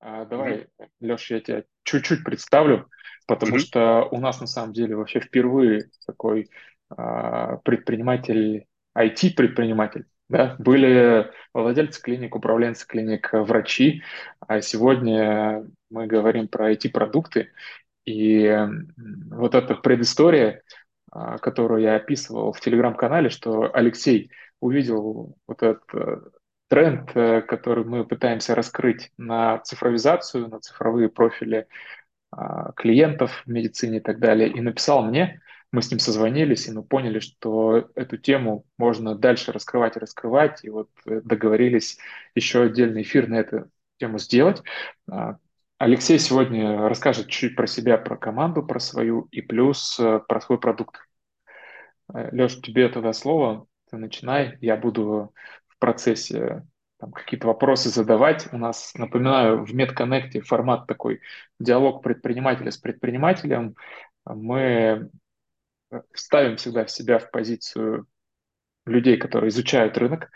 А, 0.00 0.24
давай, 0.24 0.66
Леша, 1.00 1.36
я 1.36 1.40
тебя 1.40 1.64
чуть-чуть 1.82 2.24
представлю, 2.24 2.88
потому 3.26 3.52
Мгм. 3.52 3.60
что 3.60 4.08
у 4.10 4.18
нас 4.18 4.40
на 4.40 4.46
самом 4.46 4.72
деле 4.72 4.96
вообще 4.96 5.20
впервые 5.20 5.90
такой 6.06 6.48
а, 6.88 7.58
предприниматель, 7.58 8.66
IT-предприниматель, 8.96 10.06
да, 10.28 10.56
были 10.58 11.30
владельцы 11.52 12.00
клиник, 12.00 12.34
управленцы 12.34 12.86
клиник, 12.86 13.30
врачи, 13.32 14.02
а 14.40 14.60
сегодня 14.60 15.66
мы 15.90 16.06
говорим 16.06 16.48
про 16.48 16.72
IT-продукты, 16.72 17.50
и 18.06 18.56
вот 19.30 19.54
эта 19.54 19.74
предыстория, 19.74 20.62
а, 21.12 21.38
которую 21.38 21.82
я 21.82 21.96
описывал 21.96 22.52
в 22.52 22.60
телеграм-канале, 22.60 23.28
что 23.28 23.70
Алексей 23.74 24.30
увидел 24.60 25.36
вот 25.46 25.62
этот 25.62 25.82
э, 25.94 26.20
тренд, 26.70 27.10
э, 27.16 27.42
который 27.42 27.84
мы 27.84 28.04
пытаемся 28.06 28.54
раскрыть 28.54 29.10
на 29.18 29.58
цифровизацию, 29.58 30.48
на 30.48 30.60
цифровые 30.60 31.08
профили 31.08 31.66
а, 32.30 32.70
клиентов 32.72 33.42
в 33.44 33.50
медицине 33.50 33.98
и 33.98 34.00
так 34.00 34.20
далее, 34.20 34.48
и 34.48 34.60
написал 34.60 35.02
мне, 35.02 35.42
мы 35.72 35.82
с 35.82 35.90
ним 35.90 35.98
созвонились, 35.98 36.68
и 36.68 36.72
мы 36.72 36.84
поняли, 36.84 37.18
что 37.18 37.90
эту 37.96 38.18
тему 38.18 38.66
можно 38.78 39.16
дальше 39.16 39.50
раскрывать 39.50 39.96
и 39.96 40.00
раскрывать, 40.00 40.60
и 40.64 40.70
вот 40.70 40.88
э, 41.06 41.20
договорились 41.24 41.98
еще 42.36 42.62
отдельный 42.62 43.02
эфир 43.02 43.28
на 43.28 43.40
эту 43.40 43.68
тему 43.98 44.18
сделать. 44.20 44.62
А, 45.10 45.38
Алексей 45.78 46.20
сегодня 46.20 46.88
расскажет 46.88 47.26
чуть-чуть 47.26 47.56
про 47.56 47.66
себя, 47.66 47.98
про 47.98 48.16
команду, 48.16 48.62
про 48.62 48.78
свою 48.78 49.26
и 49.32 49.42
плюс 49.42 49.98
э, 49.98 50.20
про 50.28 50.40
свой 50.40 50.60
продукт. 50.60 50.96
Леш, 52.12 52.60
тебе 52.60 52.88
тогда 52.88 53.12
слово, 53.12 53.66
ты 53.90 53.96
начинай, 53.96 54.56
я 54.60 54.76
буду 54.76 55.32
процессе 55.80 56.66
какие-то 57.14 57.48
вопросы 57.48 57.88
задавать. 57.88 58.48
У 58.52 58.58
нас, 58.58 58.92
напоминаю, 58.94 59.64
в 59.64 59.74
MedConnect 59.74 60.42
формат 60.42 60.86
такой 60.86 61.20
диалог 61.58 62.02
предпринимателя 62.02 62.70
с 62.70 62.78
предпринимателем. 62.78 63.74
Мы 64.24 65.10
ставим 66.14 66.56
всегда 66.56 66.86
себя 66.86 67.18
в 67.18 67.30
позицию 67.30 68.06
людей, 68.86 69.16
которые 69.16 69.48
изучают 69.48 69.98
рынок, 69.98 70.30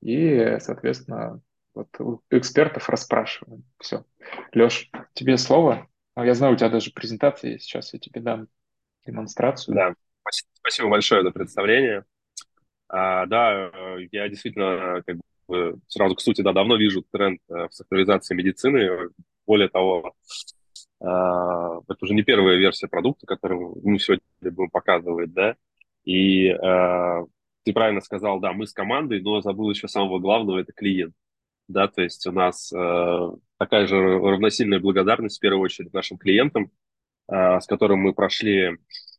и, 0.00 0.56
соответственно, 0.60 1.40
вот 1.74 1.88
у 2.00 2.22
экспертов 2.30 2.88
расспрашиваем. 2.88 3.64
Все. 3.78 4.04
Леш, 4.52 4.90
тебе 5.14 5.36
слово. 5.38 5.88
А 6.14 6.26
Я 6.26 6.34
знаю, 6.34 6.54
у 6.54 6.56
тебя 6.56 6.68
даже 6.68 6.92
презентация 6.92 7.52
есть. 7.52 7.64
Сейчас 7.64 7.92
я 7.94 7.98
тебе 7.98 8.20
дам 8.20 8.48
демонстрацию. 9.06 9.74
Да, 9.74 9.94
Спас- 10.22 10.48
спасибо 10.54 10.88
большое 10.90 11.22
за 11.22 11.30
представление. 11.30 12.04
А, 12.92 13.26
да, 13.26 13.70
э, 13.72 14.08
я 14.10 14.28
действительно 14.28 14.98
э, 14.98 15.02
как 15.06 15.16
бы 15.46 15.78
сразу 15.86 16.16
к 16.16 16.20
сути, 16.20 16.42
да, 16.42 16.52
давно 16.52 16.76
вижу 16.76 17.04
тренд 17.12 17.40
э, 17.48 17.68
в 17.68 17.70
цифровизации 17.70 18.34
медицины. 18.34 19.10
Более 19.46 19.68
того, 19.68 20.14
это 21.00 21.96
уже 22.02 22.14
не 22.14 22.22
первая 22.22 22.56
версия 22.56 22.86
продукта, 22.86 23.26
которую 23.26 23.80
мы 23.82 23.98
сегодня 23.98 24.22
будем 24.42 24.70
показывать, 24.70 25.32
да. 25.32 25.56
И 26.04 26.52
ты 27.64 27.72
правильно 27.72 28.00
сказал, 28.00 28.38
да, 28.38 28.52
мы 28.52 28.66
с 28.66 28.72
командой, 28.72 29.20
но 29.22 29.40
забыл 29.40 29.70
еще 29.70 29.88
самого 29.88 30.18
главного, 30.18 30.58
это 30.58 30.72
клиент. 30.72 31.14
Да, 31.68 31.88
то 31.88 32.02
есть 32.02 32.26
у 32.26 32.32
нас 32.32 32.72
э, 32.72 33.30
такая 33.56 33.86
же 33.86 33.96
равносильная 33.96 34.80
благодарность 34.80 35.38
в 35.38 35.40
первую 35.40 35.62
очередь 35.62 35.92
нашим 35.92 36.18
клиентам, 36.18 36.70
э, 37.28 37.60
с 37.60 37.66
которым 37.66 38.00
мы 38.00 38.12
прошли 38.12 38.76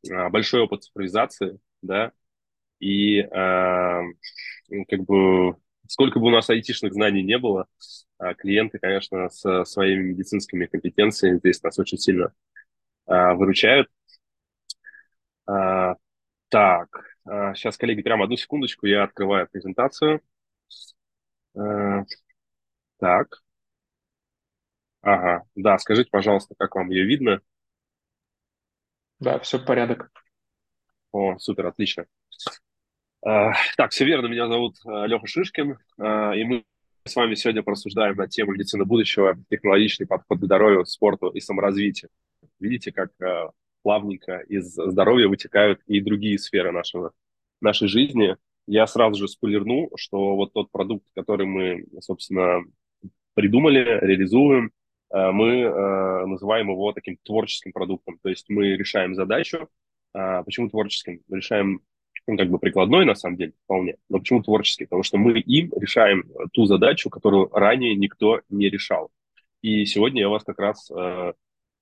э, 0.09 0.30
большой 0.30 0.61
опыт 0.61 0.83
цифровизации, 0.83 1.59
да, 1.81 2.11
и 2.82 3.22
э, 3.22 4.02
как 4.90 5.02
бы 5.06 5.56
сколько 5.88 6.20
бы 6.20 6.28
у 6.28 6.30
нас 6.32 6.50
айтишных 6.50 6.94
знаний 6.94 7.23
не 7.23 7.38
было, 7.38 7.68
э, 8.20 8.34
клиенты, 8.36 8.80
конечно, 8.80 9.30
со 9.30 9.66
своими 9.66 10.12
медицинскими 10.12 10.66
компетенциями 10.66 11.40
здесь 11.40 11.62
нас 11.64 11.78
очень 11.80 11.98
сильно 11.98 12.34
э, 13.08 13.34
выручают. 13.34 13.90
Э, 15.48 15.96
так, 16.50 16.90
э, 17.30 17.54
сейчас, 17.56 17.78
коллеги, 17.78 18.02
прямо 18.02 18.26
одну 18.26 18.38
секундочку, 18.38 18.88
я 18.88 19.04
открываю 19.04 19.48
презентацию. 19.52 20.22
Э, 21.55 22.04
так, 23.00 23.42
ага, 25.02 25.44
да, 25.55 25.78
скажите, 25.78 26.10
пожалуйста, 26.11 26.55
как 26.58 26.76
вам 26.76 26.89
ее 26.89 27.05
видно? 27.05 27.42
Да, 29.20 29.39
все 29.39 29.60
порядок. 29.60 30.11
О, 31.11 31.38
супер, 31.38 31.67
отлично. 31.67 32.05
А, 33.23 33.54
Так, 33.77 33.92
все 33.92 34.05
верно, 34.05 34.27
меня 34.27 34.48
зовут 34.48 34.77
а, 34.86 35.05
Леха 35.05 35.27
Шишкин, 35.27 35.77
а, 35.99 36.33
и 36.33 36.43
мы 36.43 36.64
с 37.05 37.15
вами 37.15 37.36
сегодня 37.36 37.61
порассуждаем 37.61 38.15
на 38.15 38.27
тему 38.27 38.54
медицины 38.54 38.86
будущего, 38.86 39.37
технологичный 39.49 40.08
подход 40.08 40.39
к 40.39 40.43
здоровью, 40.43 40.86
спорту 40.86 41.30
и 41.30 41.39
саморазвитию. 41.39 42.10
Видите, 42.60 42.92
как 42.92 43.11
плавненько 43.81 44.37
из 44.48 44.73
здоровья 44.73 45.27
вытекают 45.27 45.81
и 45.87 45.99
другие 45.99 46.37
сферы 46.37 46.71
нашего, 46.71 47.11
нашей 47.60 47.87
жизни. 47.87 48.37
Я 48.67 48.86
сразу 48.86 49.20
же 49.20 49.27
спойлерну, 49.27 49.89
что 49.95 50.36
вот 50.36 50.54
тот 50.54 50.70
продукт, 50.70 51.04
который 51.15 51.48
мы, 51.48 51.86
собственно, 52.02 52.64
придумали, 53.33 53.80
реализуем, 53.80 54.71
мы 55.10 56.27
называем 56.27 56.70
его 56.70 56.93
таким 56.93 57.17
творческим 57.23 57.71
продуктом. 57.71 58.20
То 58.21 58.30
есть 58.30 58.48
мы 58.49 58.77
решаем 58.77 59.15
задачу. 59.15 59.67
Почему 60.14 60.70
творческим? 60.70 61.21
Решаем 61.31 61.81
он 62.27 62.37
как 62.37 62.49
бы 62.49 62.59
прикладной 62.59 63.05
на 63.05 63.15
самом 63.15 63.37
деле 63.37 63.54
вполне, 63.64 63.98
но 64.09 64.20
почему 64.20 64.43
творческий? 64.43 64.86
Потому 64.86 65.04
что 65.04 65.17
мы 65.17 65.39
им 65.39 65.71
решаем 65.76 66.26
ту 66.54 66.65
задачу, 66.65 67.09
которую 67.09 67.49
ранее 67.52 67.95
никто 67.95 68.42
не 68.49 68.70
решал. 68.70 69.09
И 69.61 69.86
сегодня 69.86 70.21
я 70.21 70.30
вас 70.30 70.43
как 70.43 70.60
раз 70.60 70.89
э, 70.92 71.33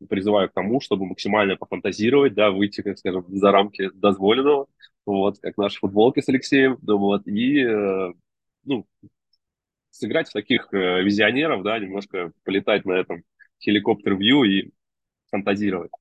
призываю 0.07 0.49
к 0.49 0.53
тому, 0.53 0.81
чтобы 0.81 1.05
максимально 1.05 1.55
пофантазировать, 1.55 2.33
да, 2.33 2.51
выйти, 2.51 2.81
как 2.81 2.97
скажем, 2.97 3.25
за 3.27 3.51
рамки 3.51 3.89
дозволенного, 3.93 4.67
вот, 5.05 5.39
как 5.39 5.57
наши 5.57 5.79
футболки 5.79 6.21
с 6.21 6.29
Алексеем, 6.29 6.77
да, 6.81 6.95
вот, 6.95 7.27
и, 7.27 7.63
э, 7.63 8.13
ну, 8.63 8.85
сыграть 9.91 10.29
в 10.29 10.33
таких 10.33 10.73
э, 10.73 11.01
визионеров, 11.03 11.63
да, 11.63 11.79
немножко 11.79 12.31
полетать 12.43 12.85
на 12.85 12.93
этом 12.93 13.23
хеликоптер-вью 13.61 14.43
и 14.43 14.71
фантазировать. 15.29 15.91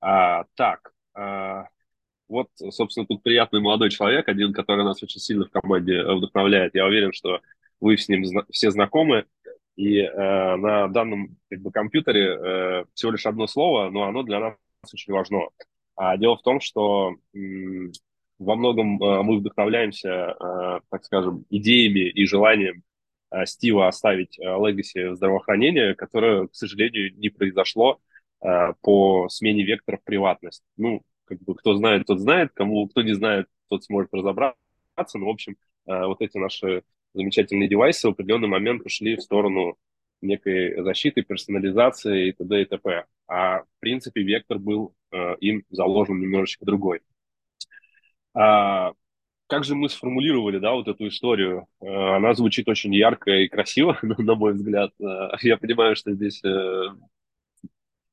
А, 0.00 0.44
так, 0.54 0.92
а, 1.14 1.68
вот, 2.32 2.48
собственно, 2.70 3.06
тут 3.06 3.22
приятный 3.22 3.60
молодой 3.60 3.90
человек, 3.90 4.26
один, 4.28 4.52
который 4.54 4.84
нас 4.84 5.02
очень 5.02 5.20
сильно 5.20 5.44
в 5.44 5.50
команде 5.50 5.96
э, 5.96 6.14
вдохновляет. 6.14 6.74
Я 6.74 6.86
уверен, 6.86 7.12
что 7.12 7.40
вы 7.80 7.98
с 7.98 8.08
ним 8.08 8.24
зна- 8.24 8.46
все 8.50 8.70
знакомы. 8.70 9.26
И 9.76 9.98
э, 9.98 10.56
на 10.56 10.88
данном 10.88 11.36
как 11.50 11.60
бы, 11.60 11.70
компьютере 11.70 12.36
э, 12.36 12.84
всего 12.94 13.12
лишь 13.12 13.26
одно 13.26 13.46
слово, 13.46 13.90
но 13.90 14.04
оно 14.04 14.22
для 14.22 14.38
нас 14.40 14.54
очень 14.92 15.12
важно. 15.12 15.40
А 15.96 16.16
дело 16.16 16.36
в 16.36 16.42
том, 16.42 16.60
что 16.60 17.16
м, 17.34 17.92
во 18.38 18.56
многом 18.56 19.02
э, 19.02 19.22
мы 19.22 19.38
вдохновляемся, 19.38 20.08
э, 20.08 20.80
так 20.90 21.04
скажем, 21.04 21.44
идеями 21.50 22.08
и 22.08 22.26
желанием 22.26 22.82
э, 23.30 23.46
Стива 23.46 23.88
оставить 23.88 24.38
э, 24.38 24.42
легаси 24.42 25.14
здравоохранения, 25.14 25.94
которое, 25.94 26.48
к 26.48 26.54
сожалению, 26.54 27.14
не 27.16 27.28
произошло 27.28 27.98
э, 28.42 28.72
по 28.82 29.28
смене 29.28 29.64
векторов 29.64 30.00
приватности. 30.04 30.64
Ну, 30.76 31.02
как 31.24 31.40
бы 31.42 31.54
кто 31.54 31.74
знает, 31.74 32.06
тот 32.06 32.20
знает, 32.20 32.50
кому 32.54 32.86
кто 32.88 33.02
не 33.02 33.14
знает, 33.14 33.46
тот 33.68 33.84
сможет 33.84 34.12
разобраться. 34.12 34.56
Но, 35.14 35.26
в 35.26 35.30
общем, 35.30 35.56
э, 35.86 36.06
вот 36.06 36.20
эти 36.20 36.36
наши 36.38 36.82
замечательные 37.14 37.68
девайсы 37.68 38.08
в 38.08 38.12
определенный 38.12 38.48
момент 38.48 38.84
ушли 38.84 39.16
в 39.16 39.22
сторону 39.22 39.76
некой 40.20 40.82
защиты, 40.82 41.22
персонализации 41.22 42.28
и 42.28 42.32
т.д. 42.32 42.62
и 42.62 42.64
т.п. 42.64 43.04
А 43.28 43.60
в 43.62 43.66
принципе 43.80 44.22
вектор 44.22 44.58
был 44.58 44.94
э, 45.10 45.36
им 45.40 45.64
заложен 45.70 46.20
немножечко 46.20 46.64
другой. 46.64 47.00
А, 48.34 48.92
как 49.46 49.64
же 49.64 49.74
мы 49.74 49.88
сформулировали, 49.88 50.58
да, 50.58 50.72
вот 50.74 50.88
эту 50.88 51.08
историю? 51.08 51.66
Э, 51.80 52.16
Она 52.16 52.34
звучит 52.34 52.68
очень 52.68 52.94
ярко 52.94 53.30
и 53.32 53.48
красиво, 53.48 53.98
на 54.02 54.34
мой 54.34 54.54
взгляд. 54.54 54.92
Я 55.42 55.56
понимаю, 55.56 55.96
что 55.96 56.12
здесь 56.12 56.42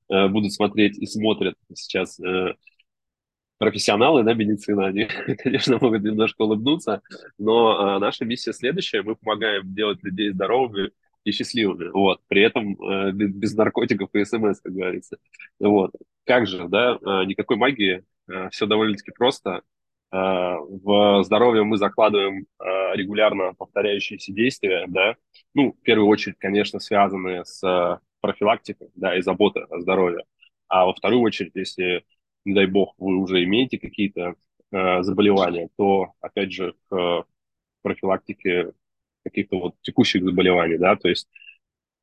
будут 0.10 0.54
смотреть 0.54 0.98
и 0.98 1.06
смотрят 1.06 1.56
сейчас 1.75 2.19
профессионалы, 3.60 4.24
да, 4.24 4.34
медицины, 4.34 4.82
они, 4.86 5.06
конечно, 5.44 5.78
могут 5.80 6.02
немножко 6.02 6.42
улыбнуться, 6.42 7.02
но 7.38 7.98
э, 7.98 8.00
наша 8.00 8.26
миссия 8.26 8.54
следующая, 8.54 9.04
мы 9.04 9.16
помогаем 9.16 9.74
делать 9.76 10.02
людей 10.04 10.32
здоровыми 10.32 10.92
и 11.26 11.32
счастливыми, 11.32 11.90
вот, 11.90 12.22
при 12.28 12.42
этом 12.42 12.82
э, 12.82 13.12
без 13.12 13.54
наркотиков 13.56 14.10
и 14.14 14.26
СМС, 14.26 14.62
как 14.62 14.74
говорится, 14.74 15.18
вот. 15.60 15.92
Как 16.26 16.48
же, 16.48 16.68
да, 16.70 16.98
э, 17.02 17.26
никакой 17.26 17.58
магии, 17.58 18.04
э, 18.30 18.50
все 18.52 18.66
довольно-таки 18.66 19.12
просто. 19.12 19.62
Э, 20.12 20.56
в 20.58 21.24
здоровье 21.24 21.64
мы 21.64 21.78
закладываем 21.78 22.46
э, 22.60 22.96
регулярно 22.96 23.54
повторяющиеся 23.56 24.32
действия, 24.32 24.86
да, 24.88 25.16
ну, 25.54 25.74
в 25.74 25.84
первую 25.84 26.08
очередь, 26.08 26.38
конечно, 26.40 26.80
связанные 26.80 27.44
с 27.44 28.00
профилактикой, 28.22 28.90
да, 28.96 29.18
и 29.18 29.22
заботой 29.22 29.64
о 29.70 29.80
здоровье, 29.82 30.24
а 30.70 30.86
во 30.86 30.94
вторую 30.94 31.22
очередь, 31.22 31.52
если 31.56 32.06
не 32.45 32.53
дай 32.53 32.65
бог, 32.65 32.94
вы 32.97 33.18
уже 33.18 33.44
имеете 33.44 33.77
какие-то 33.77 34.36
э, 34.71 35.03
заболевания, 35.03 35.69
то, 35.77 36.13
опять 36.21 36.51
же, 36.51 36.74
к 36.89 37.25
профилактике 37.81 38.74
каких-то 39.24 39.59
вот 39.59 39.75
текущих 39.81 40.24
заболеваний, 40.24 40.77
да, 40.77 40.95
то 40.95 41.09
есть 41.09 41.27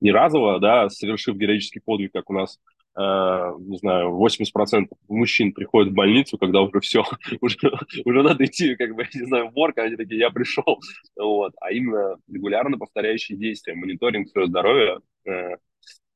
не 0.00 0.12
разово, 0.12 0.60
да, 0.60 0.88
совершив 0.88 1.36
героический 1.36 1.80
подвиг, 1.80 2.12
как 2.12 2.30
у 2.30 2.34
нас 2.34 2.58
Uh, 2.98 3.60
не 3.60 3.76
знаю, 3.76 4.08
80% 4.16 4.86
мужчин 5.08 5.52
приходят 5.52 5.92
в 5.92 5.94
больницу, 5.94 6.38
когда 6.38 6.62
уже 6.62 6.80
все, 6.80 7.04
уже, 7.42 7.58
уже 8.06 8.22
надо 8.22 8.46
идти, 8.46 8.74
как 8.74 8.94
бы, 8.94 9.06
не 9.14 9.26
знаю, 9.26 9.50
в 9.50 9.54
морг, 9.54 9.76
а 9.76 9.82
они 9.82 9.96
такие, 9.96 10.18
я 10.18 10.30
пришел. 10.30 10.80
Вот. 11.14 11.52
А 11.60 11.72
именно 11.72 12.16
регулярно 12.26 12.78
повторяющие 12.78 13.36
действия, 13.36 13.74
мониторинг 13.74 14.30
своего 14.30 14.48
здоровья, 14.48 15.00
uh, 15.28 15.58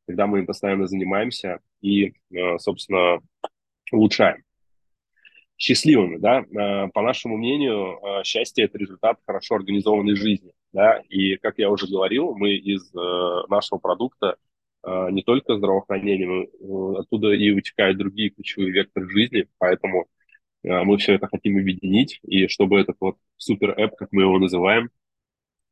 когда 0.08 0.26
мы 0.26 0.38
им 0.38 0.46
постоянно 0.46 0.86
занимаемся 0.86 1.58
и, 1.82 2.14
uh, 2.32 2.58
собственно, 2.58 3.20
улучшаем. 3.92 4.42
Счастливыми, 5.56 6.16
да, 6.16 6.40
э, 6.40 6.88
по 6.88 7.02
нашему 7.02 7.36
мнению, 7.36 7.98
э, 8.02 8.24
счастье– 8.24 8.64
это 8.66 8.78
результат 8.78 9.18
хорошо 9.26 9.56
организованной 9.56 10.16
жизни, 10.16 10.52
да, 10.72 11.02
и, 11.10 11.36
как 11.36 11.58
я 11.58 11.68
уже 11.70 11.86
говорил, 11.86 12.34
мы 12.34 12.54
из 12.54 12.90
э, 12.94 13.46
нашего 13.48 13.78
продукта 13.78 14.36
не 14.82 15.22
только 15.22 15.58
здравоохранение, 15.58 16.48
оттуда 16.98 17.32
и 17.32 17.50
вытекают 17.50 17.98
другие 17.98 18.30
ключевые 18.30 18.72
векторы 18.72 19.10
жизни, 19.10 19.46
поэтому 19.58 20.06
мы 20.62 20.96
все 20.96 21.16
это 21.16 21.26
хотим 21.26 21.58
объединить, 21.58 22.18
и 22.22 22.46
чтобы 22.48 22.80
этот 22.80 22.96
вот 22.98 23.18
супер-эп, 23.36 23.94
как 23.96 24.08
мы 24.10 24.22
его 24.22 24.38
называем, 24.38 24.88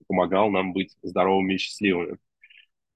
помогал 0.09 0.51
нам 0.51 0.75
быть 0.75 0.95
здоровыми 1.03 1.55
и 1.55 1.57
счастливыми. 1.57 2.19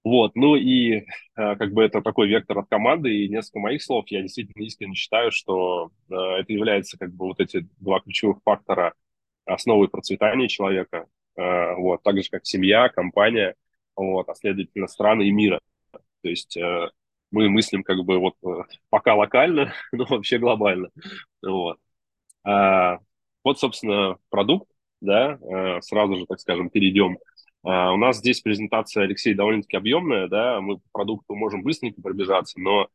Вот, 0.04 0.34
ну 0.34 0.56
и 0.56 0.96
э, 0.96 1.04
как 1.36 1.72
бы 1.72 1.84
это 1.84 2.02
такой 2.02 2.26
вектор 2.26 2.58
от 2.58 2.68
команды, 2.68 3.14
и 3.14 3.28
несколько 3.28 3.60
моих 3.60 3.82
слов, 3.82 4.06
я 4.08 4.22
действительно 4.22 4.64
искренне 4.64 4.94
считаю, 4.96 5.30
что 5.30 5.92
э, 6.10 6.14
это 6.14 6.52
является 6.52 6.98
как 6.98 7.12
бы 7.14 7.26
вот 7.26 7.38
эти 7.38 7.68
два 7.78 8.00
ключевых 8.00 8.38
фактора 8.44 8.94
основой 9.44 9.88
процветания 9.88 10.48
человека, 10.48 11.06
э, 11.36 11.74
вот, 11.76 12.02
так 12.02 12.20
же 12.20 12.28
как 12.30 12.44
семья, 12.44 12.88
компания, 12.88 13.54
вот, 13.94 14.28
а 14.28 14.34
следовательно 14.34 14.88
страны 14.88 15.28
и 15.28 15.30
мира. 15.30 15.60
То 16.22 16.28
есть 16.28 16.56
мы 17.30 17.48
мыслим 17.48 17.82
как 17.82 17.98
бы 18.04 18.18
вот 18.18 18.34
пока 18.90 19.14
локально, 19.14 19.72
но 19.92 20.04
вообще 20.04 20.38
глобально. 20.38 20.90
Вот. 21.42 21.78
А, 22.44 22.98
вот, 23.44 23.58
собственно, 23.58 24.18
продукт, 24.30 24.68
да, 25.00 25.38
сразу 25.80 26.16
же, 26.16 26.26
так 26.26 26.40
скажем, 26.40 26.70
перейдем 26.70 27.18
Uh, 27.31 27.31
у 27.64 27.96
нас 27.96 28.18
здесь 28.18 28.40
презентация, 28.40 29.04
Алексей, 29.04 29.34
довольно-таки 29.34 29.76
объемная, 29.76 30.28
да, 30.28 30.60
мы 30.60 30.78
по 30.78 30.88
продукту 30.92 31.34
можем 31.34 31.62
быстренько 31.62 32.02
пробежаться, 32.02 32.58
но 32.58 32.88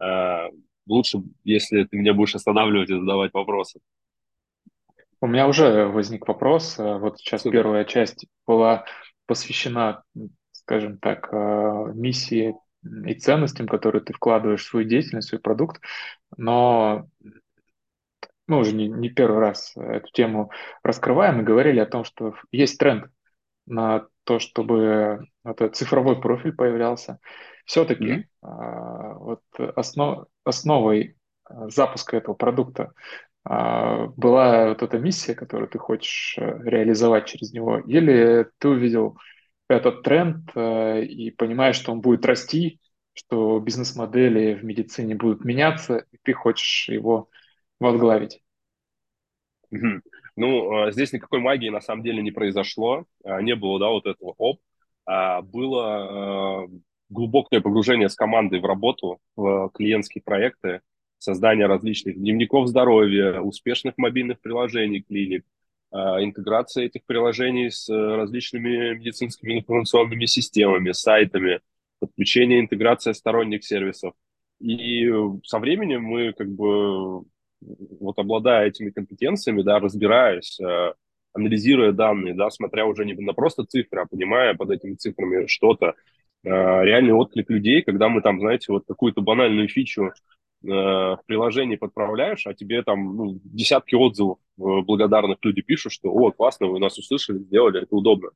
uh, 0.00 0.48
лучше, 0.86 1.18
если 1.44 1.84
ты 1.84 1.96
меня 1.96 2.14
будешь 2.14 2.34
останавливать 2.34 2.90
и 2.90 2.98
задавать 2.98 3.32
вопросы. 3.34 3.80
У 5.20 5.26
меня 5.26 5.48
уже 5.48 5.86
возник 5.86 6.28
вопрос. 6.28 6.78
Э, 6.78 6.98
вот 6.98 7.18
сейчас 7.18 7.42
Супер. 7.42 7.62
первая 7.62 7.84
часть 7.84 8.26
была 8.46 8.84
посвящена, 9.26 10.02
скажем 10.52 10.98
так, 10.98 11.32
э, 11.32 11.92
миссии 11.94 12.54
и 12.82 13.14
ценностям, 13.14 13.66
которые 13.66 14.02
ты 14.02 14.12
вкладываешь 14.12 14.62
в 14.62 14.68
свою 14.68 14.86
деятельность, 14.86 15.28
в 15.28 15.30
свой 15.30 15.40
продукт, 15.40 15.80
но 16.36 17.08
мы 18.46 18.58
уже 18.58 18.74
не, 18.74 18.88
не 18.88 19.08
первый 19.08 19.38
раз 19.38 19.72
эту 19.74 20.12
тему 20.12 20.50
раскрываем 20.82 21.40
и 21.40 21.44
говорили 21.44 21.80
о 21.80 21.86
том, 21.86 22.04
что 22.04 22.34
есть 22.52 22.78
тренд 22.78 23.06
на 23.64 24.06
то, 24.24 24.38
чтобы 24.38 25.26
этот 25.44 25.76
цифровой 25.76 26.20
профиль 26.20 26.52
появлялся. 26.52 27.18
Все-таки 27.64 28.04
mm-hmm. 28.04 28.24
а, 28.42 29.14
вот 29.14 29.42
основ, 29.76 30.26
основой 30.44 31.16
а, 31.44 31.68
запуска 31.70 32.16
этого 32.16 32.34
продукта 32.34 32.92
а, 33.44 34.06
была 34.16 34.68
вот 34.68 34.82
эта 34.82 34.98
миссия, 34.98 35.34
которую 35.34 35.68
ты 35.68 35.78
хочешь 35.78 36.36
э, 36.38 36.58
реализовать 36.64 37.26
через 37.26 37.52
него, 37.52 37.78
или 37.78 38.46
ты 38.58 38.68
увидел 38.68 39.18
этот 39.68 40.02
тренд 40.02 40.50
а, 40.54 40.98
и 40.98 41.30
понимаешь, 41.30 41.76
что 41.76 41.92
он 41.92 42.00
будет 42.00 42.24
расти, 42.24 42.80
что 43.12 43.60
бизнес-модели 43.60 44.54
в 44.54 44.64
медицине 44.64 45.14
будут 45.14 45.44
меняться, 45.44 46.06
и 46.10 46.18
ты 46.22 46.32
хочешь 46.32 46.88
его 46.88 47.28
возглавить? 47.80 48.42
Mm-hmm. 49.72 50.00
Ну, 50.36 50.72
а, 50.72 50.90
здесь 50.90 51.12
никакой 51.12 51.40
магии 51.40 51.68
на 51.68 51.80
самом 51.80 52.02
деле 52.02 52.22
не 52.22 52.30
произошло, 52.30 53.04
а, 53.24 53.40
не 53.40 53.54
было, 53.54 53.78
да, 53.78 53.88
вот 53.88 54.06
этого 54.06 54.34
оп. 54.38 54.60
А, 55.06 55.42
было 55.42 56.68
глубокое 57.10 57.60
погружение 57.60 58.08
с 58.08 58.16
командой 58.16 58.60
в 58.60 58.64
работу, 58.64 59.18
в 59.36 59.70
клиентские 59.74 60.22
проекты, 60.22 60.80
создание 61.18 61.66
различных 61.66 62.16
дневников 62.16 62.68
здоровья, 62.68 63.40
успешных 63.40 63.94
мобильных 63.98 64.40
приложений 64.40 65.04
клиник, 65.06 65.44
интеграция 65.92 66.86
этих 66.86 67.04
приложений 67.04 67.70
с 67.70 67.88
различными 67.88 68.94
медицинскими 68.94 69.58
информационными 69.58 70.26
системами, 70.26 70.92
сайтами, 70.92 71.60
подключение, 72.00 72.60
интеграция 72.60 73.12
сторонних 73.12 73.64
сервисов. 73.64 74.14
И 74.58 75.08
со 75.44 75.58
временем 75.60 76.02
мы 76.02 76.32
как 76.32 76.48
бы 76.48 77.24
вот 78.00 78.18
обладая 78.18 78.68
этими 78.68 78.90
компетенциями, 78.90 79.62
да, 79.62 79.78
разбираясь, 79.78 80.58
э, 80.60 80.92
анализируя 81.32 81.92
данные, 81.92 82.34
да, 82.34 82.50
смотря 82.50 82.86
уже 82.86 83.04
не 83.04 83.14
на 83.14 83.32
просто 83.32 83.64
цифры, 83.64 84.02
а 84.02 84.06
понимая 84.06 84.54
под 84.54 84.70
этими 84.70 84.94
цифрами 84.94 85.46
что-то, 85.46 85.94
э, 86.44 86.48
реальный 86.48 87.12
отклик 87.12 87.50
людей, 87.50 87.82
когда 87.82 88.08
мы 88.08 88.22
там, 88.22 88.40
знаете, 88.40 88.66
вот 88.68 88.84
какую-то 88.86 89.20
банальную 89.20 89.68
фичу 89.68 90.04
э, 90.06 90.12
в 90.62 91.20
приложении 91.26 91.76
подправляешь, 91.76 92.46
а 92.46 92.54
тебе 92.54 92.82
там 92.82 93.16
ну, 93.16 93.40
десятки 93.44 93.94
отзывов 93.94 94.38
благодарных 94.56 95.38
люди 95.42 95.62
пишут, 95.62 95.92
что 95.92 96.10
«О, 96.10 96.30
классно, 96.30 96.68
вы 96.68 96.78
нас 96.78 96.98
услышали, 96.98 97.38
сделали, 97.38 97.82
это 97.82 97.94
удобно». 97.94 98.30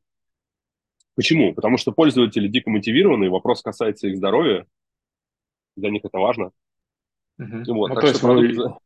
Почему? 1.14 1.52
Потому 1.52 1.78
что 1.78 1.92
пользователи 1.92 2.46
дико 2.46 2.70
мотивированы, 2.70 3.28
вопрос 3.28 3.62
касается 3.62 4.06
их 4.06 4.16
здоровья, 4.16 4.66
для 5.76 5.90
них 5.90 6.04
это 6.04 6.18
важно. 6.18 6.52
Угу. 7.38 7.74
Вот, 7.74 7.88
ну, 7.88 7.94
то 8.00 8.06
есть 8.06 8.22
вы 8.22 8.78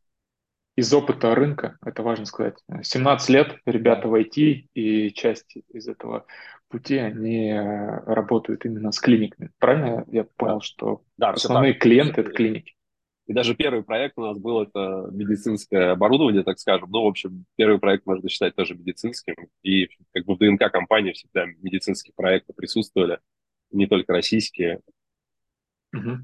из 0.75 0.93
опыта 0.93 1.35
рынка, 1.35 1.77
это 1.85 2.01
важно 2.03 2.25
сказать. 2.25 2.55
17 2.81 3.29
лет 3.29 3.57
ребята 3.65 4.07
в 4.07 4.15
IT, 4.15 4.69
и 4.73 5.11
часть 5.11 5.55
из 5.69 5.87
этого 5.87 6.25
пути, 6.67 6.97
они 6.97 7.51
э, 7.51 7.99
работают 8.05 8.65
именно 8.65 8.91
с 8.91 8.99
клиниками. 8.99 9.51
Правильно 9.59 10.05
я 10.07 10.23
понял, 10.23 10.61
что 10.61 11.03
да, 11.17 11.29
основные 11.29 11.73
клиенты– 11.73 12.21
это 12.21 12.31
клиники? 12.31 12.73
И 13.27 13.33
даже 13.33 13.55
первый 13.55 13.83
проект 13.83 14.17
у 14.17 14.21
нас 14.21 14.37
был 14.37 14.63
это 14.63 15.07
медицинское 15.11 15.91
оборудование, 15.91 16.43
так 16.43 16.59
скажем. 16.59 16.89
Ну, 16.89 17.03
в 17.03 17.07
общем, 17.07 17.45
первый 17.55 17.79
проект 17.79 18.05
можно 18.05 18.27
считать 18.27 18.55
тоже 18.55 18.75
медицинским. 18.75 19.35
И 19.61 19.87
как 20.11 20.25
бы 20.25 20.35
в 20.35 20.39
ДНК 20.39 20.71
компании 20.71 21.13
всегда 21.13 21.45
медицинские 21.45 22.13
проекты 22.17 22.51
присутствовали, 22.53 23.19
не 23.71 23.87
только 23.87 24.11
российские. 24.11 24.81
Угу. 25.93 26.17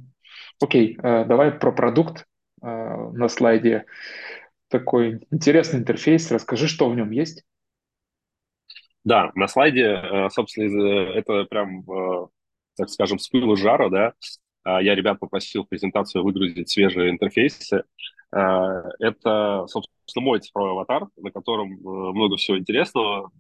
Окей, 0.59 0.97
э, 1.01 1.25
давай 1.25 1.51
про 1.51 1.71
продукт. 1.71 2.25
Э, 2.61 3.09
на 3.13 3.29
слайде 3.29 3.85
такой 4.69 5.19
интересный 5.31 5.79
интерфейс. 5.79 6.31
Расскажи, 6.31 6.67
что 6.67 6.89
в 6.89 6.95
нем 6.95 7.11
есть. 7.11 7.43
Да, 9.03 9.31
на 9.35 9.47
слайде, 9.47 9.85
э, 9.85 10.29
собственно, 10.29 11.11
это 11.11 11.45
прям, 11.45 11.81
э, 11.89 12.27
так 12.77 12.89
скажем, 12.89 13.19
с 13.19 13.29
жара, 13.57 13.89
да, 13.89 14.13
я 14.65 14.93
ребят 14.93 15.19
попросил 15.19 15.65
презентацию 15.65 16.23
выгрузить 16.23 16.69
свежие 16.69 17.09
интерфейсы. 17.09 17.83
Это, 18.31 19.65
собственно, 19.67 20.23
мой 20.23 20.39
цифровой 20.41 20.71
аватар, 20.71 21.07
на 21.17 21.31
котором 21.31 21.79
много 21.81 22.35
всего 22.35 22.59
интересного. 22.59 23.31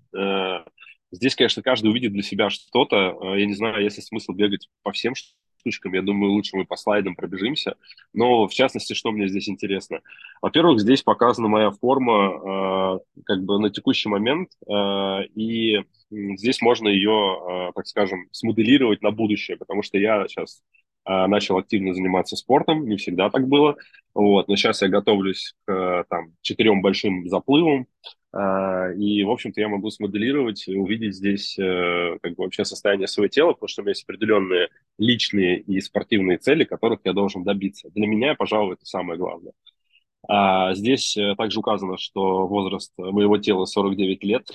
Здесь, 1.11 1.35
конечно, 1.35 1.61
каждый 1.61 1.91
увидит 1.91 2.13
для 2.13 2.23
себя 2.23 2.49
что-то. 2.49 3.35
Я 3.35 3.45
не 3.45 3.53
знаю, 3.53 3.83
есть 3.83 3.97
ли 3.97 4.01
смысл 4.01 4.31
бегать 4.31 4.69
по 4.81 4.91
всем 4.91 5.13
штучкам. 5.59 5.93
Я 5.93 6.01
думаю, 6.01 6.31
лучше 6.31 6.57
мы 6.57 6.65
по 6.65 6.75
слайдам 6.75 7.15
пробежимся. 7.15 7.75
Но, 8.13 8.47
в 8.47 8.53
частности, 8.53 8.93
что 8.93 9.11
мне 9.11 9.27
здесь 9.27 9.49
интересно? 9.49 9.99
Во-первых, 10.41 10.79
здесь 10.79 11.03
показана 11.03 11.47
моя 11.47 11.71
форма 11.71 12.99
э, 13.03 13.21
как 13.25 13.43
бы 13.43 13.59
на 13.59 13.69
текущий 13.69 14.09
момент, 14.09 14.49
э, 14.67 15.25
и 15.35 15.83
здесь 16.09 16.61
можно 16.61 16.87
ее, 16.87 17.69
э, 17.69 17.71
так 17.75 17.87
скажем, 17.87 18.27
смоделировать 18.31 19.01
на 19.01 19.11
будущее, 19.11 19.57
потому 19.57 19.83
что 19.83 19.97
я 19.97 20.27
сейчас 20.27 20.61
э, 21.05 21.27
начал 21.27 21.57
активно 21.57 21.93
заниматься 21.93 22.35
спортом, 22.35 22.87
не 22.87 22.97
всегда 22.97 23.29
так 23.29 23.47
было, 23.47 23.75
вот, 24.13 24.47
но 24.47 24.55
сейчас 24.55 24.81
я 24.81 24.87
готовлюсь 24.87 25.53
к 25.65 26.05
там, 26.09 26.33
четырем 26.41 26.81
большим 26.81 27.27
заплывам, 27.27 27.87
и, 28.31 29.23
в 29.23 29.31
общем-то, 29.31 29.59
я 29.59 29.67
могу 29.69 29.89
смоделировать 29.89 30.67
и 30.67 30.75
увидеть 30.75 31.15
здесь 31.15 31.57
э, 31.57 32.19
как 32.21 32.35
бы 32.35 32.43
вообще 32.43 32.63
состояние 32.63 33.07
своего 33.07 33.27
тела, 33.27 33.53
потому 33.53 33.67
что 33.67 33.81
у 33.81 33.85
меня 33.85 33.91
есть 33.91 34.03
определенные 34.03 34.69
личные 34.99 35.59
и 35.59 35.81
спортивные 35.81 36.37
цели, 36.37 36.63
которых 36.63 36.99
я 37.05 37.13
должен 37.13 37.43
добиться. 37.43 37.89
Для 37.89 38.05
меня, 38.05 38.35
пожалуй, 38.35 38.75
это 38.75 38.85
самое 38.85 39.17
главное. 39.17 39.53
А 40.27 40.75
здесь 40.75 41.17
э, 41.17 41.33
также 41.37 41.59
указано, 41.59 41.97
что 41.97 42.45
возраст 42.45 42.93
моего 42.97 43.39
тела 43.39 43.65
49 43.65 44.23
лет. 44.23 44.47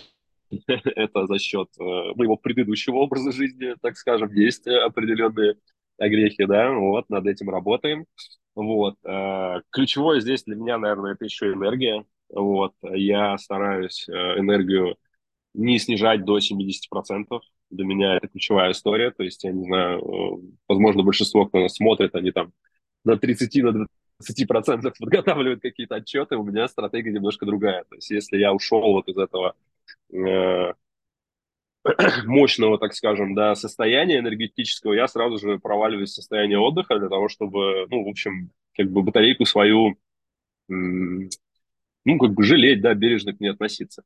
это 0.69 1.27
за 1.27 1.39
счет 1.41 1.69
э, 1.81 1.83
моего 2.15 2.37
предыдущего 2.37 2.97
образа 2.97 3.33
жизни, 3.33 3.75
так 3.83 3.97
скажем, 3.97 4.33
есть 4.35 4.69
определенные 4.69 5.57
огрехи, 5.99 6.45
да, 6.45 6.71
вот, 6.73 7.11
над 7.11 7.27
этим 7.27 7.51
работаем. 7.51 8.07
Вот. 8.55 8.95
Ключевое 9.71 10.21
здесь 10.21 10.45
для 10.45 10.55
меня, 10.55 10.79
наверное, 10.79 11.15
это 11.15 11.25
еще 11.25 11.53
энергия. 11.53 12.05
Вот, 12.31 12.75
я 12.83 13.37
стараюсь 13.39 14.09
э, 14.09 14.13
энергию 14.13 14.97
не 15.55 15.79
снижать 15.79 16.25
до 16.25 16.41
70%. 16.41 17.43
Для 17.71 17.87
меня 17.87 18.17
это 18.17 18.29
ключевая 18.29 18.73
история. 18.73 19.11
То 19.11 19.23
есть, 19.23 19.45
я 19.45 19.53
не 19.53 19.65
знаю, 19.65 20.01
э, 20.01 20.55
возможно, 20.69 21.03
большинство, 21.03 21.47
кто 21.47 21.61
нас 21.61 21.75
смотрит, 21.75 22.15
они 22.15 22.33
там 22.33 22.53
на 23.05 23.17
30, 23.17 23.63
на 23.63 23.87
20% 24.19 24.93
подготавливают 24.99 25.63
какие-то 25.63 25.97
отчеты, 25.97 26.37
у 26.37 26.45
меня 26.45 26.69
стратегия 26.69 27.13
немножко 27.13 27.47
другая. 27.47 27.85
То 27.85 27.97
есть, 27.97 28.11
если 28.11 28.39
я 28.39 28.53
ушел 28.53 28.81
вот 28.81 29.09
из 29.09 29.17
этого 29.17 29.55
э, 30.13 30.73
мощного, 32.27 32.79
так 32.79 32.95
скажем, 32.95 33.35
да, 33.35 33.55
состояния 33.55 34.19
энергетического, 34.19 34.93
я 34.95 35.07
сразу 35.07 35.39
же 35.39 35.59
проваливаюсь 35.59 36.11
в 36.11 36.15
состояние 36.15 36.59
отдыха 36.59 36.99
для 36.99 37.09
того, 37.09 37.29
чтобы, 37.29 37.87
ну, 37.91 38.05
в 38.05 38.09
общем, 38.09 38.51
как 38.77 38.91
бы 38.91 39.03
батарейку 39.03 39.45
свою, 39.45 39.97
ну, 42.05 42.19
как 42.19 42.33
бы 42.33 42.43
жалеть, 42.43 42.81
да, 42.81 42.95
бережно 42.95 43.33
к 43.33 43.41
ней 43.41 43.49
относиться. 43.51 44.03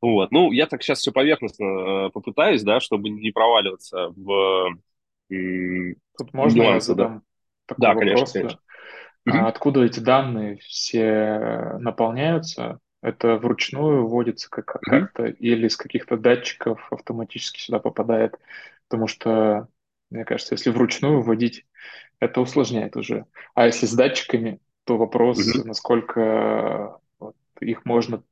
Вот. 0.00 0.30
Ну, 0.32 0.52
я 0.52 0.66
так 0.66 0.82
сейчас 0.82 1.00
все 1.00 1.12
поверхностно 1.12 2.06
э, 2.06 2.10
попытаюсь, 2.10 2.62
да, 2.62 2.80
чтобы 2.80 3.10
не 3.10 3.30
проваливаться 3.32 4.08
в 4.16 4.76
Тут 6.18 6.34
можно 6.34 6.62
нюансы, 6.62 6.90
я 6.92 6.94
задам 6.94 7.16
да? 7.16 7.22
такой 7.66 7.82
да, 7.82 7.94
вопрос? 7.94 8.32
Конечно, 8.32 8.40
конечно. 8.40 8.60
А 9.26 9.48
откуда 9.48 9.84
эти 9.84 10.00
данные 10.00 10.58
все 10.58 11.76
наполняются? 11.78 12.80
Это 13.02 13.36
вручную 13.36 14.06
вводится 14.06 14.50
как- 14.50 14.82
как-то 14.82 15.26
или 15.26 15.68
с 15.68 15.76
каких-то 15.76 16.16
датчиков 16.16 16.86
автоматически 16.92 17.60
сюда 17.60 17.78
попадает? 17.78 18.38
Потому 18.88 19.06
что, 19.06 19.68
мне 20.10 20.24
кажется, 20.24 20.54
если 20.54 20.70
вручную 20.70 21.22
вводить, 21.22 21.66
это 22.20 22.40
усложняет 22.40 22.96
уже. 22.96 23.26
А 23.54 23.66
если 23.66 23.86
с 23.86 23.94
датчиками, 23.94 24.60
то 24.84 24.98
вопрос, 24.98 25.38
Мгм. 25.38 25.64
насколько 25.64 27.00
их 27.60 27.84
можно 27.84 28.22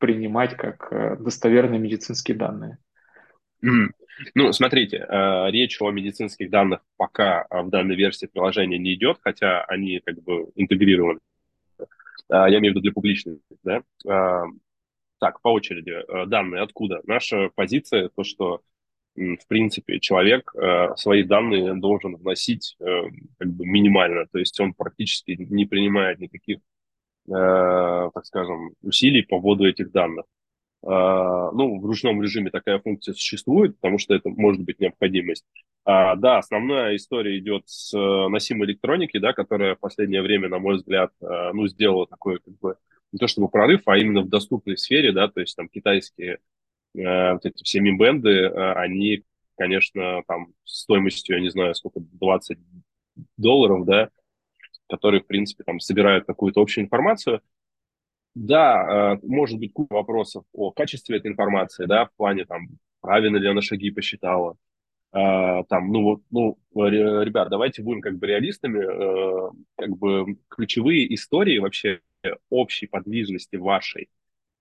принимать 0.00 0.56
как 0.56 0.88
э, 0.90 1.16
достоверные 1.16 1.78
медицинские 1.78 2.36
данные. 2.36 2.78
Ну, 4.34 4.52
смотрите, 4.52 4.96
э, 4.96 5.50
речь 5.50 5.80
о 5.80 5.90
медицинских 5.90 6.50
данных 6.50 6.80
пока 6.96 7.46
э, 7.48 7.62
в 7.62 7.70
данной 7.70 7.94
версии 7.94 8.26
приложения 8.26 8.78
не 8.78 8.94
идет, 8.94 9.18
хотя 9.22 9.62
они 9.64 10.00
как 10.04 10.20
бы 10.22 10.50
интегрированы. 10.56 11.20
Я 12.28 12.58
имею 12.58 12.72
в 12.72 12.76
виду 12.76 12.80
для 12.80 12.92
публичности, 12.92 13.56
да. 13.64 13.82
Так, 15.18 15.42
по 15.42 15.48
очереди. 15.48 15.98
Данные 16.28 16.62
откуда? 16.62 17.00
Наша 17.04 17.50
позиция, 17.56 18.08
то, 18.08 18.22
что, 18.22 18.62
в 19.16 19.48
принципе, 19.48 19.98
человек 19.98 20.54
свои 20.96 21.24
данные 21.24 21.74
должен 21.74 22.14
вносить 22.14 22.76
как 22.78 23.48
бы 23.48 23.66
минимально, 23.66 24.26
то 24.30 24.38
есть 24.38 24.58
он 24.60 24.74
практически 24.74 25.32
не 25.32 25.66
принимает 25.66 26.20
никаких, 26.20 26.58
так 27.30 28.26
скажем, 28.26 28.72
усилий 28.82 29.22
по 29.22 29.38
вводу 29.38 29.66
этих 29.66 29.92
данных. 29.92 30.24
А, 30.82 31.50
ну, 31.52 31.78
в 31.78 31.84
ручном 31.84 32.22
режиме 32.22 32.50
такая 32.50 32.78
функция 32.78 33.12
существует, 33.12 33.76
потому 33.76 33.98
что 33.98 34.14
это 34.14 34.30
может 34.30 34.62
быть 34.62 34.80
необходимость. 34.80 35.44
А, 35.84 36.16
да, 36.16 36.38
основная 36.38 36.96
история 36.96 37.38
идет 37.38 37.64
с 37.66 37.92
э, 37.94 38.28
носимой 38.28 38.66
электроники, 38.68 39.18
да, 39.18 39.32
которая 39.32 39.74
в 39.74 39.80
последнее 39.80 40.22
время, 40.22 40.48
на 40.48 40.58
мой 40.58 40.76
взгляд, 40.76 41.12
э, 41.20 41.52
ну, 41.52 41.66
сделала 41.66 42.06
такой, 42.06 42.38
как 42.38 42.58
бы, 42.58 42.76
не 43.12 43.18
то 43.18 43.26
чтобы 43.26 43.48
прорыв, 43.48 43.82
а 43.86 43.98
именно 43.98 44.22
в 44.22 44.28
доступной 44.28 44.78
сфере, 44.78 45.12
да, 45.12 45.28
то 45.28 45.40
есть 45.40 45.56
там 45.56 45.68
китайские 45.68 46.38
э, 46.94 47.32
вот 47.32 47.44
эти 47.44 47.62
все 47.62 47.80
мимбенды, 47.80 48.30
э, 48.30 48.72
они, 48.74 49.24
конечно, 49.56 50.22
там 50.26 50.54
стоимостью, 50.64 51.36
я 51.36 51.42
не 51.42 51.50
знаю, 51.50 51.74
сколько, 51.74 52.00
20 52.00 52.58
долларов, 53.36 53.84
да, 53.84 54.10
которые, 54.90 55.22
в 55.22 55.26
принципе, 55.28 55.64
там 55.64 55.80
собирают 55.80 56.26
какую-то 56.26 56.60
общую 56.62 56.84
информацию, 56.84 57.42
да, 58.34 59.14
э, 59.14 59.26
может 59.26 59.58
быть 59.58 59.72
куча 59.72 59.92
вопросов 59.92 60.44
о 60.52 60.70
качестве 60.72 61.18
этой 61.18 61.30
информации, 61.32 61.86
да, 61.86 62.06
в 62.06 62.12
плане 62.16 62.44
там, 62.44 62.68
правильно 63.00 63.36
ли 63.36 63.48
она 63.48 63.62
шаги 63.62 63.90
посчитала, 63.90 64.56
А, 65.12 65.64
там, 65.64 65.92
ну 65.92 66.02
вот, 66.04 66.22
ну, 66.30 66.58
ребят, 66.74 67.50
давайте 67.50 67.82
будем 67.82 68.00
как 68.02 68.18
бы 68.18 68.26
реалистами, 68.28 68.80
э, 68.80 69.50
как 69.76 69.96
бы 69.98 70.38
ключевые 70.48 71.12
истории 71.14 71.58
вообще 71.58 72.00
общей 72.50 72.86
подвижности 72.86 73.56
вашей 73.56 74.08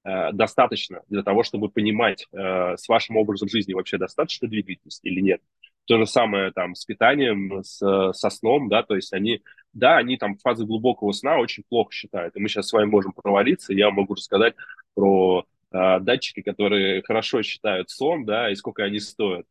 э, 0.05 0.31
достаточно 0.33 1.01
для 1.09 1.24
того, 1.24 1.43
чтобы 1.43 1.69
понимать, 1.69 2.27
э, 2.33 2.77
с 2.77 2.88
вашим 2.89 3.17
образом 3.17 3.50
жизни 3.50 3.74
вообще 3.74 3.98
достаточно 3.98 4.48
двигаетесь 4.48 5.00
или 5.03 5.21
нет. 5.21 5.41
То 5.86 5.98
же 5.98 6.05
самое 6.07 6.51
там 6.51 6.75
с 6.75 6.86
питанием, 6.86 7.63
с, 7.63 7.79
со 8.13 8.29
сном, 8.29 8.69
да, 8.69 8.83
то 8.83 8.95
есть 8.95 9.13
они, 9.13 9.41
да, 9.73 9.97
они 9.97 10.17
там 10.17 10.35
в 10.35 10.41
фазе 10.41 10.65
глубокого 10.65 11.11
сна 11.11 11.38
очень 11.38 11.63
плохо 11.67 11.91
считают. 11.91 12.35
И 12.35 12.39
мы 12.39 12.49
сейчас 12.49 12.67
с 12.67 12.73
вами 12.73 12.85
можем 12.85 13.13
провалиться, 13.13 13.73
я 13.73 13.91
могу 13.91 14.15
рассказать 14.15 14.55
про 14.95 15.45
э, 15.71 15.99
датчики, 15.99 16.41
которые 16.41 17.03
хорошо 17.03 17.41
считают 17.43 17.89
сон, 17.89 18.25
да, 18.25 18.51
и 18.51 18.55
сколько 18.55 18.83
они 18.83 18.99
стоят. 18.99 19.45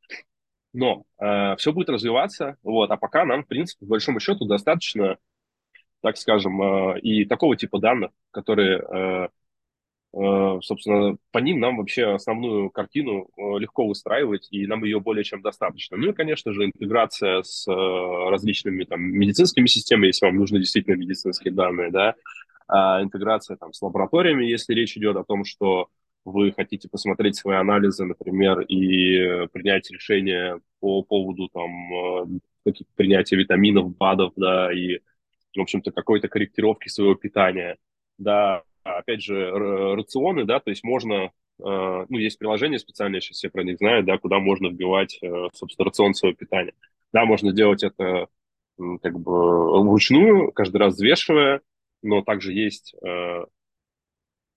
Но 0.73 1.05
э, 1.19 1.57
все 1.57 1.73
будет 1.73 1.89
развиваться, 1.89 2.57
вот, 2.63 2.91
а 2.91 2.97
пока 2.97 3.25
нам, 3.25 3.45
в 3.45 3.47
принципе, 3.47 3.87
по 3.87 3.91
большому 3.91 4.21
счету, 4.21 4.45
достаточно, 4.45 5.17
так 6.03 6.17
скажем, 6.17 6.61
э, 6.61 7.01
и 7.01 7.25
такого 7.25 7.57
типа 7.57 7.79
данных, 7.79 8.11
которые 8.31 8.79
Э, 8.79 9.29
собственно, 10.13 11.19
по 11.33 11.39
ним 11.39 11.61
нам 11.61 11.77
вообще 11.77 12.15
основную 12.15 12.71
картину 12.71 13.29
э, 13.37 13.59
легко 13.59 13.87
выстраивать, 13.87 14.49
и 14.51 14.67
нам 14.67 14.85
ее 14.85 15.01
более 15.01 15.23
чем 15.23 15.43
достаточно. 15.43 15.97
Ну 15.97 16.11
и, 16.11 16.15
конечно 16.15 16.53
же, 16.53 16.65
интеграция 16.65 17.43
с 17.43 17.69
э, 17.69 18.31
различными 18.31 18.85
там, 18.85 19.03
медицинскими 19.03 19.67
системами, 19.67 20.07
если 20.07 20.27
вам 20.27 20.37
нужны 20.37 20.61
действительно 20.61 20.95
медицинские 20.95 21.53
данные, 21.53 21.91
да, 21.91 22.15
а 22.69 23.03
интеграция 23.03 23.57
там, 23.57 23.73
с 23.73 23.83
лабораториями, 23.83 24.45
если 24.45 24.75
речь 24.75 24.97
идет 24.97 25.17
о 25.17 25.25
том, 25.25 25.45
что 25.45 25.89
вы 26.25 26.53
хотите 26.53 26.89
посмотреть 26.89 27.37
свои 27.37 27.57
анализы, 27.57 28.05
например, 28.05 28.61
и 28.61 29.47
принять 29.49 29.91
решение 29.91 30.61
по 30.81 31.03
поводу 31.03 31.49
там, 31.49 32.41
принятия 32.97 33.37
витаминов, 33.37 33.97
БАДов, 33.97 34.33
да, 34.37 34.73
и, 34.73 35.01
в 35.55 35.61
общем-то, 35.61 35.91
какой-то 35.93 36.29
корректировки 36.29 36.89
своего 36.89 37.15
питания, 37.15 37.77
да, 38.19 38.63
опять 38.97 39.23
же, 39.23 39.51
рационы, 39.51 40.45
да, 40.45 40.61
то 40.61 40.71
есть 40.71 40.85
можно, 40.85 41.15
э, 41.15 41.31
ну, 41.59 42.19
есть 42.19 42.39
приложение 42.39 42.79
специальное, 42.79 43.21
сейчас 43.21 43.39
все 43.39 43.51
про 43.51 43.63
них 43.63 43.79
знают, 43.79 44.07
да, 44.07 44.19
куда 44.19 44.39
можно 44.39 44.69
вбивать, 44.69 45.19
э, 45.23 45.49
собственно, 45.53 45.87
рацион 45.87 46.15
своего 46.15 46.37
питания. 46.37 46.73
Да, 47.13 47.25
можно 47.25 47.53
делать 47.53 47.83
это 47.83 48.29
как 49.03 49.19
бы 49.19 49.83
вручную, 49.83 50.53
каждый 50.53 50.77
раз 50.77 50.95
взвешивая, 50.95 51.63
но 52.03 52.23
также 52.23 52.53
есть 52.53 52.95
э, 53.05 53.45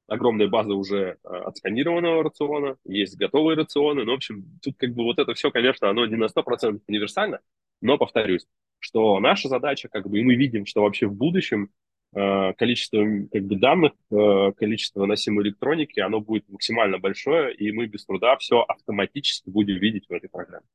огромная 0.07 0.47
база 0.47 0.73
уже 0.73 1.17
отсканированного 1.23 2.23
рациона, 2.23 2.75
есть 2.85 3.17
готовые 3.17 3.57
рационы, 3.57 4.03
ну, 4.03 4.11
в 4.11 4.15
общем, 4.15 4.59
тут 4.61 4.75
как 4.77 4.93
бы 4.93 5.03
вот 5.03 5.19
это 5.19 5.33
все, 5.33 5.50
конечно, 5.50 5.89
оно 5.89 6.05
не 6.05 6.17
на 6.17 6.27
100% 6.27 6.81
универсально, 6.88 7.39
но, 7.81 7.97
повторюсь, 7.97 8.45
что 8.79 9.19
наша 9.19 9.47
задача, 9.47 9.88
как 9.89 10.07
бы, 10.09 10.19
и 10.19 10.23
мы 10.23 10.35
видим, 10.35 10.65
что 10.65 10.81
вообще 10.81 11.07
в 11.07 11.13
будущем 11.13 11.69
количество 12.13 12.99
как 13.31 13.43
бы, 13.43 13.55
данных, 13.55 13.93
э, 14.11 14.51
количество 14.57 15.05
носимой 15.05 15.45
электроники, 15.45 15.99
оно 15.99 16.19
будет 16.19 16.47
максимально 16.49 16.99
большое, 16.99 17.53
и 17.55 17.71
мы 17.71 17.87
без 17.87 18.05
труда 18.05 18.35
все 18.37 18.61
автоматически 18.61 19.49
будем 19.49 19.77
видеть 19.77 20.07
в 20.09 20.13
этой 20.13 20.29
программе. 20.29 20.65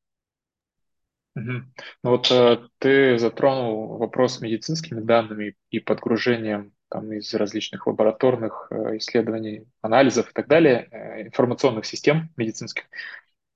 Ну 1.34 1.64
вот 2.02 2.30
э, 2.30 2.66
ты 2.78 3.18
затронул 3.18 3.98
вопрос 3.98 4.36
с 4.36 4.40
медицинскими 4.40 5.00
данными 5.00 5.54
и 5.70 5.80
подгружением 5.80 6.72
там, 6.88 7.12
из 7.12 7.32
различных 7.34 7.86
лабораторных 7.86 8.68
э, 8.70 8.96
исследований, 8.96 9.66
анализов 9.82 10.30
и 10.30 10.32
так 10.32 10.48
далее, 10.48 10.88
э, 10.90 11.22
информационных 11.24 11.84
систем 11.84 12.30
медицинских. 12.38 12.84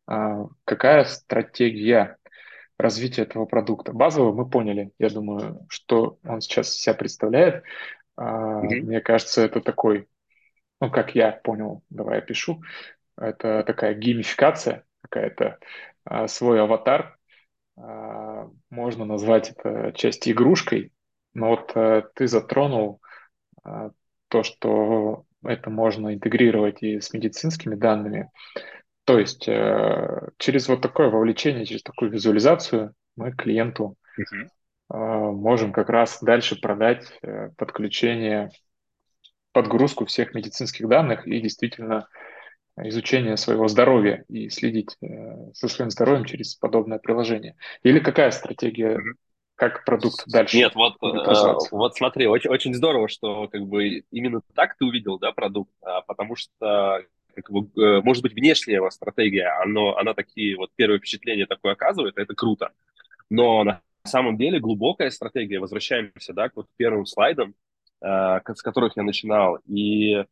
Э, 0.08 0.44
какая 0.64 1.04
стратегия 1.04 2.18
развития 2.80 3.22
этого 3.22 3.46
продукта. 3.46 3.92
Базово 3.92 4.32
мы 4.32 4.48
поняли, 4.48 4.92
я 4.98 5.10
думаю, 5.10 5.66
что 5.68 6.18
он 6.24 6.40
сейчас 6.40 6.72
себя 6.72 6.94
представляет. 6.94 7.64
Mm-hmm. 8.18 8.80
Мне 8.82 9.00
кажется, 9.00 9.42
это 9.42 9.60
такой, 9.60 10.08
ну, 10.80 10.90
как 10.90 11.14
я 11.14 11.32
понял, 11.32 11.82
давай 11.90 12.16
я 12.16 12.20
пишу, 12.20 12.62
это 13.16 13.62
такая 13.64 13.94
геймификация, 13.94 14.84
какая-то 15.02 15.58
а, 16.04 16.26
свой 16.26 16.60
аватар. 16.60 17.18
А, 17.76 18.48
можно 18.70 19.04
назвать 19.04 19.50
это 19.50 19.92
часть 19.94 20.28
игрушкой, 20.28 20.92
но 21.34 21.50
вот 21.50 21.72
а, 21.74 22.02
ты 22.14 22.26
затронул 22.26 23.00
то, 23.62 24.42
что 24.42 25.26
это 25.44 25.68
можно 25.68 26.14
интегрировать 26.14 26.82
и 26.82 26.98
с 26.98 27.12
медицинскими 27.12 27.74
данными. 27.74 28.30
То 29.10 29.18
есть 29.18 29.48
э, 29.48 30.28
через 30.38 30.68
вот 30.68 30.82
такое 30.82 31.08
вовлечение, 31.08 31.66
через 31.66 31.82
такую 31.82 32.12
визуализацию 32.12 32.94
мы 33.16 33.32
клиенту 33.32 33.96
uh-huh. 34.16 35.32
можем 35.32 35.72
как 35.72 35.88
раз 35.90 36.22
дальше 36.22 36.54
продать 36.54 37.12
э, 37.22 37.50
подключение, 37.56 38.52
подгрузку 39.50 40.06
всех 40.06 40.32
медицинских 40.32 40.86
данных 40.86 41.26
и 41.26 41.40
действительно 41.40 42.06
изучение 42.76 43.36
своего 43.36 43.66
здоровья 43.66 44.24
и 44.28 44.48
следить 44.48 44.96
за 45.00 45.66
своим 45.66 45.90
здоровьем 45.90 46.24
через 46.24 46.54
подобное 46.54 47.00
приложение. 47.00 47.56
Или 47.82 47.98
какая 47.98 48.30
стратегия 48.30 48.94
uh-huh 48.94 49.16
как 49.60 49.84
продукт 49.84 50.24
дальше 50.26 50.56
Нет, 50.56 50.74
вот, 50.74 50.94
э, 51.02 51.54
вот 51.70 51.94
смотри, 51.94 52.26
очень, 52.26 52.48
очень 52.48 52.72
здорово, 52.72 53.08
что 53.08 53.46
как 53.48 53.66
бы 53.66 54.04
именно 54.10 54.40
так 54.54 54.74
ты 54.78 54.86
увидел, 54.86 55.18
да, 55.18 55.32
продукт, 55.32 55.70
а, 55.82 56.00
потому 56.00 56.34
что 56.34 57.02
как 57.42 57.50
его, 57.50 57.68
э, 57.76 58.00
может 58.02 58.22
быть, 58.22 58.34
внешняя 58.34 58.76
его 58.76 58.90
стратегия, 58.90 59.48
оно, 59.62 59.96
она 59.96 60.14
такие 60.14 60.56
вот 60.56 60.70
первые 60.76 60.98
впечатления 60.98 61.46
такое 61.46 61.72
оказывает, 61.72 62.18
это 62.18 62.34
круто. 62.34 62.70
Но 63.30 63.64
на 63.64 63.82
самом 64.04 64.36
деле 64.38 64.60
глубокая 64.60 65.10
стратегия, 65.10 65.60
возвращаемся, 65.60 66.32
да, 66.32 66.48
к 66.48 66.56
вот 66.56 66.66
первым 66.76 67.06
слайдам, 67.06 67.54
э, 68.02 68.06
с 68.54 68.62
которых 68.62 68.96
я 68.96 69.02
начинал, 69.02 69.58
и 69.66 70.14
э, 70.14 70.24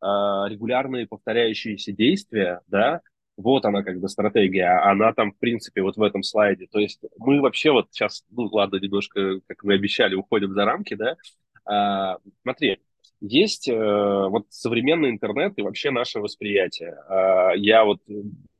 регулярные 0.00 1.06
повторяющиеся 1.06 1.92
действия, 1.92 2.60
да, 2.66 3.00
вот 3.36 3.64
она 3.64 3.82
как 3.82 3.98
бы 4.00 4.08
стратегия, 4.08 4.80
она 4.84 5.12
там, 5.12 5.32
в 5.32 5.38
принципе, 5.38 5.82
вот 5.82 5.96
в 5.96 6.02
этом 6.02 6.22
слайде. 6.22 6.66
То 6.70 6.78
есть 6.78 7.00
мы 7.18 7.40
вообще 7.40 7.70
вот 7.72 7.88
сейчас, 7.90 8.24
ну 8.30 8.44
ладно, 8.44 8.76
немножко, 8.76 9.40
как 9.46 9.64
мы 9.64 9.74
обещали, 9.74 10.14
уходим 10.14 10.52
за 10.52 10.64
рамки, 10.64 10.94
да. 10.94 11.16
А, 11.64 12.18
смотри, 12.42 12.80
есть 13.22 13.68
э, 13.68 13.74
вот 13.74 14.46
современный 14.50 15.10
интернет 15.10 15.54
и 15.56 15.62
вообще 15.62 15.90
наше 15.90 16.18
восприятие. 16.20 16.96
А, 17.08 17.52
я 17.54 17.84
вот 17.84 18.00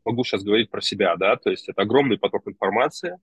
могу 0.05 0.25
сейчас 0.25 0.45
говорить 0.45 0.71
про 0.71 0.81
себя, 0.81 1.17
да, 1.17 1.37
то 1.37 1.51
есть 1.51 1.69
это 1.69 1.83
огромный 1.83 2.19
поток 2.19 2.47
информации, 2.47 3.19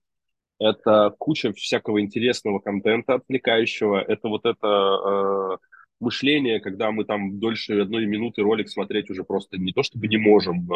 это 0.58 1.14
куча 1.18 1.52
всякого 1.52 2.00
интересного 2.02 2.58
контента 2.58 3.14
отвлекающего, 3.14 4.00
это 4.00 4.28
вот 4.28 4.44
это 4.44 4.66
э, 4.66 5.56
мышление, 6.00 6.60
когда 6.60 6.90
мы 6.90 7.04
там 7.04 7.38
дольше 7.38 7.80
одной 7.80 8.06
минуты 8.06 8.42
ролик 8.42 8.68
смотреть 8.68 9.10
уже 9.10 9.24
просто 9.24 9.56
не 9.56 9.72
то 9.72 9.82
чтобы 9.82 10.08
не 10.08 10.18
можем, 10.18 10.68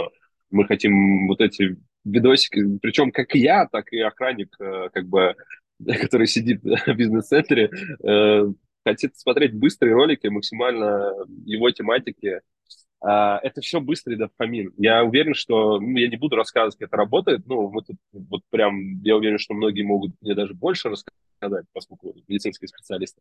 мы 0.50 0.66
хотим 0.66 1.26
вот 1.26 1.40
эти 1.40 1.76
видосики, 2.04 2.78
причем 2.80 3.10
как 3.10 3.34
я, 3.34 3.66
так 3.66 3.92
и 3.92 4.00
охранник, 4.00 4.54
э, 4.60 4.88
как 4.92 5.06
бы, 5.08 5.34
который 6.00 6.26
сидит 6.26 6.62
в 6.62 6.94
бизнес-центре, 6.94 7.70
э, 8.02 8.44
хотит 8.84 9.16
смотреть 9.16 9.54
быстрые 9.54 9.94
ролики, 9.94 10.26
максимально 10.26 11.12
его 11.44 11.70
тематики. 11.70 12.40
А, 13.00 13.38
это 13.42 13.60
все 13.60 13.80
быстрый 13.80 14.16
дофамин. 14.16 14.72
Я 14.76 15.04
уверен, 15.04 15.34
что, 15.34 15.80
ну, 15.80 15.96
я 15.96 16.08
не 16.08 16.16
буду 16.16 16.36
рассказывать, 16.36 16.76
как 16.76 16.88
это 16.88 16.96
работает, 16.96 17.46
ну, 17.46 17.70
мы 17.70 17.82
тут 17.82 17.96
вот 18.12 18.42
прям, 18.50 19.00
я 19.02 19.16
уверен, 19.16 19.38
что 19.38 19.54
многие 19.54 19.82
могут 19.82 20.12
мне 20.20 20.34
даже 20.34 20.54
больше 20.54 20.88
рассказать, 20.88 21.66
поскольку 21.72 22.14
медицинские 22.28 22.68
специалисты. 22.68 23.20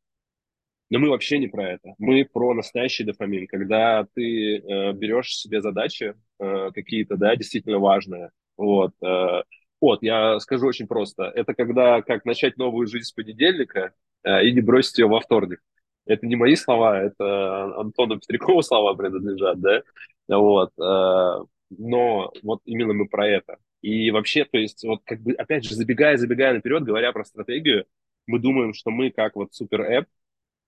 Но 0.90 1.00
мы 1.00 1.10
вообще 1.10 1.40
не 1.40 1.48
про 1.48 1.72
это. 1.72 1.96
Мы 1.98 2.24
про 2.24 2.54
настоящий 2.54 3.04
дофамин, 3.04 3.48
когда 3.48 4.06
ты 4.14 4.58
э, 4.58 4.94
берешь 4.94 5.36
себе 5.36 5.62
задачи 5.62 6.14
э, 6.40 6.72
какие-то, 6.72 7.18
да, 7.18 7.36
действительно 7.36 7.80
важные. 7.80 8.30
Вот. 8.58 8.92
Э, 9.02 9.42
вот, 9.84 10.04
я 10.04 10.40
скажу 10.40 10.68
очень 10.68 10.88
просто. 10.88 11.24
Это 11.24 11.54
когда 11.54 12.02
как 12.02 12.26
начать 12.26 12.58
новую 12.58 12.88
жизнь 12.88 13.06
с 13.06 13.12
понедельника 13.12 13.94
э, 14.24 14.46
и 14.46 14.52
не 14.52 14.62
бросить 14.62 14.98
ее 15.00 15.08
во 15.08 15.20
вторник. 15.20 15.60
Это 16.06 16.26
не 16.26 16.36
мои 16.36 16.56
слова, 16.56 17.02
это 17.02 17.80
Антону 17.80 18.20
Петрякову 18.20 18.62
слова 18.62 18.94
принадлежат, 18.94 19.60
да? 19.60 19.84
Вот. 20.28 20.72
Э, 20.80 21.46
но 21.70 22.32
вот 22.44 22.62
именно 22.66 22.94
мы 22.94 23.08
про 23.08 23.28
это. 23.28 23.58
И 23.82 24.12
вообще, 24.12 24.46
то 24.46 24.58
есть, 24.58 24.84
вот 24.84 25.02
как 25.06 25.22
бы, 25.22 25.34
опять 25.34 25.66
же, 25.66 25.76
забегая, 25.76 26.18
забегая 26.18 26.54
наперед, 26.54 26.84
говоря 26.84 27.12
про 27.12 27.26
стратегию, 27.26 27.86
мы 28.28 28.40
думаем, 28.40 28.74
что 28.74 28.92
мы 28.92 29.12
как 29.12 29.36
вот 29.36 29.54
супер-эп, 29.54 30.06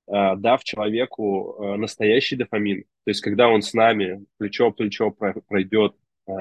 Э, 0.07 0.35
дав 0.35 0.63
человеку 0.63 1.55
э, 1.59 1.77
настоящий 1.77 2.35
дофамин. 2.35 2.83
То 2.83 3.09
есть, 3.11 3.21
когда 3.21 3.49
он 3.49 3.61
с 3.61 3.73
нами 3.73 4.25
плечо 4.37 4.69
в 4.69 4.73
плечо 4.73 5.11
пройдет 5.11 5.95
э, 6.27 6.31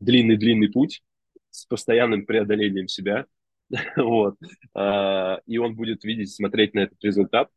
длинный-длинный 0.00 0.70
путь 0.70 1.02
с 1.50 1.66
постоянным 1.66 2.26
преодолением 2.26 2.88
себя, 2.88 3.26
вот, 3.96 4.36
и 4.74 5.58
он 5.58 5.74
будет 5.74 6.04
видеть, 6.04 6.34
смотреть 6.34 6.74
на 6.74 6.80
этот 6.80 7.02
результат, 7.04 7.50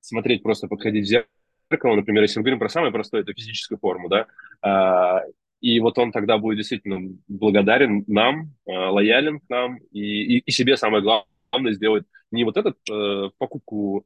смотреть 0.00 0.42
просто, 0.42 0.68
подходить 0.68 1.06
в 1.06 1.08
зеркало, 1.08 1.96
например, 1.96 2.22
если 2.22 2.38
мы 2.38 2.44
говорим 2.44 2.60
про 2.60 2.68
самое 2.68 2.92
простое, 2.92 3.22
это 3.22 3.32
физическую 3.32 3.78
форму, 3.78 4.08
да, 4.08 5.24
и 5.62 5.78
вот 5.78 5.96
он 5.96 6.10
тогда 6.10 6.38
будет 6.38 6.58
действительно 6.58 7.16
благодарен 7.28 8.04
нам, 8.08 8.52
лоялен 8.66 9.38
к 9.38 9.48
нам. 9.48 9.78
И, 9.92 10.00
и, 10.00 10.38
и 10.38 10.50
себе 10.50 10.76
самое 10.76 11.04
главное 11.04 11.72
сделать 11.72 12.04
не 12.32 12.42
вот 12.42 12.56
этот 12.56 12.76
э, 12.90 13.30
покупку 13.38 14.04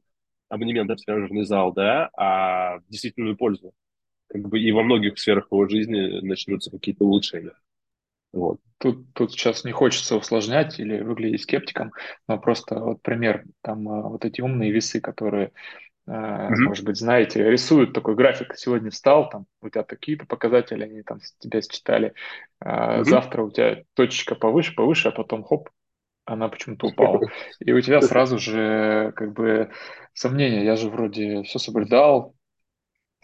абонемента 0.49 0.95
в 0.95 1.01
тренажерный 1.01 1.45
зал, 1.45 1.73
да, 1.73 2.09
а 2.15 2.79
действительную 2.89 3.35
пользу. 3.35 3.73
Как 4.27 4.47
бы 4.47 4.59
и 4.59 4.71
во 4.71 4.83
многих 4.83 5.17
сферах 5.17 5.47
его 5.49 5.67
жизни 5.67 6.19
начнутся 6.21 6.69
какие-то 6.69 7.05
улучшения. 7.05 7.53
Вот. 8.37 8.59
Тут, 8.77 9.11
тут 9.13 9.31
сейчас 9.31 9.63
не 9.63 9.71
хочется 9.71 10.15
усложнять 10.15 10.79
или 10.79 11.01
выглядеть 11.01 11.41
скептиком, 11.41 11.91
но 12.27 12.37
просто 12.37 12.79
вот 12.79 13.01
пример, 13.01 13.43
там 13.61 13.89
э, 13.89 14.01
вот 14.03 14.23
эти 14.23 14.41
умные 14.41 14.71
весы, 14.71 15.01
которые, 15.01 15.51
mm-hmm. 16.07 16.55
может 16.59 16.85
быть, 16.85 16.97
знаете, 16.97 17.49
рисуют 17.49 17.93
такой 17.93 18.13
график, 18.13 18.55
сегодня 18.55 18.91
встал, 18.91 19.29
там 19.29 19.47
у 19.63 19.69
тебя 19.69 19.81
такие-то 19.83 20.27
показатели, 20.27 20.83
они 20.83 21.01
там 21.01 21.19
тебя 21.39 21.61
считали, 21.61 22.13
mm-hmm. 22.63 23.03
завтра 23.05 23.41
у 23.41 23.49
тебя 23.49 23.81
точечка 23.95 24.35
повыше, 24.35 24.75
повыше, 24.75 25.07
а 25.07 25.11
потом 25.11 25.43
хоп, 25.43 25.69
она 26.25 26.47
почему-то 26.47 26.87
упала. 26.87 27.21
И 27.59 27.71
у 27.71 27.81
тебя 27.81 28.01
сразу 28.01 28.37
же 28.37 29.11
как 29.15 29.33
бы 29.33 29.71
сомнения, 30.13 30.63
я 30.63 30.75
же 30.75 30.89
вроде 30.89 31.41
все 31.43 31.57
соблюдал, 31.57 32.35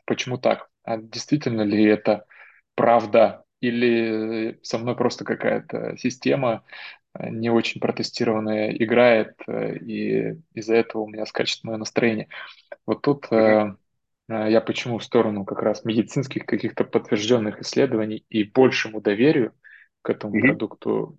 почему 0.06 0.40
так? 0.40 0.68
А 0.84 0.98
действительно 0.98 1.62
ли 1.62 1.84
это 1.84 2.26
правда? 2.74 3.43
Или 3.64 4.60
со 4.62 4.78
мной 4.78 4.94
просто 4.98 5.24
какая-то 5.24 5.96
система 5.98 6.64
э, 7.14 7.30
не 7.30 7.50
очень 7.50 7.80
протестированная 7.80 8.72
играет, 8.76 9.36
э, 9.48 9.78
и 9.78 10.36
из-за 10.54 10.76
этого 10.76 11.04
у 11.04 11.08
меня 11.08 11.26
скачет 11.26 11.64
мое 11.64 11.78
настроение. 11.78 12.28
Вот 12.86 13.04
тут 13.04 13.28
mm-hmm. 13.28 13.78
я 14.28 14.60
почему 14.60 14.98
в 14.98 15.04
сторону 15.04 15.46
как 15.46 15.62
раз 15.62 15.86
медицинских 15.86 16.46
каких-то 16.46 16.84
подтвержденных 16.84 17.62
исследований 17.62 18.26
и 18.30 18.44
большему 18.44 19.00
доверию 19.00 19.54
к 20.02 20.10
этому 20.10 20.36
mm-hmm. 20.36 20.48
продукту 20.48 21.18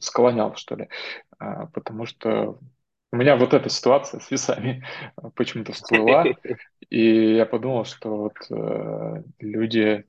склонял, 0.00 0.56
что 0.56 0.74
ли, 0.74 0.88
а, 1.38 1.66
потому 1.66 2.06
что 2.06 2.58
у 3.12 3.16
меня 3.16 3.36
вот 3.36 3.54
эта 3.54 3.68
ситуация 3.68 4.18
с 4.18 4.32
весами 4.32 4.84
почему-то 5.36 5.72
всплыла, 5.72 6.24
и 6.90 7.34
я 7.36 7.46
подумал, 7.46 7.84
что 7.84 8.16
вот 8.16 8.36
э, 8.50 9.22
люди 9.38 10.04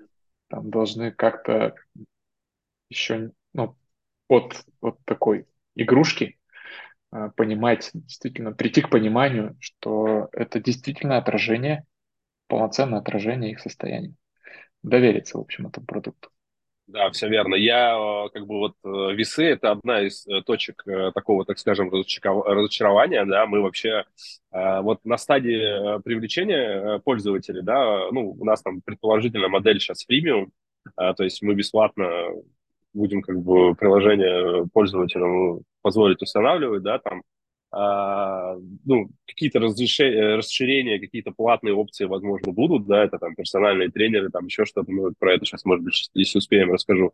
там 0.49 0.69
должны 0.69 1.11
как-то 1.11 1.75
еще, 2.89 3.31
ну, 3.53 3.75
от 4.27 4.65
вот 4.81 4.99
такой 5.05 5.47
игрушки 5.75 6.39
э, 7.13 7.31
понимать, 7.35 7.91
действительно 7.93 8.53
прийти 8.53 8.81
к 8.81 8.89
пониманию, 8.89 9.57
что 9.59 10.29
это 10.33 10.59
действительно 10.59 11.17
отражение, 11.17 11.85
полноценное 12.47 12.99
отражение 12.99 13.51
их 13.51 13.59
состояния. 13.59 14.15
Довериться, 14.83 15.37
в 15.37 15.41
общем, 15.41 15.67
этому 15.67 15.85
продукту. 15.87 16.29
Да, 16.91 17.11
все 17.11 17.29
верно. 17.29 17.53
Я 17.53 17.95
э, 17.95 18.29
как 18.33 18.47
бы 18.47 18.57
вот 18.57 18.73
э, 18.83 19.13
весы 19.13 19.45
это 19.45 19.69
одна 19.71 20.01
из 20.01 20.25
э, 20.25 20.41
точек 20.41 20.83
такого, 21.13 21.45
так 21.45 21.59
скажем, 21.59 21.91
разочарования. 21.91 23.25
Да, 23.25 23.45
мы 23.45 23.61
вообще 23.61 24.05
вот 24.51 25.05
на 25.05 25.17
стадии 25.17 26.01
привлечения 26.01 26.97
пользователей, 26.99 27.61
да, 27.61 28.09
ну 28.11 28.31
у 28.31 28.43
нас 28.43 28.63
там 28.63 28.81
предположительно 28.81 29.47
модель 29.47 29.79
сейчас 29.79 30.03
премиум, 30.03 30.51
то 30.95 31.23
есть 31.23 31.43
мы 31.43 31.53
бесплатно 31.53 32.29
будем 32.95 33.21
как 33.21 33.39
бы 33.39 33.75
приложение 33.75 34.67
пользователям 34.73 35.61
позволить 35.83 36.23
устанавливать, 36.23 36.81
да, 36.81 36.97
там 36.97 37.21
ну, 37.71 39.09
какие-то 39.27 39.59
расширения, 39.59 40.99
какие-то 40.99 41.31
платные 41.31 41.73
опции, 41.75 42.05
возможно, 42.05 42.51
будут, 42.51 42.87
да, 42.87 43.03
это 43.03 43.19
там 43.19 43.35
персональные 43.35 43.91
тренеры, 43.91 44.29
там 44.29 44.45
еще 44.45 44.65
что-то, 44.65 44.91
мы 44.91 45.13
про 45.17 45.35
это 45.35 45.45
сейчас, 45.45 45.65
может 45.65 45.83
быть, 45.83 46.09
если 46.13 46.39
успеем, 46.39 46.71
расскажу. 46.71 47.13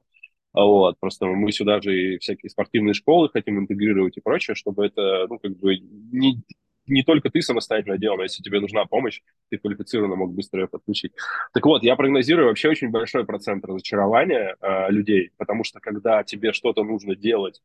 Вот, 0.54 0.98
просто 1.00 1.26
мы 1.26 1.52
сюда 1.52 1.82
же 1.82 2.16
и 2.16 2.18
всякие 2.20 2.50
спортивные 2.50 2.94
школы 2.94 3.30
хотим 3.30 3.60
интегрировать 3.60 4.16
и 4.16 4.22
прочее, 4.22 4.56
чтобы 4.56 4.86
это, 4.86 5.28
ну, 5.28 5.38
как 5.38 5.58
бы 5.58 5.78
не, 5.78 6.42
не 6.88 7.04
только 7.04 7.30
ты 7.30 7.42
самостоятельно 7.42 7.98
делал, 7.98 8.16
но 8.18 8.24
если 8.24 8.42
тебе 8.42 8.62
нужна 8.62 8.86
помощь, 8.86 9.22
ты 9.50 9.58
квалифицированно 9.58 10.16
мог 10.16 10.34
быстро 10.34 10.62
ее 10.62 10.68
подключить. 10.68 11.12
Так 11.54 11.66
вот, 11.66 11.84
я 11.84 11.98
прогнозирую 11.98 12.48
вообще 12.48 12.70
очень 12.70 12.90
большой 12.90 13.26
процент 13.26 13.66
разочарования 13.66 14.56
э, 14.62 14.92
людей, 14.92 15.32
потому 15.38 15.66
что 15.66 15.82
когда 15.82 16.24
тебе 16.24 16.54
что-то 16.54 16.86
нужно 16.86 17.18
делать 17.18 17.62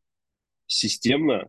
системно, 0.66 1.48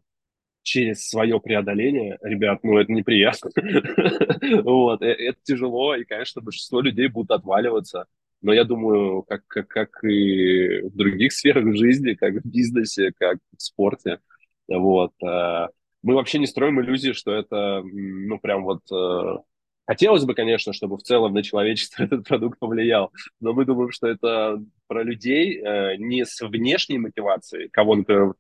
через 0.63 1.08
свое 1.08 1.39
преодоление, 1.39 2.17
ребят, 2.21 2.60
ну, 2.63 2.78
это 2.78 2.91
неприятно. 2.91 3.50
вот, 4.63 5.02
э, 5.02 5.08
это 5.08 5.39
тяжело, 5.43 5.95
и, 5.95 6.04
конечно, 6.04 6.41
большинство 6.41 6.82
людей 6.82 7.08
будут 7.08 7.32
отваливаться. 7.32 8.06
Но 8.41 8.54
я 8.54 8.63
думаю, 8.63 9.24
как, 9.24 9.45
как, 9.47 9.67
как 9.67 10.04
и 10.04 10.82
в 10.82 10.95
других 10.95 11.34
сферах 11.34 11.76
жизни, 11.76 12.13
как 12.13 12.36
в 12.36 12.47
бизнесе, 12.47 13.12
как 13.17 13.38
в 13.58 13.62
спорте, 13.62 14.19
вот, 14.67 15.13
э, 15.24 15.67
мы 16.04 16.15
вообще 16.15 16.39
не 16.39 16.47
строим 16.47 16.82
иллюзии, 16.82 17.13
что 17.13 17.34
это, 17.34 17.82
ну, 17.84 18.39
прям 18.39 18.63
вот... 18.63 18.82
Э, 18.91 19.39
хотелось 19.86 20.26
бы, 20.26 20.36
конечно, 20.36 20.74
чтобы 20.74 20.97
в 20.97 21.04
целом 21.04 21.34
на 21.34 21.43
человечество 21.43 22.04
этот 22.04 22.28
продукт 22.28 22.60
повлиял, 22.60 23.12
но 23.39 23.54
мы 23.54 23.65
думаем, 23.65 23.91
что 23.91 24.08
это 24.08 24.63
про 24.88 25.04
людей 25.04 25.62
не 25.97 26.26
с 26.26 26.41
внешней 26.41 27.00
мотивацией, 27.00 27.69
кого, 27.69 27.95
например, 27.95 28.34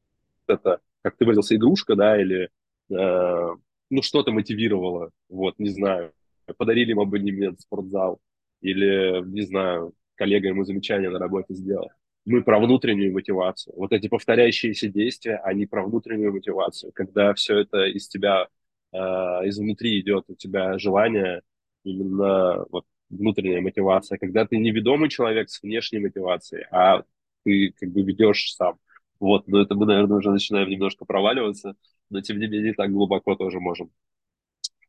это 0.47 0.79
как 1.01 1.17
ты 1.17 1.25
выразился, 1.25 1.55
игрушка, 1.55 1.95
да, 1.95 2.19
или 2.21 2.49
э, 2.89 3.55
ну 3.89 4.01
что-то 4.01 4.31
мотивировало, 4.31 5.11
вот, 5.29 5.59
не 5.59 5.69
знаю, 5.69 6.13
подарили 6.57 6.91
им 6.91 6.99
абонемент 6.99 7.59
в 7.59 7.61
спортзал, 7.63 8.19
или, 8.61 9.23
не 9.25 9.41
знаю, 9.41 9.93
коллега 10.15 10.49
ему 10.49 10.63
замечание 10.63 11.09
на 11.09 11.19
работе 11.19 11.53
сделал. 11.53 11.89
Мы 12.25 12.43
про 12.43 12.59
внутреннюю 12.59 13.13
мотивацию. 13.13 13.73
Вот 13.75 13.91
эти 13.91 14.07
повторяющиеся 14.07 14.87
действия, 14.87 15.37
они 15.43 15.65
про 15.65 15.83
внутреннюю 15.83 16.31
мотивацию. 16.31 16.91
Когда 16.93 17.33
все 17.33 17.57
это 17.59 17.85
из 17.85 18.07
тебя, 18.07 18.47
э, 18.93 18.97
изнутри 18.97 19.99
идет, 19.99 20.25
у 20.27 20.35
тебя 20.35 20.77
желание 20.77 21.41
именно 21.83 22.65
вот 22.69 22.85
внутренняя 23.09 23.61
мотивация. 23.61 24.19
Когда 24.19 24.45
ты 24.45 24.57
не 24.57 24.71
ведомый 24.71 25.09
человек 25.09 25.49
с 25.49 25.63
внешней 25.63 25.99
мотивацией, 25.99 26.65
а 26.71 27.03
ты 27.43 27.73
как 27.79 27.89
бы 27.89 28.03
ведешь 28.03 28.53
сам. 28.55 28.77
Вот, 29.21 29.47
но 29.47 29.61
это 29.61 29.75
мы, 29.75 29.85
наверное, 29.85 30.17
уже 30.17 30.31
начинаем 30.31 30.69
немножко 30.69 31.05
проваливаться, 31.05 31.75
но 32.09 32.21
тем 32.21 32.39
не 32.39 32.47
менее 32.47 32.73
так 32.73 32.91
глубоко 32.91 33.35
тоже 33.37 33.61
можем. 33.61 33.91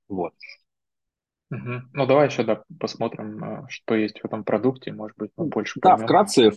Вот. 0.09 0.35
Угу. 1.51 1.83
Ну, 1.93 2.07
давай 2.07 2.29
еще 2.29 2.45
да, 2.45 2.63
посмотрим, 2.81 3.45
э, 3.45 3.67
что 3.69 3.95
есть 3.95 4.21
в 4.21 4.25
этом 4.25 4.43
продукте, 4.45 4.93
может 4.93 5.17
быть, 5.19 5.31
мы 5.37 5.47
больше 5.47 5.81
Да, 5.83 5.99
поймем. 5.99 6.07
вкратце, 6.07 6.51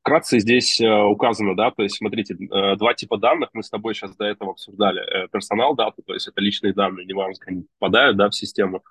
вкратце 0.00 0.38
здесь 0.40 0.80
э, 0.80 0.88
указано, 1.04 1.54
да, 1.54 1.70
то 1.70 1.82
есть 1.82 1.96
смотрите, 1.98 2.34
э, 2.34 2.76
два 2.76 2.94
типа 2.94 3.18
данных 3.18 3.50
мы 3.52 3.62
с 3.62 3.68
тобой 3.70 3.94
сейчас 3.94 4.16
до 4.16 4.24
этого 4.24 4.52
обсуждали. 4.52 5.02
Э, 5.02 5.28
персонал 5.28 5.74
дата, 5.76 6.00
то 6.02 6.14
есть 6.14 6.28
это 6.28 6.40
личные 6.40 6.72
данные, 6.72 7.04
неважно, 7.06 7.34
как 7.38 7.48
они 7.48 7.66
попадают, 7.78 8.16
да, 8.16 8.30
в 8.30 8.34
систему. 8.34 8.82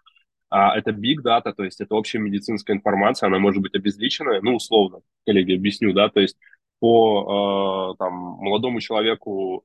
А 0.49 0.77
это 0.77 0.91
big 0.91 1.17
data, 1.25 1.53
то 1.53 1.63
есть 1.63 1.81
это 1.81 1.95
общая 1.95 2.19
медицинская 2.19 2.75
информация, 2.75 3.27
она 3.27 3.39
может 3.39 3.61
быть 3.61 3.75
обезличенная, 3.75 4.41
ну, 4.41 4.55
условно, 4.55 5.01
коллеги, 5.25 5.55
объясню, 5.55 5.91
да, 5.93 6.09
то 6.09 6.19
есть 6.21 6.37
по 6.79 7.93
э, 7.93 7.97
там, 7.97 8.13
молодому 8.13 8.79
человеку 8.81 9.63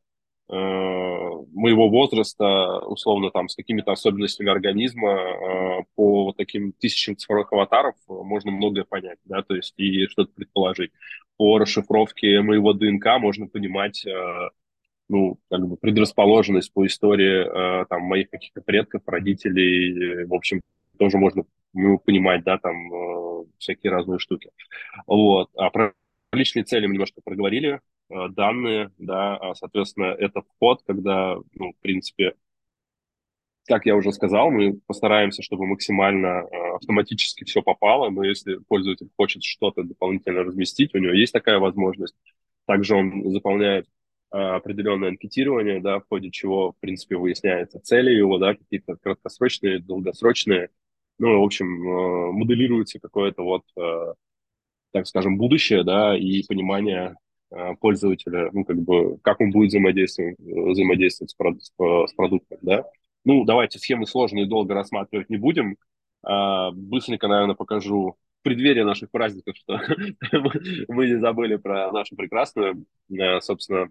э, 0.48 0.54
моего 0.54 1.88
возраста, 1.88 2.78
условно, 2.80 3.30
там, 3.30 3.48
с 3.48 3.56
какими-то 3.56 3.92
особенностями 3.92 4.50
организма, 4.50 5.10
э, 5.12 5.82
по 5.94 6.24
вот 6.24 6.36
таким 6.36 6.72
тысячам 6.72 7.16
цифровых 7.16 7.52
аватаров 7.52 7.94
можно 8.08 8.50
многое 8.50 8.84
понять, 8.84 9.18
да, 9.24 9.42
то 9.42 9.54
есть 9.54 9.74
и 9.76 10.06
что-то 10.06 10.32
предположить. 10.34 10.92
По 11.36 11.58
расшифровке 11.58 12.40
моего 12.40 12.72
ДНК 12.72 13.18
можно 13.18 13.46
понимать, 13.46 14.06
ну, 15.08 15.38
как 15.50 15.66
бы 15.66 15.76
предрасположенность 15.76 16.72
по 16.72 16.86
истории 16.86 17.86
там 17.88 18.02
моих 18.02 18.30
каких-то 18.30 18.60
предков, 18.60 19.02
родителей, 19.06 20.24
в 20.26 20.34
общем, 20.34 20.60
тоже 20.98 21.18
можно 21.18 21.44
ну, 21.72 21.98
понимать, 21.98 22.44
да, 22.44 22.58
там 22.58 23.46
всякие 23.58 23.90
разные 23.90 24.18
штуки. 24.18 24.50
Вот. 25.06 25.48
А 25.56 25.70
про 25.70 25.94
личные 26.32 26.64
цели 26.64 26.86
мы 26.86 26.94
немножко 26.94 27.20
проговорили, 27.22 27.80
э, 28.10 28.28
данные, 28.30 28.90
да, 28.98 29.36
а, 29.36 29.54
соответственно, 29.54 30.06
это 30.06 30.42
вход, 30.42 30.82
когда, 30.86 31.36
ну, 31.54 31.72
в 31.72 31.80
принципе, 31.80 32.34
как 33.66 33.86
я 33.86 33.94
уже 33.94 34.12
сказал, 34.12 34.50
мы 34.50 34.80
постараемся, 34.86 35.42
чтобы 35.42 35.66
максимально 35.66 36.44
э, 36.50 36.74
автоматически 36.76 37.44
все 37.44 37.62
попало, 37.62 38.10
но 38.10 38.24
если 38.24 38.56
пользователь 38.66 39.08
хочет 39.16 39.44
что-то 39.44 39.84
дополнительно 39.84 40.42
разместить, 40.42 40.94
у 40.94 40.98
него 40.98 41.12
есть 41.12 41.32
такая 41.32 41.58
возможность. 41.58 42.16
Также 42.66 42.96
он 42.96 43.30
заполняет 43.30 43.86
э, 44.32 44.36
определенное 44.36 45.10
анкетирование, 45.10 45.80
да, 45.80 46.00
в 46.00 46.08
ходе 46.08 46.30
чего, 46.30 46.72
в 46.72 46.80
принципе, 46.80 47.16
выясняется 47.16 47.78
цели 47.80 48.10
его, 48.10 48.38
да, 48.38 48.54
какие-то 48.54 48.96
краткосрочные, 48.96 49.78
долгосрочные. 49.78 50.70
Ну, 51.18 51.40
в 51.40 51.44
общем, 51.44 51.66
моделируется 52.32 52.98
какое-то 52.98 53.42
вот 53.44 53.64
так 54.92 55.06
скажем, 55.06 55.38
будущее, 55.38 55.84
да, 55.84 56.16
и 56.16 56.42
понимание 56.46 57.16
э, 57.50 57.74
пользователя, 57.80 58.50
ну, 58.52 58.64
как 58.64 58.78
бы, 58.80 59.18
как 59.22 59.40
он 59.40 59.50
будет 59.50 59.68
взаимодействовать, 59.68 60.38
взаимодействовать 60.38 61.30
с, 61.30 61.34
прод, 61.34 61.62
с 61.62 62.12
продуктом, 62.14 62.58
да. 62.62 62.84
Ну, 63.24 63.44
давайте 63.44 63.78
схемы 63.78 64.06
сложные 64.06 64.46
долго 64.46 64.74
рассматривать 64.74 65.30
не 65.30 65.36
будем. 65.36 65.76
А, 66.24 66.70
быстренько, 66.72 67.28
наверное, 67.28 67.54
покажу 67.54 68.16
в 68.40 68.42
преддверии 68.42 68.82
наших 68.82 69.10
праздников, 69.10 69.56
что 69.56 69.80
мы 70.88 71.06
не 71.06 71.18
забыли 71.20 71.56
про 71.56 71.90
нашу 71.92 72.16
прекрасную, 72.16 72.84
э, 73.10 73.40
собственно, 73.40 73.88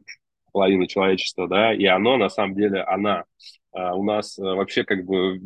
половину 0.51 0.85
человечества, 0.85 1.47
да, 1.47 1.73
и 1.73 1.85
оно, 1.85 2.17
на 2.17 2.29
самом 2.29 2.55
деле, 2.55 2.81
она 2.81 3.23
а, 3.71 3.95
у 3.95 4.03
нас 4.03 4.37
э, 4.37 4.43
вообще 4.43 4.83
как 4.83 5.05
бы 5.05 5.39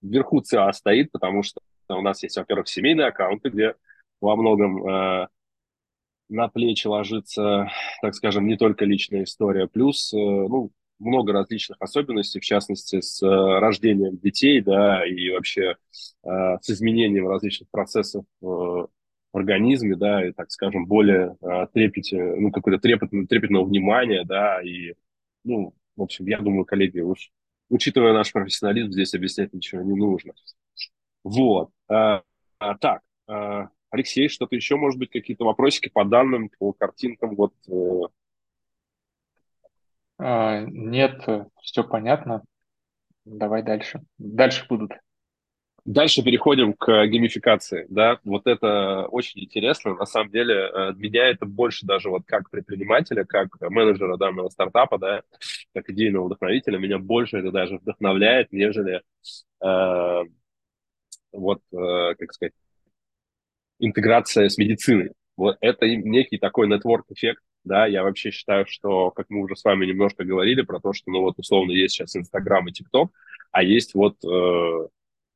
вверху 0.00 0.40
ЦА 0.40 0.72
стоит, 0.72 1.10
потому 1.10 1.42
что 1.42 1.60
у 1.88 2.00
нас 2.02 2.22
есть, 2.22 2.36
во-первых, 2.36 2.68
семейные 2.68 3.08
аккаунты, 3.08 3.48
где 3.48 3.74
во 4.20 4.36
многом 4.36 4.86
э, 4.86 5.28
на 6.28 6.48
плечи 6.48 6.86
ложится, 6.86 7.70
так 8.02 8.14
скажем, 8.14 8.46
не 8.46 8.56
только 8.56 8.84
личная 8.84 9.24
история, 9.24 9.66
плюс, 9.66 10.12
э, 10.12 10.16
ну, 10.16 10.70
много 10.98 11.32
различных 11.32 11.76
особенностей, 11.80 12.40
в 12.40 12.44
частности, 12.44 13.00
с 13.00 13.22
э, 13.22 13.26
рождением 13.26 14.18
детей, 14.18 14.60
да, 14.60 15.06
и 15.06 15.30
вообще 15.30 15.76
э, 16.24 16.58
с 16.60 16.70
изменением 16.70 17.28
различных 17.28 17.70
процессов 17.70 18.24
э, 18.42 18.46
в 18.46 18.88
организме, 19.32 19.96
да, 19.96 20.26
и, 20.26 20.32
так 20.32 20.50
скажем, 20.50 20.86
более 20.86 21.36
э, 21.40 21.66
трепете, 21.72 22.22
ну, 22.36 22.50
какое-то 22.50 22.80
трепетное, 22.80 23.26
трепетного 23.26 23.64
внимания, 23.64 24.24
да, 24.24 24.60
и, 24.62 24.94
ну, 25.44 25.74
в 25.96 26.02
общем, 26.02 26.26
я 26.26 26.38
думаю, 26.40 26.64
коллеги, 26.64 27.00
уж, 27.00 27.30
учитывая 27.68 28.12
наш 28.12 28.32
профессионализм, 28.32 28.92
здесь 28.92 29.14
объяснять 29.14 29.52
ничего 29.52 29.82
не 29.82 29.94
нужно. 29.94 30.32
Вот. 31.24 31.70
А, 31.88 32.22
а, 32.58 32.76
так, 32.78 33.02
а, 33.26 33.68
Алексей, 33.90 34.28
что-то 34.28 34.54
еще, 34.54 34.76
может 34.76 34.98
быть, 34.98 35.10
какие-то 35.10 35.44
вопросики 35.44 35.88
по 35.88 36.04
данным, 36.04 36.50
по 36.58 36.72
картинкам? 36.72 37.34
Вот. 37.34 37.54
Э. 37.68 38.02
А, 40.18 40.60
нет, 40.62 41.26
все 41.62 41.84
понятно. 41.84 42.42
Давай 43.24 43.62
дальше. 43.62 44.02
Дальше 44.18 44.66
будут. 44.68 44.92
Дальше 45.88 46.22
переходим 46.22 46.74
к 46.74 47.06
геймификации, 47.06 47.86
да, 47.88 48.18
вот 48.24 48.46
это 48.46 49.06
очень 49.06 49.44
интересно, 49.44 49.94
на 49.94 50.04
самом 50.04 50.30
деле, 50.30 50.54
э, 50.54 50.92
меня 50.96 51.28
это 51.30 51.46
больше 51.46 51.86
даже 51.86 52.10
вот 52.10 52.24
как 52.26 52.50
предпринимателя, 52.50 53.24
как 53.24 53.48
менеджера 53.70 54.18
данного 54.18 54.50
стартапа, 54.50 54.98
да, 54.98 55.22
как 55.72 55.88
идейного 55.88 56.26
вдохновителя, 56.26 56.76
меня 56.76 56.98
больше 56.98 57.38
это 57.38 57.50
даже 57.52 57.78
вдохновляет, 57.78 58.52
нежели 58.52 59.00
э, 59.64 60.24
вот, 61.32 61.62
э, 61.72 62.14
как 62.18 62.34
сказать, 62.34 62.52
интеграция 63.78 64.48
с 64.48 64.58
медициной. 64.58 65.12
Вот 65.36 65.56
это 65.60 65.86
некий 65.86 66.38
такой 66.38 66.68
нетворк-эффект, 66.68 67.42
да, 67.64 67.86
я 67.86 68.02
вообще 68.02 68.30
считаю, 68.30 68.66
что, 68.66 69.10
как 69.10 69.26
мы 69.28 69.42
уже 69.42 69.56
с 69.56 69.64
вами 69.64 69.86
немножко 69.86 70.24
говорили 70.24 70.62
про 70.62 70.80
то, 70.80 70.92
что, 70.92 71.10
ну 71.10 71.20
вот, 71.20 71.34
условно, 71.38 71.72
есть 71.72 71.94
сейчас 71.94 72.16
Инстаграм 72.16 72.66
и 72.66 72.72
ТикТок, 72.72 73.12
а 73.52 73.62
есть 73.62 73.94
вот 73.94 74.16
э, 74.24 74.88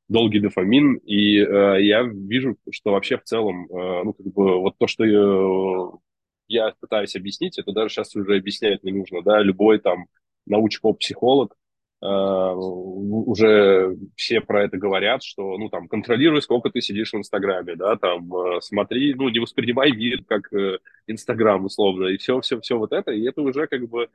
долгий 0.09 0.41
дофамин, 0.41 0.97
и 0.97 1.39
э, 1.39 1.83
я 1.83 2.03
вижу, 2.03 2.57
что 2.71 2.93
вообще 2.93 3.17
в 3.17 3.23
целом, 3.25 3.67
э, 3.67 4.03
ну, 4.05 4.13
как 4.13 4.27
бы, 4.27 4.61
вот 4.61 4.77
то, 4.79 4.87
что 4.87 5.05
я, 5.05 6.67
я 6.67 6.75
пытаюсь 6.81 7.15
объяснить, 7.15 7.59
это 7.59 7.73
даже 7.73 7.95
сейчас 7.95 8.15
уже 8.17 8.37
объяснять 8.37 8.83
не 8.83 8.93
нужно, 8.93 9.23
да, 9.23 9.41
любой 9.41 9.79
там 9.79 10.07
научпоп-психолог, 10.47 11.53
Uh, 11.53 11.62
уже 12.05 13.97
все 14.17 14.41
про 14.41 14.65
это 14.65 14.77
говорят, 14.77 15.23
что, 15.23 15.57
ну, 15.57 15.69
там, 15.69 15.87
контролируй, 15.87 16.43
сколько 16.43 16.69
ты 16.69 16.81
сидишь 16.81 17.13
в 17.13 17.17
Инстаграме, 17.17 17.77
да, 17.77 17.97
там, 17.97 18.33
uh, 18.35 18.61
смотри, 18.61 19.15
ну, 19.15 19.29
не 19.29 19.39
воспринимай 19.39 19.93
мир 19.93 20.25
как 20.25 20.53
uh, 20.53 20.79
Инстаграм, 21.07 21.65
условно, 21.65 22.07
и 22.07 22.17
все-все-все 22.17 22.77
вот 22.77 22.93
это, 22.93 23.13
и 23.13 23.23
это 23.23 23.43
уже, 23.43 23.69
как 23.69 23.89
бы, 23.89 24.09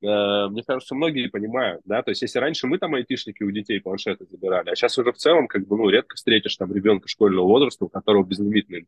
мне 0.00 0.62
кажется, 0.64 0.94
многие 0.94 1.28
понимают, 1.28 1.82
да, 1.84 2.02
то 2.02 2.10
есть 2.10 2.22
если 2.22 2.38
раньше 2.38 2.66
мы 2.66 2.78
там 2.78 2.94
айтишники 2.94 3.42
у 3.42 3.50
детей 3.50 3.80
планшеты 3.80 4.26
забирали, 4.30 4.70
а 4.70 4.76
сейчас 4.76 4.98
уже 4.98 5.12
в 5.12 5.16
целом, 5.16 5.48
как 5.48 5.66
бы, 5.66 5.76
ну, 5.76 5.88
редко 5.88 6.16
встретишь 6.16 6.56
там 6.56 6.72
ребенка 6.72 7.08
школьного 7.08 7.46
возраста, 7.46 7.84
у 7.84 7.88
которого 7.88 8.24
безлимитный 8.24 8.86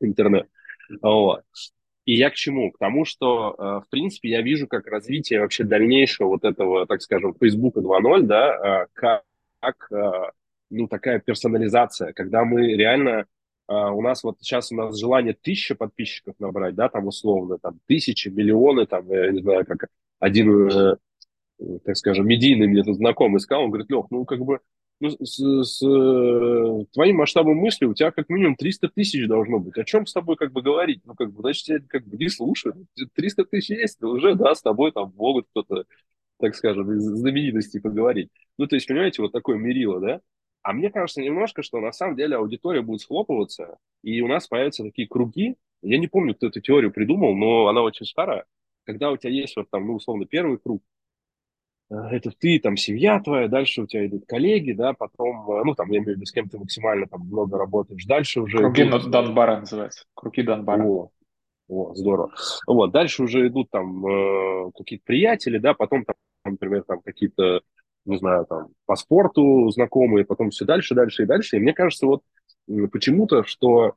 интернет, 0.00 0.48
вот. 1.00 1.42
И 2.04 2.14
я 2.14 2.30
к 2.30 2.34
чему? 2.34 2.72
К 2.72 2.78
тому, 2.78 3.04
что, 3.04 3.54
э, 3.56 3.62
в 3.86 3.88
принципе, 3.88 4.30
я 4.30 4.42
вижу 4.42 4.66
как 4.66 4.86
развитие 4.88 5.40
вообще 5.40 5.64
дальнейшего 5.64 6.28
вот 6.28 6.44
этого, 6.44 6.86
так 6.86 7.00
скажем, 7.00 7.34
Facebook 7.40 7.76
2.0, 7.76 8.22
да, 8.22 8.86
э, 8.94 9.22
как, 9.60 9.92
э, 9.92 10.30
ну, 10.70 10.88
такая 10.88 11.20
персонализация, 11.20 12.12
когда 12.12 12.44
мы 12.44 12.74
реально 12.74 13.26
у 13.68 14.02
нас 14.02 14.22
вот 14.22 14.36
сейчас 14.40 14.70
у 14.72 14.74
нас 14.76 14.98
желание 14.98 15.34
тысячи 15.40 15.74
подписчиков 15.74 16.34
набрать, 16.40 16.74
да, 16.74 16.88
там 16.90 17.06
условно, 17.06 17.58
там 17.58 17.78
тысячи, 17.86 18.28
миллионы, 18.28 18.86
там, 18.86 19.08
я 19.08 19.30
не 19.30 19.40
знаю, 19.40 19.64
как 19.64 19.86
один, 20.18 20.98
так 21.84 21.96
скажем, 21.96 22.26
медийный 22.26 22.66
мне 22.66 22.82
тут 22.82 22.96
знакомый 22.96 23.40
сказал, 23.40 23.64
он 23.64 23.70
говорит, 23.70 23.88
Лех, 23.88 24.06
ну, 24.10 24.26
как 24.26 24.40
бы, 24.40 24.60
ну, 25.02 25.10
с, 25.10 25.36
с 25.36 25.82
э, 25.82 26.84
твоим 26.92 27.16
масштабом 27.16 27.56
мысли 27.56 27.86
у 27.86 27.94
тебя 27.94 28.12
как 28.12 28.28
минимум 28.28 28.54
300 28.54 28.88
тысяч 28.90 29.26
должно 29.26 29.58
быть. 29.58 29.76
О 29.76 29.82
чем 29.84 30.06
с 30.06 30.12
тобой 30.12 30.36
как 30.36 30.52
бы 30.52 30.62
говорить? 30.62 31.00
Ну, 31.04 31.14
как 31.14 31.32
бы, 31.32 31.40
значит, 31.40 31.68
я 31.68 31.80
как 31.80 32.06
бы 32.06 32.16
не 32.16 32.28
слушаю. 32.28 32.86
300 33.14 33.44
тысяч 33.46 33.70
есть, 33.70 34.00
уже, 34.00 34.36
да, 34.36 34.54
с 34.54 34.62
тобой 34.62 34.92
там 34.92 35.12
могут 35.16 35.48
кто-то, 35.50 35.86
так 36.38 36.54
скажем, 36.54 36.92
из 36.92 37.02
знаменитостей 37.02 37.80
поговорить. 37.80 38.30
Ну, 38.58 38.68
то 38.68 38.76
есть, 38.76 38.86
понимаете, 38.86 39.22
вот 39.22 39.32
такое 39.32 39.56
мерило, 39.56 39.98
да? 39.98 40.20
А 40.62 40.72
мне 40.72 40.88
кажется 40.90 41.20
немножко, 41.20 41.64
что 41.64 41.80
на 41.80 41.90
самом 41.90 42.14
деле 42.14 42.36
аудитория 42.36 42.82
будет 42.82 43.00
схлопываться, 43.00 43.78
и 44.04 44.20
у 44.20 44.28
нас 44.28 44.46
появятся 44.46 44.84
такие 44.84 45.08
круги. 45.08 45.56
Я 45.82 45.98
не 45.98 46.06
помню, 46.06 46.36
кто 46.36 46.46
эту 46.46 46.60
теорию 46.60 46.92
придумал, 46.92 47.34
но 47.34 47.66
она 47.66 47.82
очень 47.82 48.06
старая. 48.06 48.44
Когда 48.84 49.10
у 49.10 49.16
тебя 49.16 49.32
есть 49.32 49.56
вот 49.56 49.68
там, 49.68 49.84
ну, 49.84 49.94
условно, 49.94 50.26
первый 50.26 50.58
круг, 50.58 50.80
это 51.92 52.30
ты, 52.30 52.58
там, 52.58 52.76
семья 52.76 53.20
твоя, 53.20 53.48
дальше 53.48 53.82
у 53.82 53.86
тебя 53.86 54.06
идут 54.06 54.24
коллеги, 54.26 54.72
да, 54.72 54.92
потом, 54.92 55.50
э, 55.50 55.64
ну, 55.64 55.74
там, 55.74 55.90
я 55.90 55.98
имею 55.98 56.14
в 56.14 56.16
виду, 56.16 56.26
с 56.26 56.32
кем 56.32 56.48
ты 56.48 56.58
максимально 56.58 57.06
там 57.06 57.20
много 57.26 57.58
работаешь, 57.58 58.04
дальше 58.04 58.40
уже 58.40 58.58
Круги 58.58 58.82
идут... 58.82 59.10
Донбара 59.10 59.60
называется. 59.60 60.04
Круги 60.14 60.42
Донбара. 60.42 60.84
О, 60.84 61.10
о, 61.68 61.94
здорово. 61.94 62.32
Вот, 62.66 62.92
дальше 62.92 63.22
уже 63.24 63.46
идут 63.46 63.70
там 63.70 64.06
э, 64.06 64.70
какие-то 64.76 65.04
приятели, 65.04 65.58
да, 65.58 65.74
потом, 65.74 66.04
там, 66.04 66.16
например, 66.44 66.84
там 66.84 67.00
какие-то, 67.02 67.60
не 68.04 68.16
знаю, 68.18 68.46
там, 68.48 68.68
по 68.86 68.96
спорту 68.96 69.68
знакомые, 69.70 70.24
потом 70.24 70.50
все 70.50 70.64
дальше, 70.64 70.94
дальше 70.94 71.24
и 71.24 71.26
дальше. 71.26 71.56
И 71.56 71.60
мне 71.60 71.74
кажется, 71.74 72.06
вот 72.06 72.22
почему-то, 72.90 73.44
что 73.44 73.94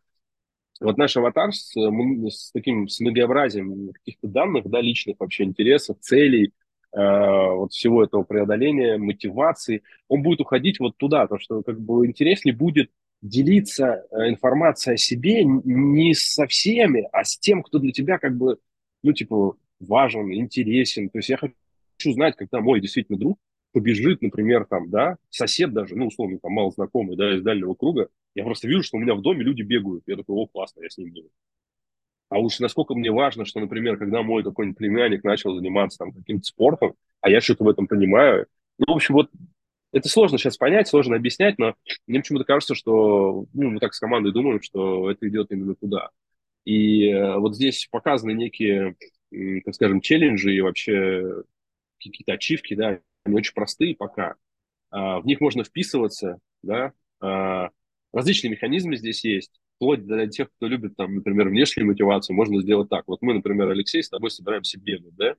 вот 0.82 0.98
наш 0.98 1.16
аватар 1.16 1.54
с, 1.54 1.76
м, 1.78 2.28
с 2.28 2.52
таким 2.52 2.88
с 2.88 3.00
многообразием 3.00 3.92
каких-то 3.94 4.28
данных, 4.28 4.70
да, 4.70 4.82
личных 4.82 5.16
вообще 5.20 5.44
интересов, 5.44 5.98
целей, 6.02 6.48
э, 6.48 6.50
вот 7.00 7.74
всего 7.74 8.04
этого 8.04 8.24
преодоления, 8.24 8.98
мотивации, 8.98 9.84
он 10.08 10.22
будет 10.22 10.42
уходить 10.42 10.80
вот 10.80 10.98
туда, 10.98 11.28
то 11.28 11.38
что 11.38 11.62
как 11.62 11.80
бы 11.80 12.06
интереснее 12.06 12.56
будет 12.56 12.90
делиться 13.22 14.06
э, 14.12 14.30
информацией 14.30 14.96
о 14.96 14.98
себе 14.98 15.44
не 15.44 16.14
со 16.14 16.48
всеми, 16.48 17.08
а 17.12 17.24
с 17.24 17.38
тем, 17.38 17.64
кто 17.64 17.80
для 17.80 17.92
тебя 17.92 18.18
как 18.18 18.38
бы, 18.38 18.58
ну, 19.04 19.14
типа, 19.14 19.58
важен, 19.80 20.32
интересен. 20.34 21.10
То 21.10 21.20
есть 21.20 21.30
я 21.30 21.38
хочу 21.38 21.56
знать, 22.14 22.36
когда 22.36 22.62
мой 22.62 22.82
действительно 22.82 23.18
друг 23.18 23.40
побежит, 23.72 24.22
например, 24.22 24.66
там, 24.66 24.90
да, 24.90 25.18
сосед 25.30 25.74
даже, 25.74 25.96
ну, 25.96 26.08
условно, 26.08 26.40
там, 26.42 26.52
мало 26.54 26.72
знакомый, 26.72 27.18
да, 27.18 27.36
из 27.36 27.42
дальнего 27.42 27.74
круга, 27.74 28.10
я 28.36 28.44
просто 28.44 28.68
вижу, 28.68 28.84
что 28.84 28.98
у 28.98 29.00
меня 29.00 29.16
в 29.16 29.22
доме 29.22 29.44
люди 29.44 29.64
бегают. 29.64 30.04
Я 30.08 30.18
такой, 30.18 30.36
о, 30.36 30.48
классно, 30.48 30.82
я 30.82 30.90
с 30.90 30.98
ним 30.98 31.12
буду. 31.12 31.30
А 32.36 32.39
уж 32.39 32.60
насколько 32.60 32.93
мне 32.95 33.12
важно, 33.12 33.45
что, 33.45 33.62
например, 33.62 33.95
когда 33.95 34.21
мой 34.21 34.43
какой-нибудь 34.43 34.78
племянник 34.78 35.24
начал 35.24 35.56
заниматься 35.56 36.00
там 36.00 36.12
каким-то 36.12 36.43
спортом, 36.43 36.93
а 37.21 37.30
я 37.30 37.39
что-то 37.39 37.63
в 37.63 37.69
этом 37.69 37.88
понимаю, 37.88 38.48
ну, 38.78 38.91
в 38.91 38.98
общем, 38.98 39.13
вот 39.13 39.30
это 39.93 40.10
сложно 40.10 40.38
сейчас 40.38 40.58
понять, 40.58 40.89
сложно 40.89 41.15
объяснять, 41.15 41.58
но 41.58 41.76
мне 42.08 42.19
почему-то 42.19 42.43
кажется, 42.43 42.76
что, 42.76 43.45
ну, 43.54 43.69
мы 43.69 43.80
так 43.80 43.93
с 43.93 44.02
командой 44.02 44.34
думаем, 44.34 44.62
что 44.62 45.10
это 45.10 45.26
идет 45.30 45.50
именно 45.54 45.76
туда. 45.76 46.10
И 46.65 47.08
э, 47.08 47.38
вот 47.38 47.56
здесь 47.56 47.88
показаны 47.89 48.32
некие, 48.34 48.98
так 49.63 49.74
скажем, 49.74 50.02
челленджи 50.02 50.54
и 50.54 50.60
вообще 50.60 51.41
какие-то 52.04 52.34
ачивки, 52.34 52.74
да, 52.74 53.00
они 53.24 53.36
очень 53.38 53.54
простые 53.54 53.95
пока. 53.95 54.36
А, 54.89 55.21
в 55.21 55.26
них 55.26 55.39
можно 55.39 55.63
вписываться, 55.63 56.39
да, 56.63 56.91
а, 57.21 57.69
различные 58.12 58.52
механизмы 58.52 58.98
здесь 58.98 59.24
есть. 59.24 59.54
Вплоть 59.78 60.06
до 60.06 60.26
тех, 60.28 60.50
кто 60.56 60.68
любит, 60.68 60.96
там, 60.96 61.16
например, 61.16 61.50
внешнюю 61.50 61.88
мотивацию, 61.88 62.36
можно 62.36 62.62
сделать 62.62 62.90
так. 62.90 63.04
Вот 63.08 63.22
мы, 63.22 63.34
например, 63.34 63.70
Алексей, 63.70 64.02
с 64.02 64.10
тобой 64.10 64.32
собираемся 64.32 64.80
бегать, 64.80 65.16
да, 65.16 65.36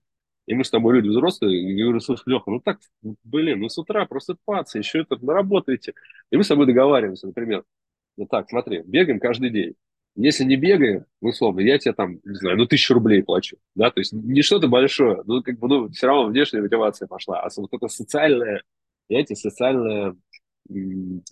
и 0.46 0.54
мы 0.54 0.64
с 0.64 0.70
тобой 0.70 0.94
люди 0.96 1.08
взрослые, 1.08 1.58
и 1.60 1.74
я 1.76 1.84
говорю, 1.84 2.00
слушай, 2.00 2.22
Леха, 2.26 2.50
ну 2.50 2.60
так, 2.60 2.78
блин, 3.24 3.60
ну 3.60 3.68
с 3.68 3.78
утра 3.78 4.06
паца, 4.44 4.78
еще 4.78 5.00
это 5.00 5.16
наработаете. 5.24 5.94
И 6.30 6.36
мы 6.36 6.44
с 6.44 6.48
тобой 6.48 6.66
договариваемся, 6.66 7.26
например, 7.26 7.64
ну 8.16 8.26
так, 8.26 8.48
смотри, 8.50 8.82
бегаем 8.84 9.20
каждый 9.20 9.50
день. 9.50 9.74
Если 10.14 10.44
не 10.44 10.56
бегаем, 10.56 11.04
ну, 11.20 11.28
условно, 11.28 11.60
я 11.60 11.78
тебе 11.78 11.92
там, 11.92 12.20
не 12.24 12.34
знаю, 12.36 12.56
ну, 12.56 12.66
тысячу 12.66 12.94
рублей 12.94 13.22
плачу, 13.22 13.58
да, 13.74 13.90
то 13.90 14.00
есть 14.00 14.12
не 14.14 14.40
что-то 14.42 14.66
большое, 14.68 15.22
ну, 15.26 15.42
как 15.42 15.58
бы, 15.58 15.68
ну, 15.68 15.88
все 15.90 16.06
равно 16.06 16.26
внешняя 16.28 16.62
мотивация 16.62 17.06
пошла, 17.06 17.40
а 17.42 17.48
вот 17.56 17.68
это 17.72 17.88
социальное, 17.88 18.62
знаете, 19.10 19.34
социальное 19.36 20.16
м, 20.70 21.22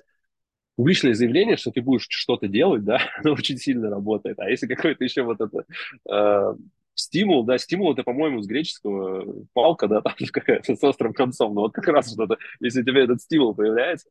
публичное 0.76 1.14
заявление, 1.14 1.56
что 1.56 1.70
ты 1.70 1.82
будешь 1.82 2.06
что-то 2.08 2.48
делать, 2.48 2.84
да, 2.84 3.00
оно 3.18 3.32
очень 3.32 3.58
сильно 3.58 3.90
работает. 3.90 4.38
А 4.38 4.48
если 4.48 4.66
какой-то 4.66 5.04
еще 5.04 5.22
вот 5.22 5.40
это 5.40 5.64
э, 6.10 6.54
стимул, 6.94 7.44
да, 7.44 7.58
стимул 7.58 7.92
это, 7.92 8.02
по-моему, 8.02 8.42
с 8.42 8.46
греческого 8.46 9.46
палка, 9.52 9.88
да, 9.88 10.00
там 10.02 10.14
какая-то 10.32 10.74
с 10.74 10.82
острым 10.82 11.12
концом, 11.12 11.54
но 11.54 11.62
вот 11.62 11.72
как 11.72 11.88
раз 11.88 12.12
что-то, 12.12 12.38
если 12.60 12.82
у 12.82 12.84
тебя 12.84 13.04
этот 13.04 13.20
стимул 13.20 13.54
появляется, 13.54 14.08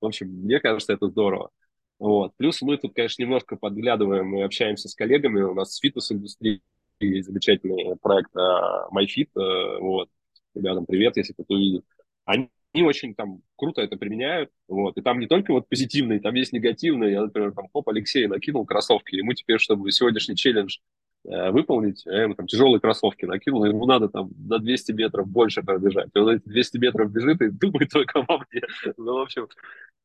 в 0.00 0.06
общем, 0.06 0.28
мне 0.28 0.58
кажется, 0.58 0.92
это 0.92 1.08
здорово. 1.08 1.50
Вот. 1.98 2.32
Плюс 2.36 2.60
мы 2.62 2.76
тут, 2.76 2.94
конечно, 2.94 3.22
немножко 3.22 3.54
подглядываем 3.54 4.36
и 4.36 4.42
общаемся 4.42 4.88
с 4.88 4.94
коллегами. 4.96 5.42
У 5.42 5.54
нас 5.54 5.74
с 5.74 5.78
фитнес-индустрией 5.78 6.60
есть 6.98 7.28
замечательный 7.28 7.96
проект 8.02 8.34
uh, 8.34 8.88
MyFit. 8.92 9.28
Uh, 9.36 9.78
вот. 9.78 10.08
Ребятам 10.54 10.84
привет, 10.84 11.16
если 11.16 11.32
кто-то 11.32 11.54
увидит. 11.54 11.84
Они 12.24 12.50
они 12.72 12.82
очень 12.84 13.14
там 13.14 13.42
круто 13.56 13.82
это 13.82 13.96
применяют, 13.96 14.50
вот, 14.68 14.96
и 14.96 15.02
там 15.02 15.20
не 15.20 15.26
только 15.26 15.52
вот 15.52 15.68
позитивные, 15.68 16.20
там 16.20 16.34
есть 16.34 16.52
негативные, 16.52 17.12
я, 17.12 17.22
например, 17.22 17.52
там, 17.52 17.68
хоп, 17.72 17.88
Алексей 17.88 18.26
накинул 18.26 18.64
кроссовки, 18.64 19.16
ему 19.16 19.34
теперь, 19.34 19.58
чтобы 19.58 19.90
сегодняшний 19.92 20.36
челлендж 20.36 20.78
э, 21.24 21.50
выполнить, 21.50 22.02
я 22.06 22.22
ему 22.22 22.34
там 22.34 22.46
тяжелые 22.46 22.80
кроссовки 22.80 23.26
накинул, 23.26 23.64
ему 23.64 23.86
надо 23.86 24.08
там 24.08 24.30
на 24.36 24.58
200 24.58 24.92
метров 24.92 25.28
больше 25.28 25.62
пробежать, 25.62 26.08
и 26.14 26.18
он 26.18 26.36
эти 26.36 26.48
200 26.48 26.78
метров 26.78 27.12
бежит 27.12 27.42
и 27.42 27.48
думает 27.50 27.90
только 27.90 28.20
обо 28.20 28.44
мне, 28.50 28.62
ну, 28.96 29.18
в 29.18 29.22
общем, 29.22 29.48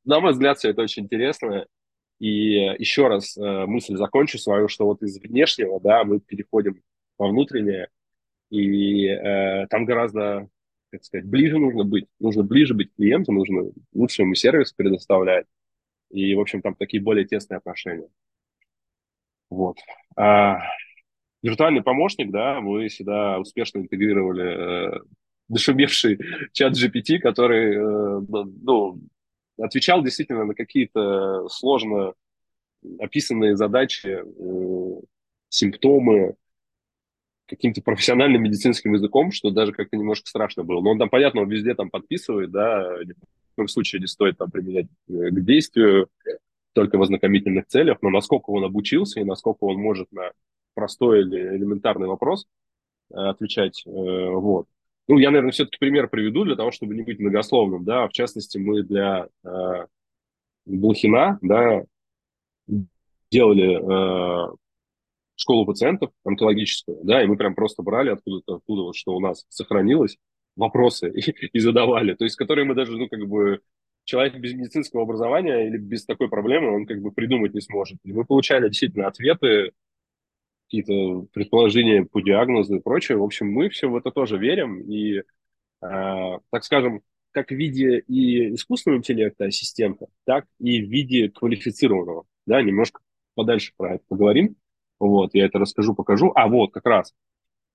на 0.04 0.20
мой 0.20 0.32
взгляд, 0.34 0.58
все 0.58 0.70
это 0.70 0.82
очень 0.82 1.04
интересно, 1.04 1.66
и 2.20 2.76
еще 2.80 3.08
раз 3.08 3.38
э, 3.38 3.66
мысль 3.66 3.96
закончу 3.96 4.40
свою, 4.40 4.68
что 4.68 4.86
вот 4.86 5.04
из 5.04 5.20
внешнего, 5.20 5.80
да, 5.80 6.04
мы 6.04 6.20
переходим 6.20 6.82
во 7.18 7.30
внутреннее, 7.30 7.90
и 8.50 9.06
э, 9.08 9.68
там 9.68 9.86
гораздо, 9.86 10.50
как 10.92 11.04
сказать, 11.04 11.26
ближе 11.26 11.58
нужно 11.58 11.84
быть. 11.84 12.06
Нужно 12.20 12.44
ближе 12.44 12.74
быть 12.74 12.92
к 12.92 12.96
клиенту, 12.96 13.32
нужно 13.32 13.72
лучше 13.94 14.22
ему 14.22 14.36
сервис 14.36 14.72
предоставлять. 14.74 15.46
И, 16.10 16.34
в 16.36 16.40
общем, 16.40 16.62
там 16.62 16.76
такие 16.76 17.02
более 17.04 17.26
тесные 17.26 17.58
отношения. 17.58 18.08
Вот. 19.50 19.78
А, 20.16 20.60
виртуальный 21.42 21.84
помощник, 21.84 22.32
да, 22.32 22.62
мы 22.62 22.90
сюда 22.90 23.40
успешно 23.40 23.80
интегрировали 23.80 24.98
э, 24.98 25.00
дошумевший 25.50 26.20
чат 26.54 26.74
GPT, 26.74 27.20
который, 27.20 27.76
э, 27.76 28.22
ну, 28.64 29.00
отвечал 29.58 30.04
действительно 30.04 30.46
на 30.46 30.54
какие-то 30.54 31.48
сложно 31.50 32.14
описанные 33.00 33.56
задачи, 33.56 34.08
э, 34.08 35.02
симптомы, 35.50 36.36
каким-то 37.48 37.82
профессиональным 37.82 38.44
медицинским 38.44 38.94
языком, 38.94 39.32
что 39.32 39.50
даже 39.50 39.72
как-то 39.72 39.98
немножко 39.98 40.28
страшно 40.28 40.64
было. 40.64 40.82
Но 40.82 40.92
он 40.92 41.00
там, 41.00 41.10
понятно, 41.10 41.42
он 41.42 41.50
везде 41.50 41.74
там 41.74 41.90
подписывает, 41.90 42.52
да, 42.52 42.98
ни 43.04 43.14
в 43.14 43.56
коем 43.56 43.68
случае 43.68 44.02
не 44.02 44.08
стоит 44.08 44.38
там 44.38 44.52
применять 44.52 44.88
э, 45.10 45.30
к 45.30 45.44
действию, 45.44 46.10
только 46.74 46.98
в 46.98 47.02
ознакомительных 47.02 47.66
целях, 47.68 47.98
но 48.02 48.10
насколько 48.10 48.52
он 48.52 48.64
обучился 48.64 49.20
и 49.20 49.24
насколько 49.24 49.64
он 49.64 49.78
может 49.78 50.12
на 50.12 50.32
простой 50.76 51.22
или 51.22 51.58
элементарный 51.58 52.08
вопрос 52.08 52.46
э, 53.12 53.16
отвечать, 53.16 53.84
э, 53.86 53.90
вот. 53.90 54.68
Ну, 55.08 55.18
я, 55.18 55.30
наверное, 55.30 55.52
все-таки 55.52 55.78
пример 55.80 56.10
приведу 56.10 56.44
для 56.44 56.58
того, 56.58 56.72
чтобы 56.72 56.94
не 56.94 57.02
быть 57.02 57.20
многословным, 57.20 57.86
да, 57.86 58.10
в 58.10 58.12
частности, 58.12 58.58
мы 58.58 58.84
для 58.84 59.30
Блохина, 60.66 61.40
да, 61.42 61.84
делали 63.32 63.78
школу 65.38 65.66
пациентов 65.66 66.12
онкологическую, 66.26 67.00
да, 67.04 67.24
и 67.24 67.28
мы 67.28 67.38
прям 67.38 67.56
просто 67.56 67.84
брали 67.84 68.10
откуда-то, 68.10 68.56
оттуда 68.56 68.82
вот, 68.84 68.96
что 68.96 69.16
у 69.16 69.20
нас 69.20 69.46
сохранилось, 69.50 70.18
вопросы 70.56 71.10
и, 71.16 71.32
и 71.54 71.60
задавали, 71.60 72.14
то 72.16 72.26
есть 72.26 72.36
которые 72.36 72.66
мы 72.66 72.76
даже, 72.76 72.98
ну, 72.98 73.08
как 73.08 73.26
бы, 73.28 73.62
человек 74.04 74.38
без 74.38 74.54
медицинского 74.54 75.04
образования 75.04 75.68
или 75.68 75.78
без 75.78 76.06
такой 76.06 76.30
проблемы, 76.30 76.74
он 76.76 76.86
как 76.86 77.02
бы 77.02 77.12
придумать 77.12 77.54
не 77.54 77.62
сможет. 77.62 78.00
И 78.04 78.14
мы 78.14 78.26
получали 78.26 78.68
действительно 78.70 79.08
ответы, 79.08 79.72
какие-то 80.68 81.28
предположения 81.34 82.06
по 82.06 82.22
диагнозу 82.22 82.76
и 82.76 82.82
прочее. 82.82 83.18
В 83.18 83.24
общем, 83.24 83.52
мы 83.52 83.70
все 83.70 83.90
в 83.90 83.96
это 83.96 84.12
тоже 84.12 84.38
верим. 84.38 84.82
И, 84.82 85.20
э, 85.20 85.24
так 85.82 86.64
скажем, 86.64 87.02
как 87.32 87.50
в 87.50 87.56
виде 87.56 88.00
и 88.00 88.54
искусственного 88.56 89.00
интеллекта 89.00 89.46
ассистента, 89.46 90.08
так 90.26 90.46
и 90.60 90.82
в 90.82 90.90
виде 90.90 91.30
квалифицированного. 91.30 92.26
Да, 92.46 92.62
немножко 92.62 93.02
подальше 93.36 93.74
про 93.78 93.96
это 93.96 94.04
поговорим. 94.08 94.56
Вот, 95.00 95.34
я 95.34 95.46
это 95.46 95.60
расскажу, 95.60 95.94
покажу. 95.94 96.32
А 96.36 96.48
вот, 96.48 96.72
как 96.74 96.86
раз. 96.86 97.14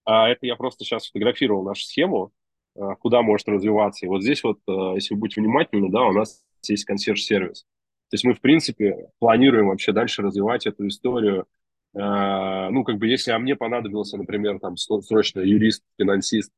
А 0.04 0.28
это 0.28 0.46
я 0.46 0.56
просто 0.56 0.84
сейчас 0.84 1.06
фотографировал 1.06 1.64
нашу 1.64 1.84
схему, 1.84 2.32
а, 2.74 2.96
куда 2.96 3.22
может 3.22 3.48
развиваться. 3.48 4.06
И 4.06 4.08
вот 4.08 4.22
здесь 4.22 4.42
вот, 4.42 4.58
а, 4.68 4.94
если 4.94 5.14
вы 5.14 5.20
будете 5.20 5.40
внимательны, 5.40 5.90
да, 5.90 6.04
у 6.04 6.12
нас 6.12 6.42
есть 6.66 6.84
консьерж-сервис. 6.84 7.62
То 8.10 8.14
есть 8.14 8.24
мы, 8.24 8.34
в 8.34 8.40
принципе, 8.40 9.08
планируем 9.18 9.68
вообще 9.68 9.92
дальше 9.92 10.22
развивать 10.22 10.66
эту 10.66 10.86
историю. 10.88 11.46
А, 11.94 12.70
ну, 12.70 12.84
как 12.84 12.96
бы, 12.98 13.06
если 13.06 13.30
а 13.30 13.38
мне 13.38 13.56
понадобился, 13.56 14.16
например, 14.16 14.58
там, 14.58 14.76
срочно 14.76 15.40
юрист, 15.40 15.84
финансист, 15.98 16.52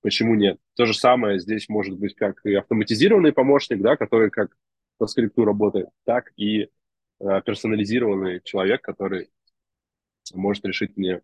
почему 0.00 0.34
нет? 0.34 0.58
То 0.76 0.86
же 0.86 0.94
самое 0.94 1.38
здесь 1.38 1.68
может 1.68 1.98
быть 1.98 2.14
как 2.14 2.44
и 2.46 2.54
автоматизированный 2.54 3.32
помощник, 3.32 3.80
да, 3.82 3.96
который 3.96 4.30
как 4.30 4.56
по 4.98 5.06
скрипту 5.06 5.44
работает, 5.44 5.88
так 6.04 6.32
и 6.36 6.68
персонализированный 7.18 8.40
человек, 8.44 8.80
который 8.82 9.30
может 10.34 10.64
решить 10.64 10.96
мне 10.96 11.20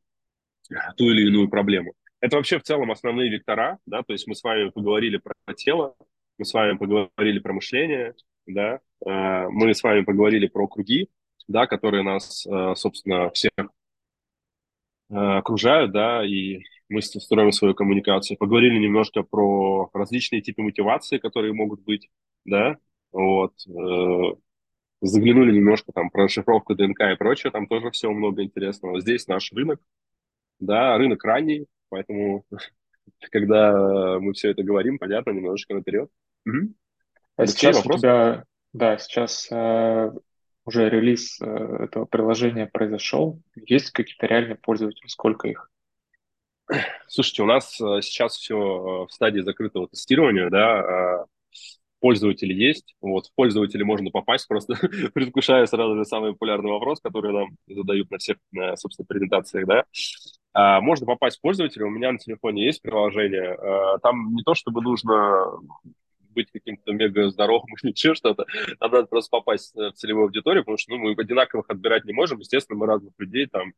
ту 0.97 1.05
или 1.05 1.27
иную 1.29 1.49
проблему. 1.49 1.95
Это 2.21 2.37
вообще 2.37 2.59
в 2.59 2.63
целом 2.63 2.91
основные 2.91 3.31
вектора, 3.31 3.79
да, 3.87 4.03
то 4.03 4.13
есть 4.13 4.27
мы 4.27 4.35
с 4.35 4.43
вами 4.43 4.71
поговорили 4.71 5.19
про 5.19 5.35
тело, 5.55 5.95
мы 6.39 6.45
с 6.45 6.55
вами 6.55 6.77
поговорили 6.77 7.39
про 7.39 7.53
мышление, 7.53 8.15
да, 8.47 8.81
э, 9.07 9.49
мы 9.51 9.75
с 9.75 9.83
вами 9.83 10.03
поговорили 10.05 10.47
про 10.47 10.67
круги, 10.67 11.11
да, 11.49 11.67
которые 11.67 12.03
нас, 12.03 12.47
э, 12.47 12.75
собственно, 12.77 13.31
всех 13.31 13.53
э, 13.59 13.65
окружают, 15.11 15.93
да, 15.93 16.25
и 16.25 16.63
мы 16.89 17.03
строим 17.03 17.53
свою 17.53 17.75
коммуникацию. 17.75 18.39
Поговорили 18.39 18.79
немножко 18.79 19.23
про 19.23 19.91
различные 19.93 20.41
типы 20.41 20.63
мотивации, 20.63 21.19
которые 21.19 21.53
могут 21.53 21.83
быть, 21.83 22.09
да, 22.45 22.77
вот. 23.13 23.53
Э, 23.69 24.35
заглянули 25.07 25.53
немножко 25.53 25.93
там 25.93 26.11
про 26.11 26.25
расшифровку 26.25 26.75
ДНК 26.75 27.01
и 27.13 27.17
прочее, 27.17 27.51
там 27.51 27.67
тоже 27.67 27.91
всего 27.91 28.13
много 28.13 28.43
интересного. 28.43 29.01
Здесь 29.01 29.27
наш 29.29 29.53
рынок, 29.53 29.81
да, 30.61 30.97
рынок 30.97 31.23
ранний, 31.25 31.67
поэтому 31.89 32.45
когда 33.31 34.19
мы 34.21 34.33
все 34.33 34.51
это 34.51 34.63
говорим, 34.63 34.99
понятно, 34.99 35.31
немножечко 35.31 35.75
наперед. 35.75 36.11
Угу. 36.47 36.75
А 37.37 37.47
сейчас 37.47 37.77
вопрос? 37.77 37.97
у 37.97 38.01
тебя, 38.01 38.45
да, 38.73 38.99
сейчас 38.99 39.49
э, 39.51 40.13
уже 40.65 40.89
релиз 40.89 41.41
э, 41.41 41.47
этого 41.47 42.05
приложения 42.05 42.67
произошел. 42.67 43.41
Есть 43.55 43.91
какие-то 43.91 44.27
реальные 44.27 44.57
пользователи? 44.57 45.07
Сколько 45.09 45.49
их? 45.49 45.71
Слушайте, 47.09 47.43
у 47.43 47.47
нас 47.47 47.81
э, 47.81 48.01
сейчас 48.03 48.37
все 48.37 48.57
э, 48.57 49.07
в 49.07 49.13
стадии 49.13 49.41
закрытого 49.41 49.89
тестирования, 49.89 50.49
да, 50.49 50.81
а 50.81 51.27
пользователи 52.05 52.53
есть, 52.53 52.95
вот, 53.01 53.29
в 53.29 53.35
пользователи 53.35 53.83
можно 53.83 54.11
попасть, 54.11 54.47
просто 54.47 54.75
предвкушая 55.15 55.65
сразу 55.65 55.97
же 55.97 56.05
самый 56.05 56.33
популярный 56.33 56.71
вопрос, 56.71 57.01
который 57.01 57.33
нам 57.33 57.57
задают 57.67 58.11
на 58.11 58.19
всех, 58.19 58.37
на, 58.53 58.77
собственно, 58.77 59.07
презентациях, 59.07 59.67
да, 59.67 59.85
а, 60.53 60.83
можно 60.83 61.07
попасть 61.07 61.39
в 61.39 61.41
пользователя, 61.41 61.87
у 61.87 61.91
меня 61.91 62.13
на 62.13 62.19
телефоне 62.19 62.67
есть 62.67 62.83
приложение, 62.83 63.55
а, 63.55 63.99
там 64.01 64.35
не 64.35 64.43
то, 64.43 64.55
чтобы 64.55 64.83
нужно 64.83 65.47
быть 66.35 66.51
каким-то 66.53 66.93
мега 66.93 67.31
здоровым 67.31 67.69
или 67.83 67.93
еще 67.93 68.15
что-то, 68.15 68.45
а 68.81 68.89
надо 68.89 69.07
просто 69.07 69.31
попасть 69.31 69.75
в 69.75 69.93
целевую 69.93 70.25
аудиторию, 70.25 70.63
потому 70.63 70.77
что 70.77 70.93
ну, 70.93 70.99
мы 70.99 71.13
одинаковых 71.13 71.71
отбирать 71.71 72.05
не 72.05 72.13
можем, 72.13 72.39
естественно, 72.39 72.79
мы 72.79 72.87
разных 72.87 73.15
людей 73.17 73.47
там 73.47 73.73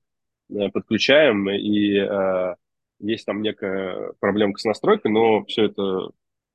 э, 0.50 0.68
подключаем, 0.70 1.48
и 1.48 1.96
э, 1.96 2.56
есть 2.98 3.24
там 3.24 3.40
некая 3.42 4.14
проблемка 4.18 4.58
с 4.58 4.64
настройкой, 4.64 5.12
но 5.12 5.44
все 5.44 5.66
это 5.66 6.10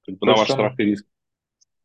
как 0.06 0.18
бы, 0.18 0.28
на 0.28 0.34
ваш 0.34 0.50
страх 0.50 0.78
и 0.78 0.84
риск. 0.84 1.06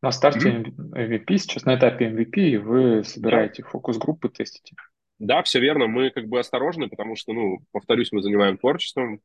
На 0.01 0.11
старте 0.11 0.49
MVP, 0.49 1.37
сейчас 1.37 1.65
на 1.65 1.75
этапе 1.75 2.09
MVP, 2.09 2.39
и 2.39 2.57
вы 2.57 3.03
собираете 3.03 3.63
да. 3.63 3.69
фокус-группы, 3.69 4.29
тестите. 4.29 4.75
Да, 5.19 5.41
все 5.41 5.59
верно. 5.59 5.87
Мы 5.87 6.11
как 6.11 6.27
бы 6.27 6.39
осторожны, 6.39 6.87
потому 6.87 7.15
что, 7.15 7.33
ну, 7.33 7.59
повторюсь, 7.71 8.11
мы 8.11 8.21
занимаем 8.21 8.57
творчеством, 8.57 9.21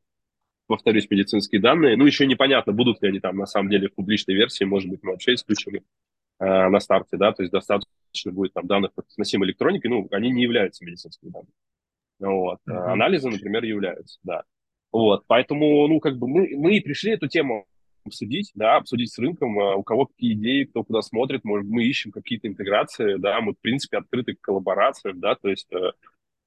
повторюсь, 0.67 1.09
медицинские 1.09 1.61
данные. 1.61 1.95
Ну, 1.97 2.05
еще 2.05 2.25
непонятно, 2.25 2.73
будут 2.73 3.01
ли 3.03 3.09
они 3.09 3.19
там 3.19 3.37
на 3.37 3.45
самом 3.45 3.69
деле 3.69 3.89
в 3.89 3.93
публичной 3.93 4.33
версии, 4.33 4.63
может 4.63 4.89
быть, 4.89 5.03
мы 5.03 5.11
вообще 5.11 5.35
исключены 5.35 5.83
э, 6.39 6.69
на 6.69 6.79
старте, 6.79 7.17
да, 7.17 7.31
то 7.31 7.43
есть 7.43 7.51
достаточно 7.51 8.31
будет 8.31 8.53
там 8.53 8.65
данных 8.65 8.93
по 8.93 9.03
носимой 9.17 9.49
электронике, 9.49 9.89
ну, 9.89 10.07
они 10.11 10.31
не 10.31 10.41
являются 10.41 10.83
медицинскими 10.83 11.29
данными. 11.29 11.53
Вот. 12.19 12.59
Mm-hmm. 12.67 12.91
Анализы, 12.91 13.29
например, 13.29 13.63
являются, 13.63 14.19
да. 14.23 14.43
Вот, 14.91 15.23
поэтому, 15.27 15.87
ну, 15.87 15.99
как 15.99 16.17
бы 16.17 16.27
мы, 16.27 16.49
мы 16.55 16.77
и 16.77 16.79
пришли 16.79 17.11
эту 17.11 17.27
тему 17.27 17.65
обсудить, 18.05 18.51
да, 18.55 18.77
обсудить 18.77 19.11
с 19.11 19.17
рынком, 19.17 19.59
а, 19.59 19.75
у 19.75 19.83
кого 19.83 20.05
какие 20.05 20.33
идеи, 20.33 20.63
кто 20.63 20.83
куда 20.83 21.01
смотрит, 21.01 21.43
может, 21.43 21.67
мы 21.67 21.83
ищем 21.83 22.11
какие-то 22.11 22.47
интеграции, 22.47 23.15
да, 23.17 23.41
мы, 23.41 23.53
в 23.53 23.59
принципе, 23.59 23.97
открыты 23.97 24.35
к 24.35 24.41
коллаборациям, 24.41 25.19
да, 25.19 25.35
то 25.35 25.49
есть 25.49 25.67
э, 25.71 25.91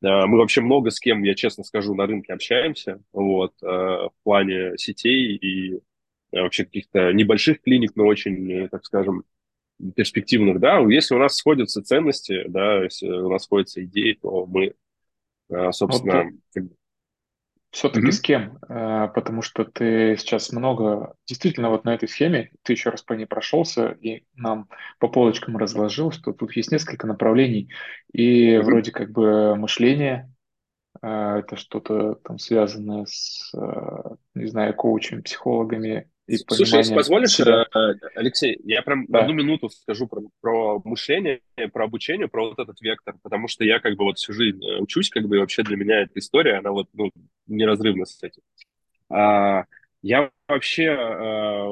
мы 0.03 0.38
вообще 0.38 0.61
много 0.61 0.90
с 0.90 1.01
кем, 1.01 1.23
я 1.23 1.35
честно 1.35 1.64
скажу, 1.64 1.95
на 1.95 2.07
рынке 2.07 2.33
общаемся, 2.33 3.01
вот, 3.12 3.53
э, 3.62 3.66
в 3.66 4.12
плане 4.23 4.77
сетей 4.77 5.37
и 5.37 5.75
э, 5.75 5.81
вообще 6.33 6.64
каких-то 6.64 7.12
небольших 7.12 7.62
клиник, 7.62 7.92
но 7.97 8.07
очень, 8.07 8.69
так 8.69 8.85
скажем, 8.85 9.25
перспективных, 9.95 10.61
да, 10.61 10.79
если 10.79 11.14
у 11.14 11.19
нас 11.19 11.35
сходятся 11.35 11.83
ценности, 11.83 12.45
да, 12.49 12.85
если 12.85 13.09
у 13.09 13.31
нас 13.31 13.45
сходятся 13.45 13.85
идеи, 13.85 14.19
то 14.21 14.47
мы, 14.47 14.75
собственно, 15.73 16.31
вот, 16.55 16.73
все-таки 17.77 18.07
mm-hmm. 18.07 18.12
с 18.12 18.21
кем? 18.21 18.59
Э, 18.71 19.09
потому 19.15 19.43
что 19.43 19.65
ты 19.67 20.17
сейчас 20.17 20.51
много, 20.51 21.15
действительно, 21.27 21.69
вот 21.69 21.85
на 21.85 21.93
этой 21.93 22.09
схеме, 22.09 22.51
ты 22.62 22.73
еще 22.73 22.89
раз 22.89 23.03
по 23.03 23.12
ней 23.12 23.27
прошелся 23.27 23.89
и 24.01 24.25
нам 24.35 24.71
по 24.99 25.09
полочкам 25.09 25.59
разложил, 25.59 26.11
что 26.11 26.33
тут 26.33 26.57
есть 26.57 26.73
несколько 26.73 27.07
направлений. 27.07 27.71
И 28.15 28.55
mm-hmm. 28.55 28.62
вроде 28.62 28.93
как 28.93 29.11
бы 29.11 29.57
мышление, 29.57 30.33
э, 31.03 31.41
это 31.41 31.57
что-то 31.57 32.15
там 32.15 32.39
связанное 32.39 33.05
с, 33.07 33.53
э, 33.55 34.15
не 34.35 34.47
знаю, 34.47 34.73
коучами, 34.73 35.21
психологами, 35.21 36.09
и 36.27 36.39
Слушай, 36.39 36.79
если 36.79 36.95
позволишь, 36.95 37.35
себя. 37.35 37.67
Алексей, 38.17 38.59
я 38.65 38.83
прям 38.83 39.07
да. 39.07 39.21
одну 39.21 39.33
минуту 39.33 39.69
скажу 39.69 40.09
про, 40.09 40.23
про 40.41 40.81
мышление, 40.83 41.41
про 41.73 41.85
обучение, 41.85 42.27
про 42.27 42.49
вот 42.49 42.59
этот 42.59 42.81
вектор, 42.81 43.15
потому 43.23 43.47
что 43.47 43.65
я 43.65 43.79
как 43.79 43.97
бы 43.97 44.05
вот 44.05 44.19
всю 44.19 44.33
жизнь 44.33 44.61
учусь, 44.81 45.09
как 45.09 45.29
бы 45.29 45.37
и 45.37 45.39
вообще 45.39 45.62
для 45.62 45.77
меня 45.77 46.01
эта 46.01 46.19
история, 46.19 46.57
она 46.57 46.73
вот 46.73 46.89
ну, 46.95 47.12
неразрывна 47.47 48.05
с 48.05 48.23
этим. 48.23 48.43
А, 49.11 49.65
я 50.03 50.31
вообще... 50.49 50.91
А, 50.91 51.65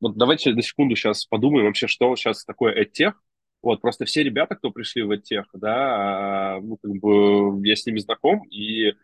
вот 0.00 0.16
давайте 0.16 0.52
на 0.52 0.62
секунду 0.62 0.96
сейчас 0.96 1.24
подумаем 1.24 1.66
вообще, 1.66 1.86
что 1.86 2.14
сейчас 2.16 2.44
такое 2.44 2.84
EdTech. 2.84 3.14
Вот, 3.62 3.80
просто 3.80 4.04
все 4.04 4.22
ребята, 4.22 4.56
кто 4.56 4.70
пришли 4.70 5.02
в 5.02 5.12
EdTech, 5.12 5.44
да, 5.54 6.56
а, 6.56 6.60
ну, 6.60 6.76
как 6.76 6.90
бы 6.92 7.66
я 7.66 7.76
с 7.76 7.86
ними 7.86 7.98
знаком, 7.98 8.42
и 8.50 8.94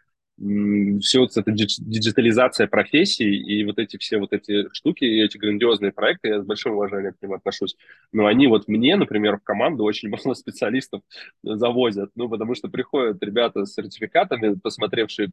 все 1.00 1.20
вот 1.20 1.36
эта 1.36 1.50
диджитализация 1.50 2.68
профессий 2.68 3.36
и 3.36 3.64
вот 3.64 3.78
эти 3.78 3.96
все 3.96 4.18
вот 4.18 4.32
эти 4.32 4.72
штуки, 4.72 5.04
эти 5.04 5.36
грандиозные 5.36 5.90
проекты, 5.90 6.28
я 6.28 6.42
с 6.42 6.44
большим 6.44 6.74
уважением 6.74 7.14
к 7.14 7.22
ним 7.22 7.32
отношусь. 7.32 7.76
Но 8.12 8.26
они 8.26 8.46
вот 8.46 8.68
мне, 8.68 8.94
например, 8.96 9.38
в 9.38 9.42
команду 9.42 9.82
очень 9.82 10.08
мало 10.24 10.34
специалистов 10.34 11.02
завозят, 11.42 12.10
ну, 12.14 12.28
потому 12.28 12.54
что 12.54 12.68
приходят 12.68 13.22
ребята 13.22 13.64
с 13.64 13.74
сертификатами, 13.74 14.54
посмотревшие 14.54 15.30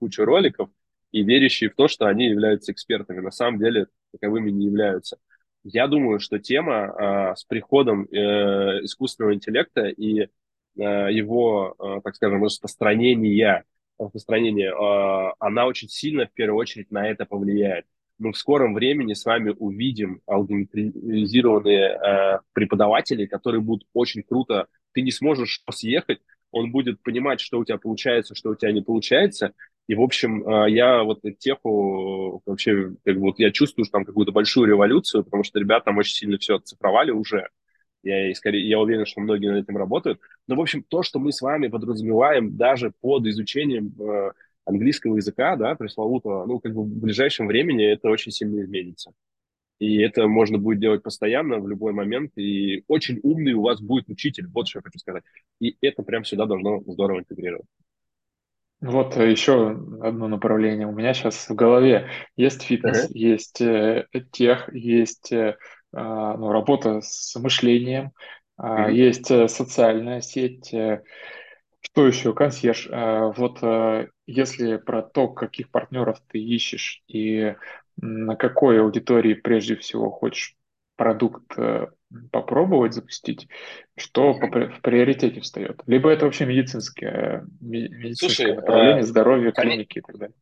кучу 0.00 0.24
роликов 0.24 0.70
и 1.12 1.22
верящие 1.22 1.70
в 1.70 1.76
то, 1.76 1.86
что 1.86 2.06
они 2.06 2.26
являются 2.26 2.72
экспертами. 2.72 3.20
На 3.20 3.30
самом 3.30 3.60
деле 3.60 3.86
таковыми 4.12 4.50
не 4.50 4.66
являются. 4.66 5.18
Я 5.62 5.86
думаю, 5.86 6.18
что 6.18 6.38
тема 6.38 7.30
а, 7.30 7.36
с 7.36 7.44
приходом 7.44 8.04
э, 8.04 8.84
искусственного 8.84 9.34
интеллекта 9.34 9.86
и 9.86 10.20
э, 10.22 10.28
его, 10.76 11.74
э, 11.78 12.00
так 12.02 12.14
скажем, 12.16 12.44
распространения 12.44 13.64
распространения, 13.98 14.72
а, 14.72 15.34
она 15.38 15.66
очень 15.66 15.88
сильно, 15.88 16.26
в 16.26 16.32
первую 16.32 16.58
очередь, 16.58 16.90
на 16.90 17.08
это 17.08 17.24
повлияет. 17.24 17.86
Мы 18.18 18.32
в 18.32 18.36
скором 18.36 18.74
времени 18.74 19.14
с 19.14 19.24
вами 19.24 19.54
увидим 19.56 20.22
алгоритмизированные 20.26 21.84
э, 21.84 22.40
преподаватели, 22.52 23.26
которые 23.26 23.60
будут 23.60 23.86
очень 23.92 24.24
круто. 24.24 24.66
Ты 24.92 25.02
не 25.02 25.12
сможешь 25.12 25.62
съехать, 25.70 26.18
он 26.50 26.72
будет 26.72 27.00
понимать, 27.02 27.40
что 27.40 27.60
у 27.60 27.64
тебя 27.64 27.78
получается, 27.78 28.34
что 28.34 28.50
у 28.50 28.54
тебя 28.56 28.72
не 28.72 28.80
получается. 28.80 29.52
И, 29.86 29.94
в 29.94 30.02
общем, 30.02 30.46
э, 30.48 30.70
я 30.70 31.02
вот 31.02 31.20
теху 31.38 32.42
вообще, 32.44 32.92
как 33.04 33.14
бы, 33.14 33.20
вот 33.20 33.38
я 33.38 33.50
чувствую 33.52 33.84
что 33.84 33.92
там 33.92 34.04
какую-то 34.04 34.32
большую 34.32 34.68
революцию, 34.68 35.24
потому 35.24 35.44
что 35.44 35.60
ребята 35.60 35.86
там 35.86 35.98
очень 35.98 36.14
сильно 36.14 36.38
все 36.38 36.56
оцифровали 36.56 37.10
уже. 37.10 37.48
Я, 38.02 38.34
скорее, 38.34 38.68
я 38.68 38.78
уверен, 38.78 39.06
что 39.06 39.20
многие 39.20 39.50
над 39.50 39.64
этим 39.64 39.76
работают. 39.76 40.20
Но, 40.46 40.56
в 40.56 40.60
общем, 40.60 40.82
то, 40.82 41.02
что 41.02 41.18
мы 41.18 41.32
с 41.32 41.40
вами 41.40 41.68
подразумеваем 41.68 42.56
даже 42.56 42.92
под 43.00 43.26
изучением 43.26 43.92
э, 44.00 44.32
английского 44.64 45.16
языка, 45.16 45.56
да, 45.56 45.74
пресловутого, 45.74 46.46
ну, 46.46 46.60
как 46.60 46.74
бы 46.74 46.82
в 46.82 47.00
ближайшем 47.00 47.48
времени 47.48 47.84
это 47.84 48.08
очень 48.08 48.32
сильно 48.32 48.60
изменится. 48.62 49.12
И 49.78 49.98
это 49.98 50.26
можно 50.26 50.58
будет 50.58 50.80
делать 50.80 51.02
постоянно, 51.02 51.58
в 51.58 51.68
любой 51.68 51.92
момент. 51.92 52.32
И 52.36 52.84
очень 52.88 53.20
умный 53.22 53.52
у 53.52 53.62
вас 53.62 53.80
будет 53.80 54.08
учитель, 54.08 54.46
вот 54.48 54.68
что 54.68 54.80
я 54.80 54.82
хочу 54.82 54.98
сказать. 54.98 55.22
И 55.60 55.76
это 55.80 56.02
прям 56.02 56.24
сюда 56.24 56.46
должно 56.46 56.82
здорово 56.86 57.20
интегрировать. 57.20 57.66
Вот 58.80 59.16
еще 59.16 59.70
одно 60.02 60.28
направление 60.28 60.86
у 60.86 60.92
меня 60.92 61.12
сейчас 61.12 61.48
в 61.48 61.54
голове. 61.54 62.08
Есть 62.36 62.62
фитнес, 62.62 63.06
uh-huh. 63.06 63.12
есть 63.12 63.60
э, 63.60 64.06
тех, 64.30 64.72
есть 64.72 65.32
э, 65.32 65.56
ну, 65.92 66.52
работа 66.52 67.00
с 67.02 67.34
мышлением, 67.38 68.12
mm-hmm. 68.60 68.92
есть 68.92 69.30
э, 69.30 69.48
социальная 69.48 70.20
сеть, 70.20 70.72
э, 70.74 71.02
что 71.80 72.06
еще, 72.06 72.34
консьерж. 72.34 72.88
А, 72.90 73.32
вот 73.36 73.58
э, 73.62 74.08
если 74.26 74.76
про 74.76 75.02
то, 75.02 75.28
каких 75.28 75.70
партнеров 75.70 76.18
ты 76.28 76.38
ищешь 76.38 77.02
и 77.08 77.54
на 77.96 78.36
какой 78.36 78.80
аудитории 78.80 79.34
прежде 79.34 79.76
всего 79.76 80.10
хочешь 80.10 80.54
продукт 80.96 81.56
попробовать 82.32 82.94
запустить, 82.94 83.48
что 83.96 84.32
в 84.32 84.80
приоритете 84.82 85.40
встает? 85.40 85.82
Либо 85.86 86.10
это 86.10 86.24
вообще 86.24 86.44
медицинское, 86.46 87.44
медицинское 87.60 88.14
Слушай, 88.14 88.54
направление, 88.56 89.02
здоровье, 89.04 89.52
клиники 89.52 89.98
и 89.98 90.00
так 90.00 90.18
далее. 90.18 90.34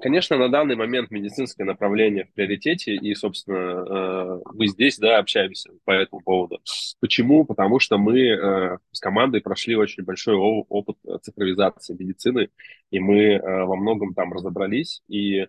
Конечно, 0.00 0.36
на 0.36 0.48
данный 0.48 0.76
момент 0.76 1.10
медицинское 1.10 1.64
направление 1.64 2.24
в 2.24 2.32
приоритете, 2.32 2.94
и, 2.94 3.14
собственно, 3.14 3.56
э, 3.56 4.40
мы 4.54 4.66
здесь, 4.68 4.98
да, 4.98 5.18
общаемся 5.18 5.70
по 5.84 5.92
этому 5.92 6.20
поводу. 6.22 6.60
Почему? 7.00 7.44
Потому 7.44 7.78
что 7.78 7.98
мы 7.98 8.20
э, 8.20 8.78
с 8.92 9.00
командой 9.00 9.40
прошли 9.40 9.76
очень 9.76 10.04
большой 10.04 10.34
опыт 10.36 10.96
цифровизации 11.22 11.94
медицины, 11.94 12.50
и 12.90 12.98
мы 12.98 13.34
э, 13.34 13.40
во 13.40 13.76
многом 13.76 14.14
там 14.14 14.32
разобрались, 14.32 15.02
и 15.08 15.46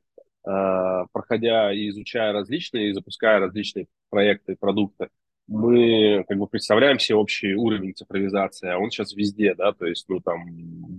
проходя 1.11 1.73
и 1.73 1.89
изучая 1.89 2.31
различные, 2.31 2.91
и 2.91 2.93
запуская 2.93 3.39
различные 3.39 3.87
проекты 4.11 4.55
продукты, 4.55 5.09
мы 5.47 6.23
как 6.27 6.37
бы 6.37 6.47
представляем 6.47 6.99
себе 6.99 7.15
общий 7.17 7.53
уровень 7.53 7.93
цифровизации, 7.93 8.69
а 8.69 8.77
он 8.77 8.89
сейчас 8.89 9.13
везде, 9.13 9.53
да, 9.55 9.73
то 9.73 9.85
есть, 9.85 10.05
ну, 10.07 10.19
там, 10.19 10.45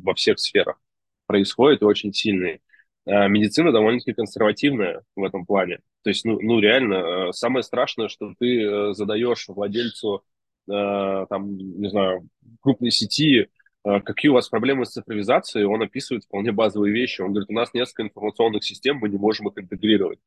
во 0.02 0.14
всех 0.14 0.38
сферах 0.38 0.80
происходит 1.26 1.82
и 1.82 1.84
очень 1.84 2.12
сильный. 2.12 2.60
Э, 3.06 3.28
медицина 3.28 3.72
довольно-таки 3.72 4.12
консервативная 4.12 5.02
в 5.14 5.24
этом 5.24 5.46
плане. 5.46 5.78
То 6.06 6.10
есть, 6.10 6.24
ну, 6.24 6.38
ну 6.40 6.60
реально, 6.60 6.94
э, 6.94 7.32
самое 7.32 7.64
страшное, 7.64 8.06
что 8.06 8.32
ты 8.38 8.62
э, 8.62 8.94
задаешь 8.94 9.48
владельцу, 9.48 10.22
э, 10.68 11.26
там, 11.28 11.56
не 11.56 11.88
знаю, 11.90 12.28
крупной 12.60 12.92
сети, 12.92 13.48
какие 13.82 14.30
у 14.30 14.34
вас 14.34 14.48
проблемы 14.48 14.86
с 14.86 14.90
цифровизацией, 14.90 15.64
он 15.64 15.82
описывает 15.82 16.24
вполне 16.24 16.52
базовые 16.52 16.92
вещи. 16.92 17.22
Он 17.22 17.32
говорит, 17.32 17.50
у 17.50 17.54
нас 17.54 17.74
несколько 17.74 18.02
информационных 18.04 18.62
систем, 18.62 18.98
мы 18.98 19.08
не 19.08 19.16
можем 19.16 19.48
их 19.48 19.58
интегрировать. 19.58 20.20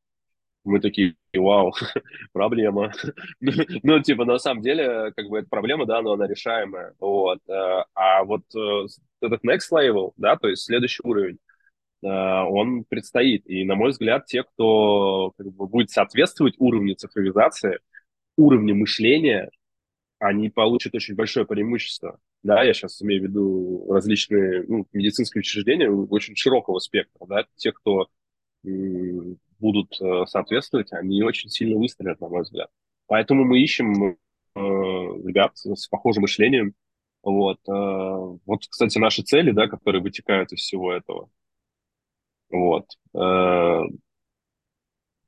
Мы 0.66 0.82
такие, 0.82 1.16
вау, 1.34 1.74
проблема. 2.34 2.92
ну, 3.40 4.02
типа, 4.02 4.26
на 4.26 4.38
самом 4.38 4.62
деле, 4.62 5.14
как 5.16 5.30
бы, 5.30 5.40
эта 5.40 5.48
проблема, 5.48 5.86
да, 5.86 6.02
но 6.02 6.14
она 6.14 6.28
решаемая. 6.28 6.94
Вот. 7.00 7.40
А 7.48 8.24
вот 8.26 8.44
этот 9.22 9.46
next 9.46 9.72
level, 9.74 10.12
да, 10.18 10.36
то 10.36 10.50
есть 10.50 10.64
следующий 10.64 11.02
уровень, 11.06 11.40
он 12.02 12.86
предстоит. 12.86 13.48
И, 13.50 13.66
на 13.66 13.76
мой 13.76 13.92
взгляд, 13.92 14.26
те, 14.26 14.44
кто 14.44 15.34
как 15.38 15.48
бы, 15.48 15.68
будет 15.68 15.90
соответствовать 15.90 16.56
уровню 16.58 16.96
цифровизации, 16.96 17.80
уровню 18.38 18.76
мышления, 18.76 19.50
они 20.20 20.50
получат 20.50 20.96
очень 20.96 21.16
большое 21.16 21.46
преимущество. 21.46 22.20
Да, 22.44 22.64
я 22.64 22.74
сейчас 22.74 23.02
имею 23.02 23.22
в 23.22 23.26
виду 23.26 23.88
различные 23.92 24.64
ну, 24.68 24.86
медицинские 24.94 25.40
учреждения 25.40 25.90
очень 25.90 26.36
широкого 26.36 26.80
спектра. 26.80 27.26
Да, 27.26 27.46
те, 27.56 27.72
кто 27.72 28.08
будут 28.64 30.00
э, 30.02 30.26
соответствовать, 30.26 30.92
они 30.94 31.24
очень 31.24 31.50
сильно 31.50 31.78
выстрелят, 31.78 32.20
на 32.22 32.30
мой 32.30 32.44
взгляд. 32.44 32.70
Поэтому 33.08 33.44
мы 33.44 33.60
ищем 33.60 34.04
э, 34.04 34.16
ребят 34.56 35.58
с 35.58 35.88
похожим 35.88 36.22
мышлением. 36.22 36.74
Вот. 37.24 37.60
Э, 37.68 38.38
вот, 38.46 38.68
кстати, 38.70 38.98
наши 38.98 39.22
цели, 39.24 39.52
да, 39.52 39.68
которые 39.68 40.02
вытекают 40.02 40.52
из 40.54 40.60
всего 40.60 40.94
этого. 40.94 41.30
Вот. 42.50 42.86
Э, 43.16 43.82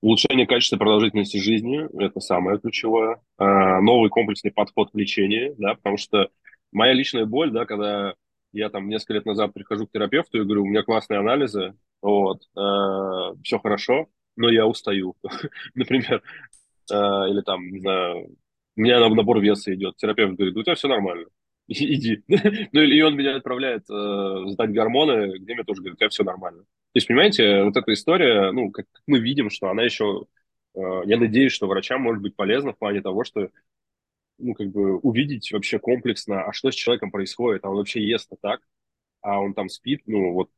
улучшение 0.02 0.48
качества 0.48 0.78
продолжительности 0.78 1.38
жизни– 1.38 1.88
это 2.04 2.20
самое 2.20 2.60
ключевое. 2.60 3.22
Э, 3.38 3.80
новый 3.82 4.10
комплексный 4.10 4.52
подход 4.52 4.92
к 4.92 4.96
лечению, 4.96 5.56
да, 5.58 5.76
потому 5.76 5.98
что 5.98 6.30
моя 6.72 6.94
личная 6.94 7.26
боль, 7.26 7.52
да, 7.52 7.66
когда 7.66 8.16
я 8.54 8.70
там 8.70 8.90
несколько 8.90 9.14
лет 9.14 9.26
назад 9.26 9.54
прихожу 9.54 9.88
к 9.88 9.92
терапевту 9.92 10.40
и 10.40 10.44
говорю, 10.44 10.64
у 10.64 10.68
меня 10.68 10.84
классные 10.84 11.20
анализы, 11.20 11.76
вот, 12.02 12.42
э, 12.58 13.36
все 13.44 13.60
хорошо, 13.60 14.08
но 14.36 14.50
я 14.50 14.66
устаю, 14.66 15.16
например, 15.76 16.24
э, 16.92 16.96
или 16.96 17.42
там, 17.42 17.68
не 17.70 17.80
знаю, 17.80 18.36
у 18.76 18.82
меня 18.82 19.08
набор 19.10 19.40
веса 19.40 19.74
идет, 19.74 19.98
терапевт 19.98 20.36
говорит, 20.36 20.58
у 20.58 20.64
тебя 20.64 20.76
все 20.76 20.88
нормально, 20.88 21.28
иди. 21.68 22.24
ну, 22.72 22.82
и 22.82 23.02
он 23.02 23.16
меня 23.16 23.36
отправляет 23.36 23.84
э, 23.90 24.44
сдать 24.48 24.74
гормоны, 24.74 25.38
где 25.38 25.54
мне 25.54 25.64
тоже 25.64 25.82
говорят, 25.82 25.96
у 25.96 26.00
тебя 26.00 26.10
все 26.10 26.24
нормально. 26.24 26.64
То 26.94 26.98
есть, 26.98 27.08
понимаете, 27.08 27.64
вот 27.64 27.78
эта 27.78 27.94
история, 27.94 28.52
ну, 28.52 28.70
как 28.70 28.86
мы 29.08 29.20
видим, 29.20 29.50
что 29.50 29.70
она 29.70 29.84
еще, 29.84 30.26
э, 30.76 30.80
я 31.06 31.18
надеюсь, 31.18 31.54
что 31.54 31.68
врачам 31.68 32.02
может 32.02 32.22
быть 32.22 32.36
полезна 32.36 32.74
в 32.74 32.78
плане 32.78 33.02
того, 33.02 33.24
что 33.24 33.50
ну, 34.38 34.54
как 34.54 34.68
бы 34.68 34.98
увидеть 34.98 35.52
вообще 35.54 35.80
комплексно, 35.80 36.44
а 36.44 36.52
что 36.52 36.70
с 36.70 36.76
человеком 36.76 37.12
происходит, 37.12 37.64
а 37.64 37.70
он 37.70 37.78
вообще 37.78 38.06
ест-то 38.06 38.36
так, 38.42 38.60
а 39.22 39.40
он 39.40 39.54
там 39.54 39.70
спит, 39.70 40.02
ну, 40.06 40.34
вот, 40.34 40.50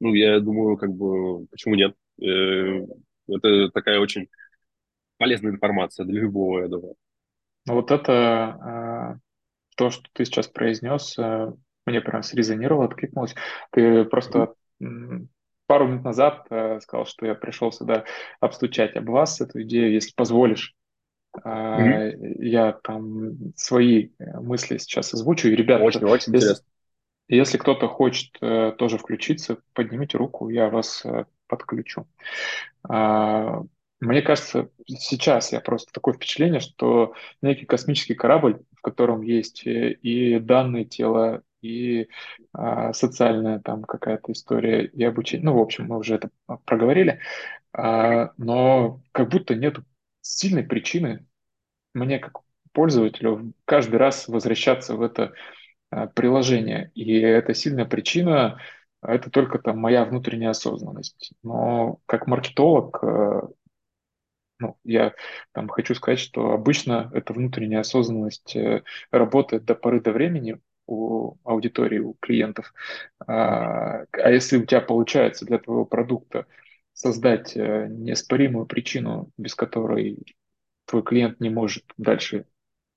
ну, 0.00 0.12
я 0.12 0.40
думаю, 0.40 0.76
как 0.76 0.92
бы, 0.92 1.46
почему 1.46 1.76
нет? 1.76 1.94
Э, 2.20 2.84
это 3.28 3.70
такая 3.70 4.00
очень 4.00 4.28
полезная 5.18 5.52
информация 5.52 6.04
для 6.04 6.22
любого, 6.22 6.62
я 6.62 6.68
думаю. 6.68 6.96
Ну, 7.66 7.74
вот 7.74 7.92
это 7.92 9.14
э, 9.14 9.18
то, 9.76 9.90
что 9.90 10.08
ты 10.14 10.24
сейчас 10.24 10.48
произнес, 10.48 11.16
мне 11.86 12.00
прям 12.00 12.24
срезонировало, 12.24 12.86
откликнулось. 12.86 13.36
Ты 13.70 14.04
просто 14.04 14.54
пару 15.66 15.88
минут 15.88 16.04
назад 16.04 16.46
сказал, 16.82 17.06
что 17.06 17.26
я 17.26 17.34
пришел 17.34 17.72
сюда 17.72 18.04
обстучать 18.40 18.96
об 18.96 19.10
вас 19.10 19.40
эту 19.40 19.62
идею, 19.62 19.92
если 19.92 20.12
позволишь. 20.14 20.74
Mm-hmm. 21.44 22.36
Я 22.38 22.72
там 22.72 23.52
свои 23.54 24.10
мысли 24.18 24.78
сейчас 24.78 25.12
озвучу. 25.12 25.48
И, 25.48 25.56
ребята, 25.56 25.84
очень, 25.84 26.04
очень 26.04 26.32
если, 26.32 26.46
интересно. 26.48 26.66
Если 27.28 27.58
кто-то 27.58 27.88
хочет 27.88 28.36
э, 28.40 28.72
тоже 28.78 28.96
включиться, 28.96 29.58
поднимите 29.74 30.16
руку, 30.16 30.48
я 30.48 30.70
вас 30.70 31.04
э, 31.04 31.26
подключу. 31.46 32.06
А, 32.88 33.62
мне 34.00 34.22
кажется, 34.22 34.70
сейчас 34.86 35.52
я 35.52 35.60
просто 35.60 35.92
такое 35.92 36.14
впечатление, 36.14 36.60
что 36.60 37.12
некий 37.42 37.66
космический 37.66 38.14
корабль, 38.14 38.62
в 38.74 38.80
котором 38.80 39.20
есть 39.20 39.66
э, 39.66 39.92
и 39.92 40.38
данные 40.38 40.86
тела, 40.86 41.42
и 41.62 42.08
а, 42.52 42.92
социальная 42.92 43.60
там 43.60 43.84
какая-то 43.84 44.32
история, 44.32 44.84
и 44.84 45.02
обучение. 45.04 45.44
Ну, 45.46 45.54
в 45.58 45.60
общем, 45.60 45.86
мы 45.86 45.98
уже 45.98 46.16
это 46.16 46.30
проговорили. 46.64 47.20
А, 47.72 48.32
но 48.36 49.00
как 49.12 49.28
будто 49.28 49.54
нет 49.54 49.78
сильной 50.20 50.64
причины 50.64 51.26
мне 51.94 52.18
как 52.18 52.40
пользователю 52.72 53.52
каждый 53.64 53.96
раз 53.96 54.28
возвращаться 54.28 54.94
в 54.94 55.02
это 55.02 55.32
Э, 55.90 56.06
приложение. 56.08 56.90
И 56.94 57.18
это 57.20 57.54
сильная 57.54 57.86
причина, 57.86 58.60
это 59.02 59.30
только 59.30 59.58
там 59.58 59.78
моя 59.78 60.04
внутренняя 60.04 60.50
осознанность. 60.50 61.32
Но 61.42 62.00
как 62.06 62.26
маркетолог, 62.26 62.98
э, 63.02 63.42
ну, 64.60 64.76
я 64.84 65.14
там 65.52 65.68
хочу 65.68 65.94
сказать, 65.94 66.18
что 66.18 66.52
обычно 66.52 67.10
эта 67.14 67.32
внутренняя 67.32 67.80
осознанность 67.80 68.54
э, 68.56 68.82
работает 69.10 69.64
до 69.64 69.74
поры 69.74 70.00
до 70.00 70.12
времени 70.12 70.60
у 70.88 71.36
аудитории, 71.44 71.98
у 72.00 72.14
клиентов. 72.14 72.74
А, 73.26 74.04
а 74.12 74.30
если 74.30 74.56
у 74.56 74.66
тебя 74.66 74.80
получается 74.80 75.44
для 75.44 75.58
твоего 75.58 75.84
продукта 75.84 76.46
создать 76.92 77.54
неоспоримую 77.54 78.66
причину, 78.66 79.30
без 79.36 79.54
которой 79.54 80.18
твой 80.86 81.02
клиент 81.04 81.38
не 81.38 81.50
может 81.50 81.84
дальше 81.96 82.46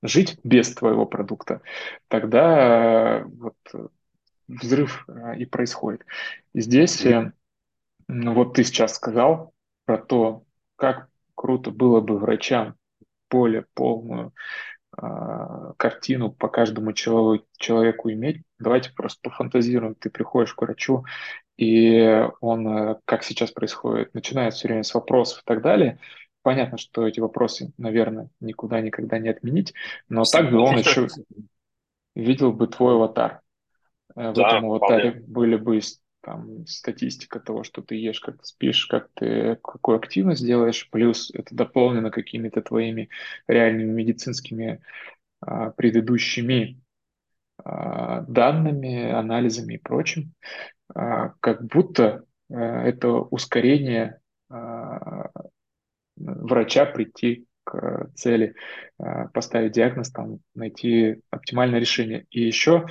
жить 0.01 0.39
без 0.43 0.73
твоего 0.73 1.05
продукта, 1.05 1.61
тогда 2.07 3.19
э, 3.19 3.23
вот 3.25 3.55
взрыв 4.47 5.05
э, 5.07 5.37
и 5.37 5.45
происходит. 5.45 6.05
Здесь 6.53 7.05
э, 7.05 7.31
вот 8.07 8.55
ты 8.55 8.63
сейчас 8.63 8.95
сказал 8.95 9.53
про 9.85 9.97
то, 9.97 10.43
как 10.75 11.09
круто 11.35 11.71
было 11.71 12.01
бы 12.01 12.17
врачам 12.17 12.75
более 13.29 13.65
полную 13.73 14.27
э, 14.27 14.31
картину 15.77 16.31
по 16.31 16.47
каждому 16.47 16.93
человеку, 16.93 18.11
иметь. 18.11 18.43
Давайте 18.59 18.91
просто 18.93 19.19
пофантазируем. 19.29 19.95
Ты 19.95 20.09
приходишь 20.09 20.53
к 20.53 20.61
врачу, 20.61 21.05
и 21.57 22.27
он, 22.39 22.97
как 23.05 23.23
сейчас 23.23 23.51
происходит, 23.51 24.13
начинает 24.13 24.53
все 24.53 24.67
время 24.67 24.83
с 24.83 24.93
вопросов 24.93 25.39
и 25.39 25.45
так 25.45 25.61
далее, 25.61 25.99
Понятно, 26.43 26.77
что 26.77 27.07
эти 27.07 27.19
вопросы, 27.19 27.71
наверное, 27.77 28.29
никуда 28.39 28.81
никогда 28.81 29.19
не 29.19 29.29
отменить, 29.29 29.73
но 30.09 30.23
так 30.23 30.49
бы 30.49 30.57
он 30.57 30.79
еще 30.79 31.07
видел 32.15 32.51
бы 32.51 32.67
твой 32.67 32.95
аватар. 32.95 33.41
Э, 34.15 34.31
в 34.31 34.33
да, 34.33 34.47
этом 34.47 34.65
аватаре 34.65 35.11
были 35.11 35.55
бы 35.55 35.79
там 36.21 36.65
статистика 36.67 37.39
того, 37.39 37.63
что 37.63 37.81
ты 37.81 37.95
ешь, 37.95 38.19
как 38.19 38.45
спишь, 38.45 38.85
как 38.85 39.09
ты 39.13 39.57
какую 39.63 39.97
активность 39.97 40.45
делаешь, 40.45 40.89
плюс 40.91 41.31
это 41.33 41.53
дополнено 41.55 42.11
какими-то 42.11 42.61
твоими 42.61 43.09
реальными 43.47 43.91
медицинскими 43.91 44.81
а, 45.41 45.71
предыдущими 45.71 46.79
а, 47.63 48.21
данными, 48.21 49.11
анализами 49.11 49.75
и 49.75 49.79
прочим, 49.79 50.33
а, 50.93 51.33
как 51.39 51.63
будто 51.65 52.23
а, 52.49 52.83
это 52.83 53.09
ускорение 53.09 54.19
а, 54.49 55.29
врача 56.17 56.85
прийти 56.85 57.45
к 57.63 58.09
цели, 58.15 58.55
э, 58.99 59.27
поставить 59.29 59.73
диагноз, 59.73 60.11
там, 60.11 60.39
найти 60.55 61.21
оптимальное 61.29 61.79
решение. 61.79 62.25
И 62.31 62.41
еще, 62.41 62.87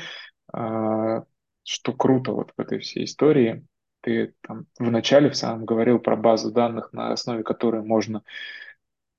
э, 0.53 1.23
что 1.71 1.93
круто 1.93 2.33
вот 2.33 2.53
в 2.57 2.61
этой 2.61 2.79
всей 2.79 3.05
истории, 3.05 3.65
ты 4.01 4.35
там 4.41 4.67
вначале 4.79 5.31
в 5.31 5.37
самом 5.37 5.65
говорил 5.65 5.99
про 5.99 6.17
базу 6.17 6.51
данных, 6.51 6.93
на 6.93 7.13
основе 7.13 7.43
которой 7.43 7.83
можно 7.83 8.23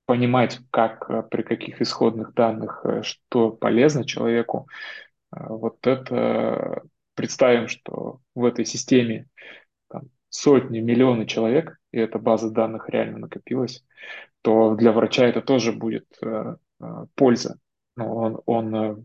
понимать, 0.06 0.60
как, 0.70 1.08
э, 1.08 1.22
при 1.22 1.42
каких 1.42 1.80
исходных 1.80 2.34
данных, 2.34 2.84
что 3.02 3.50
полезно 3.50 4.04
человеку. 4.04 4.68
Вот 5.30 5.86
это 5.86 6.82
представим, 7.14 7.68
что 7.68 8.20
в 8.34 8.44
этой 8.44 8.64
системе 8.64 9.28
там, 9.88 10.10
сотни, 10.28 10.80
миллионы 10.80 11.26
человек, 11.26 11.78
и 11.90 11.98
эта 11.98 12.18
база 12.18 12.50
данных 12.50 12.88
реально 12.88 13.18
накопилась, 13.18 13.84
то 14.42 14.74
для 14.74 14.92
врача 14.92 15.24
это 15.24 15.40
тоже 15.40 15.72
будет 15.72 16.06
э, 16.22 16.56
э, 16.80 16.84
польза. 17.14 17.58
Ну, 17.96 18.14
он, 18.14 18.42
он 18.46 18.74
э, 18.74 18.96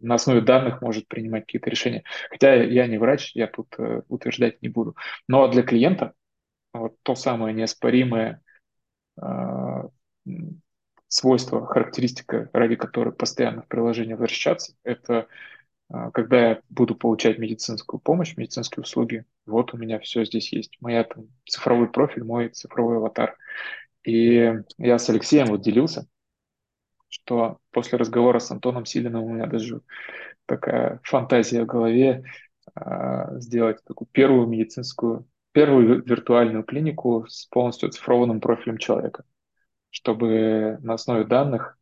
на 0.00 0.16
основе 0.16 0.40
данных 0.40 0.82
может 0.82 1.08
принимать 1.08 1.44
какие-то 1.46 1.70
решения. 1.70 2.04
Хотя 2.30 2.54
я 2.54 2.86
не 2.86 2.98
врач, 2.98 3.32
я 3.34 3.46
тут 3.46 3.68
э, 3.78 4.02
утверждать 4.08 4.62
не 4.62 4.68
буду. 4.68 4.96
Но 5.28 5.48
для 5.48 5.62
клиента 5.62 6.14
вот 6.72 6.96
то 7.02 7.14
самое 7.14 7.54
неоспоримое 7.54 8.42
э, 9.20 9.22
свойство, 11.08 11.66
характеристика, 11.66 12.50
ради 12.52 12.76
которой 12.76 13.12
постоянно 13.14 13.62
в 13.62 13.68
приложение 13.68 14.16
возвращаться, 14.16 14.74
это 14.82 15.28
а, 15.88 16.10
когда 16.10 16.50
я 16.50 16.60
буду 16.68 16.94
получать 16.94 17.38
медицинскую 17.38 18.00
помощь, 18.00 18.36
медицинские 18.36 18.82
услуги, 18.82 19.24
вот 19.46 19.74
у 19.74 19.76
меня 19.76 19.98
все 20.00 20.24
здесь 20.24 20.52
есть. 20.52 20.76
Моя 20.80 21.04
там, 21.04 21.28
цифровой 21.46 21.88
профиль, 21.88 22.24
мой 22.24 22.48
цифровой 22.48 22.96
аватар. 22.96 23.36
И 24.02 24.54
я 24.78 24.98
с 24.98 25.08
Алексеем 25.08 25.46
вот 25.46 25.62
делился, 25.62 26.06
что 27.14 27.58
после 27.70 27.96
разговора 27.96 28.40
с 28.40 28.50
Антоном 28.50 28.84
Силиным 28.84 29.22
у 29.22 29.28
меня 29.28 29.46
даже 29.46 29.82
такая 30.46 31.00
фантазия 31.04 31.62
в 31.62 31.66
голове 31.66 32.24
э, 32.74 33.38
сделать 33.38 33.84
такую 33.84 34.08
первую 34.10 34.48
медицинскую, 34.48 35.24
первую 35.52 36.02
виртуальную 36.02 36.64
клинику 36.64 37.24
с 37.28 37.46
полностью 37.46 37.88
оцифрованным 37.88 38.40
профилем 38.40 38.78
человека, 38.78 39.22
чтобы 39.90 40.78
на 40.82 40.94
основе 40.94 41.22
данных 41.22 41.78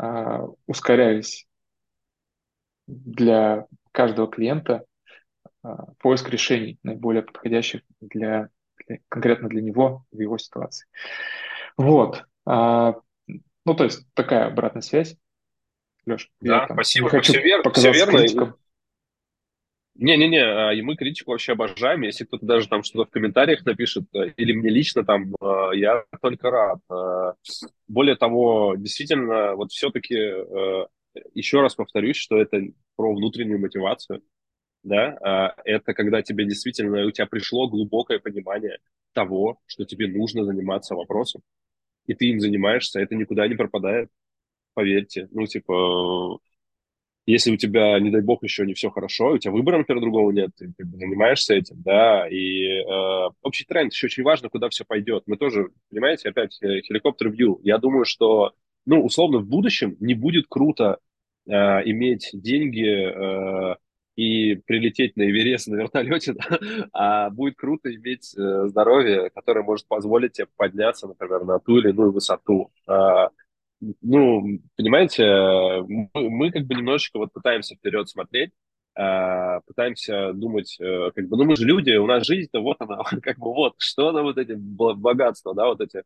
э, 0.00 0.38
ускорялись 0.66 1.46
для 2.86 3.66
каждого 3.92 4.26
клиента 4.26 4.86
э, 5.62 5.68
поиск 5.98 6.30
решений 6.30 6.78
наиболее 6.82 7.22
подходящих 7.22 7.82
для, 8.00 8.48
для 8.86 9.00
конкретно 9.10 9.50
для 9.50 9.60
него 9.60 10.06
в 10.10 10.18
его 10.18 10.38
ситуации. 10.38 10.86
Вот. 11.76 12.24
А, 12.46 12.94
ну, 13.64 13.74
то 13.74 13.84
есть 13.84 14.06
такая 14.14 14.46
обратная 14.46 14.82
связь. 14.82 15.16
Леш, 16.06 16.30
да, 16.40 16.62
я 16.62 16.66
там 16.66 16.76
спасибо. 16.76 17.08
Хочу 17.08 17.32
все, 17.32 17.42
вер, 17.42 17.72
все 17.72 17.92
верно. 17.92 18.18
Критиком. 18.18 18.56
Не-не-не, 19.94 20.42
а, 20.42 20.72
и 20.72 20.80
мы 20.80 20.96
критику 20.96 21.32
вообще 21.32 21.52
обожаем. 21.52 22.00
Если 22.02 22.24
кто-то 22.24 22.46
даже 22.46 22.68
там 22.68 22.82
что-то 22.82 23.08
в 23.08 23.12
комментариях 23.12 23.64
напишет, 23.64 24.04
э, 24.14 24.30
или 24.36 24.52
мне 24.52 24.70
лично 24.70 25.04
там, 25.04 25.34
э, 25.40 25.70
я 25.74 26.04
только 26.20 26.50
рад. 26.50 26.80
Э, 26.90 27.34
более 27.88 28.16
того, 28.16 28.74
действительно, 28.76 29.54
вот 29.54 29.70
все-таки 29.70 30.14
еще 31.34 31.60
раз 31.60 31.74
повторюсь, 31.74 32.16
что 32.16 32.40
это 32.40 32.58
про 32.96 33.14
внутреннюю 33.14 33.60
мотивацию. 33.60 34.22
Да? 34.82 35.16
А, 35.20 35.54
это 35.64 35.94
когда 35.94 36.22
тебе 36.22 36.44
действительно, 36.44 37.06
у 37.06 37.10
тебя 37.10 37.26
пришло 37.26 37.68
глубокое 37.68 38.18
понимание 38.18 38.78
того, 39.12 39.58
что 39.66 39.84
тебе 39.84 40.08
нужно 40.08 40.44
заниматься 40.44 40.94
вопросом, 40.94 41.42
и 42.06 42.14
ты 42.14 42.26
им 42.26 42.40
занимаешься, 42.40 43.00
это 43.00 43.14
никуда 43.14 43.46
не 43.48 43.54
пропадает, 43.54 44.10
поверьте. 44.74 45.28
Ну, 45.32 45.46
типа, 45.46 46.38
если 47.26 47.52
у 47.52 47.56
тебя, 47.56 47.98
не 48.00 48.10
дай 48.10 48.20
бог, 48.20 48.42
еще 48.42 48.66
не 48.66 48.74
все 48.74 48.90
хорошо, 48.90 49.32
у 49.32 49.38
тебя 49.38 49.52
выбора, 49.52 49.78
например, 49.78 50.00
другого 50.00 50.32
нет, 50.32 50.50
ты, 50.56 50.72
ты 50.76 50.84
занимаешься 50.84 51.54
этим, 51.54 51.80
да, 51.82 52.28
и 52.28 52.64
э, 52.64 53.30
общий 53.42 53.64
тренд 53.64 53.92
еще 53.92 54.06
очень 54.06 54.24
важно, 54.24 54.48
куда 54.48 54.68
все 54.68 54.84
пойдет. 54.84 55.22
Мы 55.26 55.36
тоже, 55.36 55.68
понимаете, 55.90 56.30
опять 56.30 56.58
э, 56.62 56.80
хеликоптер-вью. 56.80 57.60
Я 57.62 57.78
думаю, 57.78 58.04
что, 58.04 58.54
ну, 58.86 59.04
условно, 59.04 59.38
в 59.38 59.46
будущем 59.46 59.96
не 60.00 60.14
будет 60.14 60.46
круто 60.48 60.98
э, 61.46 61.52
иметь 61.52 62.30
деньги 62.32 62.86
э, 62.86 63.76
и 64.16 64.56
прилететь 64.56 65.16
на 65.16 65.22
Эверест 65.22 65.68
на 65.68 65.76
вертолете, 65.76 66.34
да, 66.50 66.58
а 66.92 67.30
будет 67.30 67.56
круто 67.56 67.94
иметь 67.94 68.34
э, 68.36 68.66
здоровье, 68.68 69.30
которое 69.30 69.62
может 69.62 69.86
позволить 69.86 70.32
тебе 70.32 70.48
подняться, 70.56 71.08
например, 71.08 71.44
на 71.44 71.58
ту 71.58 71.78
или 71.78 71.90
иную 71.90 72.12
высоту. 72.12 72.70
Э, 72.88 73.28
ну, 74.00 74.60
понимаете, 74.76 75.24
мы, 75.88 76.08
мы 76.14 76.52
как 76.52 76.66
бы 76.66 76.74
немножечко 76.74 77.18
вот 77.18 77.32
пытаемся 77.32 77.74
вперед 77.74 78.08
смотреть, 78.08 78.52
э, 78.96 79.60
пытаемся 79.66 80.32
думать, 80.34 80.76
э, 80.80 81.10
как 81.14 81.28
бы, 81.28 81.36
ну 81.36 81.44
мы 81.44 81.56
же 81.56 81.64
люди, 81.64 81.92
у 81.92 82.06
нас 82.06 82.26
жизнь-то 82.26 82.60
вот 82.60 82.76
она, 82.80 83.02
как 83.22 83.38
бы 83.38 83.52
вот, 83.52 83.74
что 83.78 84.08
она 84.08 84.22
вот 84.22 84.38
эти 84.38 84.52
богатства, 84.52 85.54
да, 85.54 85.66
вот 85.66 85.80
эти, 85.80 86.02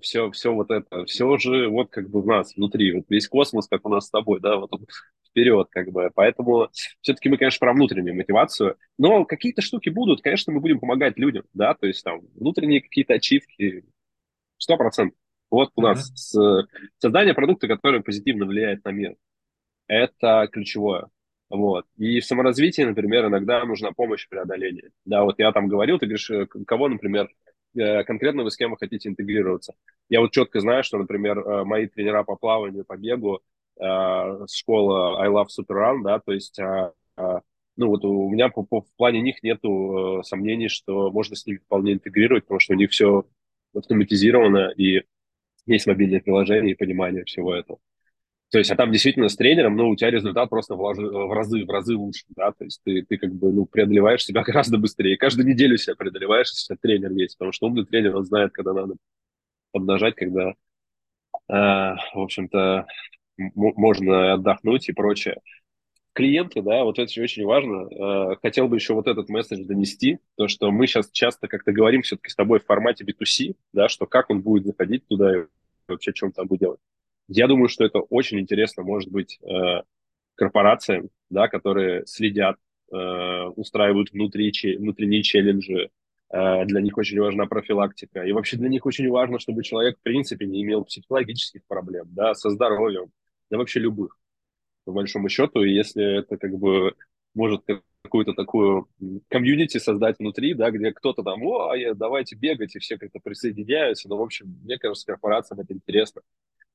все, 0.00 0.28
э, 0.28 0.30
все 0.32 0.52
вот 0.52 0.70
это, 0.70 1.04
все 1.06 1.36
же 1.38 1.68
вот 1.68 1.90
как 1.90 2.08
бы 2.08 2.22
в 2.22 2.26
нас 2.26 2.54
внутри, 2.56 2.92
вот 2.92 3.04
весь 3.08 3.28
космос, 3.28 3.66
как 3.68 3.86
у 3.86 3.88
нас 3.88 4.06
с 4.06 4.10
тобой, 4.10 4.40
да, 4.40 4.56
вот 4.56 4.72
он 4.72 4.86
вперед, 5.28 5.68
как 5.70 5.90
бы, 5.90 6.10
поэтому 6.14 6.68
все-таки 7.00 7.28
мы, 7.28 7.36
конечно, 7.36 7.64
про 7.64 7.72
внутреннюю 7.72 8.16
мотивацию, 8.16 8.76
но 8.98 9.24
какие-то 9.24 9.62
штуки 9.62 9.88
будут, 9.88 10.22
конечно, 10.22 10.52
мы 10.52 10.60
будем 10.60 10.80
помогать 10.80 11.18
людям, 11.18 11.44
да, 11.54 11.74
то 11.74 11.86
есть 11.86 12.04
там 12.04 12.20
внутренние 12.34 12.80
какие-то 12.80 13.14
ачивки, 13.14 13.84
сто 14.58 14.76
процентов. 14.76 15.18
Вот 15.50 15.72
у 15.74 15.82
нас 15.82 16.34
mm-hmm. 16.36 16.66
создание 16.98 17.34
продукта, 17.34 17.66
который 17.66 18.02
позитивно 18.02 18.46
влияет 18.46 18.84
на 18.84 18.90
мир. 18.90 19.16
Это 19.88 20.48
ключевое. 20.52 21.08
Вот. 21.48 21.84
И 21.96 22.20
в 22.20 22.24
саморазвитии, 22.24 22.82
например, 22.82 23.26
иногда 23.26 23.64
нужна 23.64 23.90
помощь 23.90 24.24
в 24.24 24.28
преодолении. 24.28 24.92
Да, 25.04 25.24
вот 25.24 25.40
я 25.40 25.50
там 25.50 25.66
говорил, 25.66 25.98
ты 25.98 26.06
говоришь, 26.06 26.30
э, 26.30 26.46
кого, 26.46 26.88
например, 26.88 27.28
конкретно 27.74 28.42
вы 28.42 28.50
с 28.50 28.56
кем 28.56 28.70
вы 28.70 28.76
хотите 28.78 29.08
интегрироваться. 29.08 29.74
Я 30.08 30.20
вот 30.20 30.32
четко 30.32 30.60
знаю, 30.60 30.84
что, 30.84 30.98
например, 30.98 31.38
э, 31.38 31.64
мои 31.64 31.86
тренера 31.86 32.22
по 32.22 32.36
плаванию, 32.36 32.84
по 32.84 32.96
бегу, 32.96 33.40
с 33.78 34.54
школы 34.54 35.16
I 35.20 35.28
Love 35.28 35.46
Super 35.46 35.76
Run, 35.76 36.02
да, 36.02 36.18
то 36.18 36.32
есть 36.32 36.60
ну 37.76 37.88
вот 37.88 38.04
у 38.04 38.28
меня 38.28 38.50
по, 38.50 38.62
по, 38.62 38.82
в 38.82 38.94
плане 38.98 39.22
них 39.22 39.42
нету 39.42 40.20
сомнений, 40.22 40.68
что 40.68 41.10
можно 41.10 41.34
с 41.34 41.46
ними 41.46 41.58
вполне 41.58 41.94
интегрировать, 41.94 42.44
потому 42.44 42.60
что 42.60 42.74
у 42.74 42.76
них 42.76 42.90
все 42.90 43.24
автоматизировано, 43.74 44.70
и 44.76 45.02
есть 45.64 45.86
мобильное 45.86 46.20
приложение 46.20 46.72
и 46.72 46.76
понимание 46.76 47.24
всего 47.24 47.54
этого. 47.54 47.78
То 48.50 48.58
есть, 48.58 48.70
а 48.72 48.76
там 48.76 48.90
действительно 48.90 49.28
с 49.28 49.36
тренером, 49.36 49.76
ну, 49.76 49.88
у 49.90 49.96
тебя 49.96 50.10
результат 50.10 50.50
просто 50.50 50.74
в, 50.74 50.80
разы, 50.82 51.06
в 51.06 51.32
разы, 51.32 51.64
в 51.64 51.70
разы 51.70 51.96
лучше, 51.96 52.24
да, 52.30 52.50
то 52.50 52.64
есть 52.64 52.80
ты, 52.84 53.02
ты 53.02 53.16
как 53.16 53.32
бы, 53.32 53.52
ну, 53.52 53.64
преодолеваешь 53.64 54.24
себя 54.24 54.42
гораздо 54.46 54.76
быстрее. 54.76 55.16
Каждую 55.16 55.46
неделю 55.46 55.76
себя 55.76 55.94
преодолеваешь, 55.94 56.48
если 56.48 56.74
у 56.74 56.76
тебя 56.76 56.80
тренер 56.82 57.12
есть, 57.12 57.38
потому 57.38 57.52
что 57.52 57.66
умный 57.68 57.86
тренер, 57.86 58.16
он 58.16 58.24
знает, 58.24 58.50
когда 58.52 58.72
надо 58.72 58.96
поднажать, 59.70 60.16
когда, 60.16 60.50
э, 60.50 60.54
в 61.48 61.96
общем-то, 62.14 62.86
можно 63.54 64.34
отдохнуть 64.34 64.88
и 64.88 64.92
прочее. 64.92 65.38
Клиенты, 66.12 66.60
да, 66.60 66.82
вот 66.82 66.98
это 66.98 67.22
очень 67.22 67.44
важно. 67.44 68.32
Э, 68.32 68.36
хотел 68.42 68.66
бы 68.66 68.76
еще 68.76 68.94
вот 68.94 69.06
этот 69.06 69.28
месседж 69.28 69.64
донести, 69.64 70.18
то, 70.36 70.48
что 70.48 70.72
мы 70.72 70.88
сейчас 70.88 71.08
часто 71.12 71.46
как-то 71.46 71.70
говорим 71.70 72.02
все-таки 72.02 72.30
с 72.30 72.34
тобой 72.34 72.58
в 72.58 72.66
формате 72.66 73.04
B2C, 73.04 73.54
да, 73.72 73.88
что 73.88 74.06
как 74.06 74.28
он 74.28 74.42
будет 74.42 74.66
заходить 74.66 75.06
туда 75.06 75.46
вообще, 75.86 76.12
что 76.12 76.26
он 76.26 76.32
там 76.32 76.48
будет 76.48 76.60
делать. 76.60 76.80
Я 77.32 77.46
думаю, 77.46 77.68
что 77.68 77.84
это 77.84 78.00
очень 78.00 78.40
интересно, 78.40 78.82
может 78.82 79.08
быть, 79.08 79.38
э, 79.42 79.82
корпорациям, 80.34 81.10
да, 81.30 81.46
которые 81.46 82.04
следят, 82.06 82.56
э, 82.92 82.96
устраивают 83.54 84.10
внутри, 84.10 84.52
внутренние 84.78 85.22
челленджи, 85.22 85.90
э, 86.30 86.64
для 86.64 86.80
них 86.80 86.98
очень 86.98 87.20
важна 87.20 87.46
профилактика. 87.46 88.24
И 88.24 88.32
вообще 88.32 88.56
для 88.56 88.68
них 88.68 88.84
очень 88.84 89.08
важно, 89.08 89.38
чтобы 89.38 89.62
человек, 89.62 89.98
в 89.98 90.02
принципе, 90.02 90.44
не 90.46 90.62
имел 90.62 90.84
психологических 90.84 91.64
проблем, 91.68 92.08
да, 92.10 92.34
со 92.34 92.50
здоровьем, 92.50 93.12
да 93.48 93.58
вообще 93.58 93.78
любых, 93.78 94.18
по 94.84 94.92
большому 94.92 95.28
счету. 95.28 95.62
И 95.62 95.72
если 95.72 96.20
это 96.20 96.36
как 96.36 96.52
бы 96.58 96.94
может 97.34 97.64
какую-то 98.02 98.32
такую 98.34 98.88
комьюнити 99.28 99.78
создать 99.78 100.18
внутри, 100.18 100.54
да, 100.54 100.70
где 100.72 100.92
кто-то 100.92 101.22
там, 101.22 101.44
о, 101.44 101.70
а 101.70 101.94
давайте 101.94 102.34
бегать, 102.34 102.74
и 102.74 102.80
все 102.80 102.98
как-то 102.98 103.20
присоединяются. 103.20 104.08
Но, 104.08 104.16
в 104.18 104.22
общем, 104.22 104.58
мне 104.64 104.78
кажется, 104.78 105.06
корпорациям 105.06 105.60
это 105.60 105.74
интересно. 105.74 106.22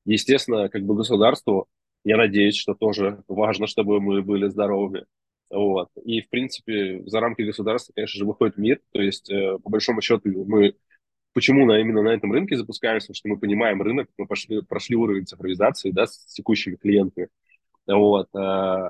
Естественно, 0.06 0.70
как 0.70 0.84
бы 0.84 0.96
государству, 0.96 1.68
я 2.04 2.18
надеюсь, 2.18 2.56
что 2.56 2.76
тоже 2.76 3.24
важно, 3.28 3.68
чтобы 3.68 4.00
мы 4.00 4.22
были 4.22 4.48
здоровыми. 4.48 5.06
Вот. 5.50 5.90
И, 6.04 6.22
в 6.22 6.30
принципе, 6.30 7.02
за 7.06 7.20
рамки 7.20 7.42
государства, 7.42 7.94
конечно 7.94 8.18
же, 8.18 8.26
выходит 8.26 8.58
мир. 8.58 8.80
То 8.92 9.02
есть, 9.02 9.30
э, 9.30 9.58
по 9.64 9.70
большому 9.70 10.02
счету, 10.02 10.22
мы 10.46 10.76
почему 11.34 11.66
на, 11.66 11.80
именно 11.80 12.02
на 12.02 12.10
этом 12.10 12.32
рынке 12.32 12.56
запускаемся, 12.56 13.14
что 13.14 13.28
мы 13.30 13.38
понимаем 13.38 13.82
рынок, 13.82 14.08
мы 14.18 14.28
пошли, 14.28 14.62
прошли 14.62 14.96
уровень 14.96 15.26
цифровизации 15.26 15.92
да, 15.92 16.08
с 16.08 16.26
текущими 16.28 16.76
клиентами. 16.76 17.30
Вот. 17.88 18.28
Э, 18.36 18.90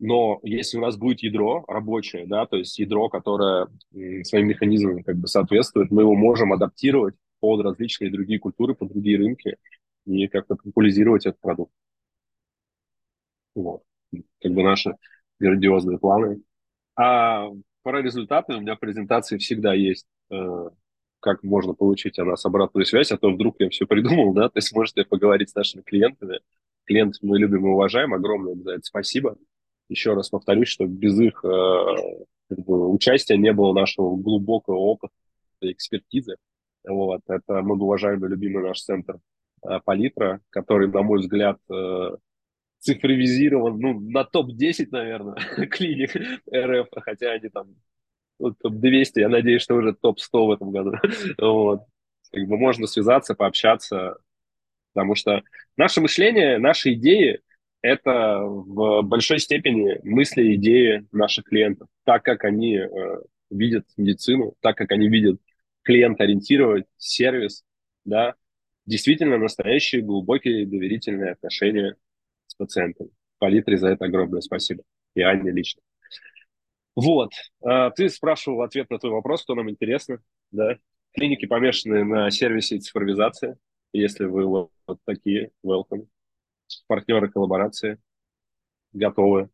но 0.00 0.38
если 0.42 0.78
у 0.78 0.80
нас 0.80 0.96
будет 0.96 1.22
ядро 1.22 1.64
рабочее, 1.66 2.26
да, 2.26 2.46
то 2.46 2.56
есть 2.56 2.78
ядро, 2.78 3.08
которое 3.08 3.66
своим 4.22 4.46
механизмам 4.46 5.02
как 5.02 5.16
бы 5.16 5.26
соответствует, 5.26 5.90
мы 5.90 6.02
его 6.02 6.14
можем 6.14 6.52
адаптировать 6.52 7.14
под 7.40 7.62
различные 7.62 8.10
другие 8.10 8.38
культуры, 8.38 8.74
под 8.74 8.90
другие 8.90 9.18
рынки, 9.18 9.56
и 10.08 10.28
как-то 10.28 10.56
популяризировать 10.56 11.26
этот 11.26 11.40
продукт. 11.40 11.72
Вот. 13.54 13.82
Как 14.40 14.52
бы 14.52 14.62
наши 14.62 14.94
грандиозные 15.38 15.98
планы. 15.98 16.40
А 16.96 17.48
про 17.82 18.02
результаты 18.02 18.54
у 18.54 18.60
меня 18.60 18.76
презентации 18.76 19.38
всегда 19.38 19.74
есть, 19.74 20.06
э, 20.30 20.70
как 21.20 21.42
можно 21.42 21.74
получить 21.74 22.18
о 22.18 22.24
нас 22.24 22.44
обратную 22.44 22.84
связь, 22.86 23.12
а 23.12 23.18
то 23.18 23.30
вдруг 23.30 23.56
я 23.60 23.68
все 23.70 23.86
придумал, 23.86 24.32
да, 24.32 24.48
то 24.48 24.58
есть 24.58 24.74
можете 24.74 25.04
поговорить 25.04 25.50
с 25.50 25.54
нашими 25.54 25.82
клиентами. 25.82 26.40
Клиентов 26.84 27.22
мы 27.22 27.38
любим 27.38 27.66
и 27.66 27.70
уважаем, 27.70 28.14
огромное 28.14 28.54
за 28.54 28.72
это 28.72 28.82
спасибо. 28.82 29.36
Еще 29.88 30.14
раз 30.14 30.30
повторюсь, 30.30 30.68
что 30.68 30.86
без 30.86 31.18
их 31.18 31.44
э, 31.44 31.94
как 32.48 32.58
бы, 32.58 32.88
участия 32.88 33.36
не 33.36 33.52
было 33.52 33.72
нашего 33.72 34.16
глубокого 34.16 34.76
опыта 34.76 35.14
и 35.60 35.72
экспертизы. 35.72 36.36
Вот. 36.86 37.20
Это 37.26 37.62
многоуважаемый, 37.62 38.30
любимый 38.30 38.62
наш 38.62 38.80
центр 38.82 39.18
палитра, 39.84 40.40
который, 40.50 40.88
на 40.88 41.02
мой 41.02 41.20
взгляд, 41.20 41.58
э, 41.70 42.10
цифровизирован 42.80 43.78
ну, 43.78 44.00
на 44.00 44.24
топ-10, 44.24 44.88
наверное, 44.90 45.34
клиник 45.70 46.14
РФ, 46.54 46.88
хотя 47.02 47.32
они 47.32 47.48
там 47.48 47.74
ну, 48.38 48.54
топ-200, 48.54 49.12
я 49.16 49.28
надеюсь, 49.28 49.62
что 49.62 49.74
уже 49.74 49.94
топ-100 49.94 50.46
в 50.46 50.50
этом 50.52 50.70
году. 50.70 50.92
вот. 51.38 51.80
Как 52.30 52.46
бы 52.46 52.58
можно 52.58 52.86
связаться, 52.86 53.34
пообщаться, 53.34 54.18
потому 54.92 55.14
что 55.14 55.42
наше 55.76 56.00
мышление, 56.00 56.58
наши 56.58 56.92
идеи, 56.92 57.40
это 57.80 58.40
в 58.40 59.02
большой 59.02 59.38
степени 59.38 59.98
мысли 60.02 60.42
и 60.42 60.54
идеи 60.56 61.06
наших 61.12 61.46
клиентов, 61.46 61.88
так 62.04 62.24
как 62.24 62.44
они 62.44 62.76
э, 62.76 62.88
видят 63.50 63.86
медицину, 63.96 64.54
так 64.60 64.76
как 64.76 64.92
они 64.92 65.08
видят 65.08 65.40
клиент-ориентированный 65.82 66.84
сервис, 66.98 67.64
да, 68.04 68.34
действительно 68.88 69.36
настоящие 69.36 70.02
глубокие 70.02 70.66
доверительные 70.66 71.32
отношения 71.32 71.96
с 72.46 72.54
пациентами. 72.54 73.10
Палитре 73.38 73.76
за 73.76 73.88
это 73.88 74.06
огромное 74.06 74.40
спасибо. 74.40 74.82
И 75.14 75.20
Анне 75.20 75.52
лично. 75.52 75.82
Вот. 76.96 77.30
А, 77.62 77.90
ты 77.90 78.08
спрашивал 78.08 78.62
ответ 78.62 78.90
на 78.90 78.98
твой 78.98 79.12
вопрос, 79.12 79.42
что 79.42 79.54
нам 79.54 79.70
интересно. 79.70 80.20
Да? 80.50 80.78
Клиники 81.12 81.46
помешаны 81.46 82.02
на 82.04 82.30
сервисе 82.30 82.76
и 82.76 82.80
цифровизации. 82.80 83.58
Если 83.92 84.24
вы 84.24 84.46
вот, 84.46 84.70
такие, 85.04 85.50
welcome. 85.64 86.08
Партнеры 86.86 87.30
коллаборации 87.30 87.98
готовы. 88.92 89.50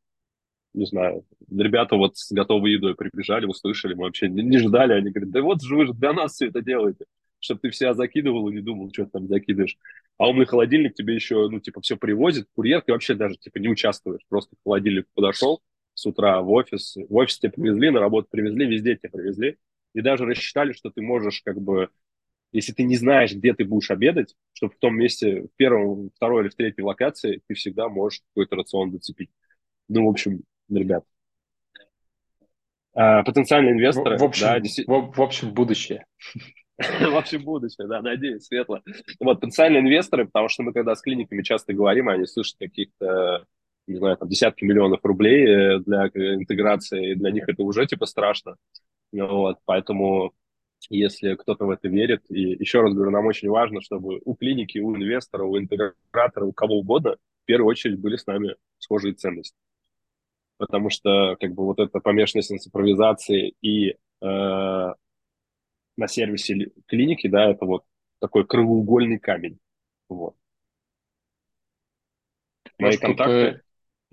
Не 0.74 0.86
знаю. 0.86 1.26
Ребята 1.50 1.96
вот 1.96 2.16
с 2.16 2.32
готовой 2.32 2.72
едой 2.72 2.94
прибежали, 2.94 3.46
услышали, 3.46 3.94
мы 3.94 4.04
вообще 4.04 4.28
не 4.28 4.58
ждали. 4.58 4.92
Они 4.92 5.10
говорят, 5.10 5.30
да 5.30 5.42
вот 5.42 5.60
же 5.60 5.76
вы 5.76 5.86
же 5.86 5.92
для 5.92 6.12
нас 6.12 6.34
все 6.34 6.46
это 6.46 6.62
делаете. 6.62 7.04
Чтобы 7.44 7.60
ты 7.60 7.72
себя 7.72 7.92
закидывал 7.92 8.48
и 8.48 8.54
не 8.54 8.60
думал, 8.60 8.90
что 8.92 9.04
ты 9.04 9.10
там 9.10 9.28
закидываешь. 9.28 9.76
А 10.16 10.28
умный 10.28 10.46
холодильник 10.46 10.94
тебе 10.94 11.14
еще, 11.14 11.48
ну, 11.48 11.60
типа, 11.60 11.82
все 11.82 11.96
привозит. 11.96 12.48
Курьер, 12.54 12.80
ты 12.80 12.92
вообще 12.92 13.14
даже, 13.14 13.36
типа, 13.36 13.58
не 13.58 13.68
участвуешь. 13.68 14.22
Просто 14.28 14.56
к 14.56 14.58
холодильнику 14.64 15.10
подошел, 15.14 15.62
с 15.92 16.06
утра 16.06 16.40
в 16.40 16.50
офис. 16.50 16.96
В 16.96 17.14
офис 17.14 17.38
тебе 17.38 17.52
привезли, 17.52 17.90
на 17.90 18.00
работу 18.00 18.28
привезли, 18.30 18.66
везде 18.66 18.96
тебе 18.96 19.10
привезли. 19.10 19.58
И 19.92 20.00
даже 20.00 20.24
рассчитали, 20.24 20.72
что 20.72 20.90
ты 20.90 21.02
можешь 21.02 21.42
как 21.42 21.60
бы 21.60 21.90
если 22.52 22.72
ты 22.72 22.84
не 22.84 22.96
знаешь, 22.96 23.34
где 23.34 23.52
ты 23.52 23.64
будешь 23.64 23.90
обедать, 23.90 24.36
чтобы 24.52 24.74
в 24.74 24.78
том 24.78 24.96
месте, 24.96 25.42
в 25.42 25.56
первом, 25.56 26.10
второй 26.14 26.42
или 26.42 26.50
в 26.50 26.54
третьей 26.54 26.84
локации, 26.84 27.42
ты 27.48 27.54
всегда 27.54 27.88
можешь 27.88 28.20
какой-то 28.28 28.54
рацион 28.54 28.92
зацепить. 28.92 29.30
Ну, 29.88 30.06
в 30.06 30.08
общем, 30.08 30.42
ребят. 30.70 31.04
А, 32.94 33.24
потенциальные 33.24 33.72
инвесторы, 33.72 34.18
в, 34.18 34.20
в 34.20 34.24
общем, 34.24 34.46
да, 34.46 34.60
действительно... 34.60 34.98
в, 34.98 35.16
в 35.16 35.20
общем, 35.20 35.52
будущее. 35.52 36.06
В 36.78 37.16
общем, 37.16 37.44
будущее, 37.44 37.86
да, 37.86 38.02
надеюсь, 38.02 38.46
светло. 38.46 38.80
Вот, 39.20 39.40
потенциальные 39.40 39.80
инвесторы, 39.80 40.26
потому 40.26 40.48
что 40.48 40.62
мы 40.64 40.72
когда 40.72 40.94
с 40.94 41.02
клиниками 41.02 41.42
часто 41.42 41.72
говорим, 41.72 42.08
они 42.08 42.26
слышат 42.26 42.56
каких-то 42.58 43.46
не 43.86 43.96
знаю, 43.96 44.16
там, 44.16 44.28
десятки 44.28 44.64
миллионов 44.64 45.00
рублей 45.04 45.46
э, 45.46 45.78
для 45.80 46.06
интеграции, 46.06 47.12
и 47.12 47.14
для 47.14 47.30
них 47.30 47.48
это 47.48 47.62
уже, 47.62 47.86
типа, 47.86 48.06
страшно. 48.06 48.56
Вот, 49.12 49.58
поэтому 49.64 50.32
если 50.90 51.34
кто-то 51.34 51.66
в 51.66 51.70
это 51.70 51.88
верит, 51.88 52.22
и 52.28 52.40
еще 52.40 52.80
раз 52.80 52.94
говорю, 52.94 53.10
нам 53.10 53.26
очень 53.26 53.48
важно, 53.48 53.80
чтобы 53.80 54.20
у 54.24 54.34
клиники, 54.34 54.78
у 54.78 54.96
инвестора, 54.96 55.44
у 55.44 55.58
интегратора, 55.58 56.44
у 56.44 56.52
кого 56.52 56.78
угодно, 56.78 57.16
в 57.42 57.46
первую 57.46 57.70
очередь 57.70 58.00
были 58.00 58.16
с 58.16 58.26
нами 58.26 58.56
схожие 58.78 59.14
ценности. 59.14 59.56
Потому 60.56 60.90
что, 60.90 61.36
как 61.40 61.52
бы, 61.54 61.64
вот 61.64 61.78
эта 61.78 62.00
помешанность 62.00 62.50
на 62.50 62.58
цифровизации 62.58 63.54
и 63.60 63.96
э, 64.22 64.92
на 65.96 66.08
сервисе 66.08 66.70
клиники, 66.86 67.26
да, 67.26 67.50
это 67.50 67.64
вот 67.66 67.84
такой 68.20 68.46
краеугольный 68.46 69.18
камень. 69.18 69.58
Вот. 70.08 70.36
Мои 72.78 72.96
контакты 72.96 73.64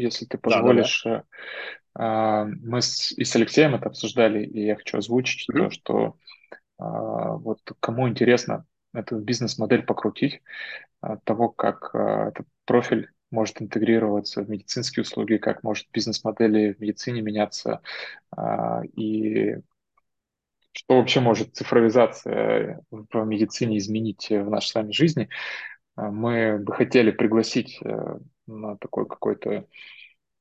если 0.01 0.25
ты 0.25 0.37
позволишь. 0.37 1.03
Да, 1.03 1.23
да, 1.95 2.45
да. 2.45 2.51
Мы 2.61 2.81
с, 2.81 3.11
и 3.11 3.23
с 3.23 3.35
Алексеем 3.35 3.75
это 3.75 3.87
обсуждали, 3.87 4.45
и 4.45 4.65
я 4.65 4.75
хочу 4.75 4.97
озвучить 4.97 5.49
mm-hmm. 5.49 5.57
то, 5.57 5.69
что 5.69 6.17
а, 6.77 7.35
вот 7.35 7.59
кому 7.79 8.07
интересно 8.07 8.65
эту 8.93 9.19
бизнес-модель 9.19 9.83
покрутить, 9.83 10.41
от 11.01 11.23
того, 11.23 11.49
как 11.49 11.93
а, 11.93 12.29
этот 12.29 12.47
профиль 12.65 13.09
может 13.29 13.61
интегрироваться 13.61 14.43
в 14.43 14.49
медицинские 14.49 15.03
услуги, 15.03 15.37
как 15.37 15.63
может 15.63 15.87
бизнес-модели 15.93 16.73
в 16.73 16.81
медицине 16.81 17.21
меняться, 17.21 17.81
и 18.93 19.55
что 20.73 20.97
вообще 20.97 21.19
может 21.19 21.55
цифровизация 21.55 22.81
в 22.89 23.25
медицине 23.25 23.77
изменить 23.77 24.29
в 24.29 24.49
нашей 24.49 24.67
с 24.67 24.75
вами 24.75 24.91
жизни, 24.91 25.29
мы 25.95 26.57
бы 26.59 26.73
хотели 26.73 27.11
пригласить 27.11 27.79
э, 27.83 28.17
на 28.47 28.77
такой 28.77 29.05
какой-то 29.07 29.65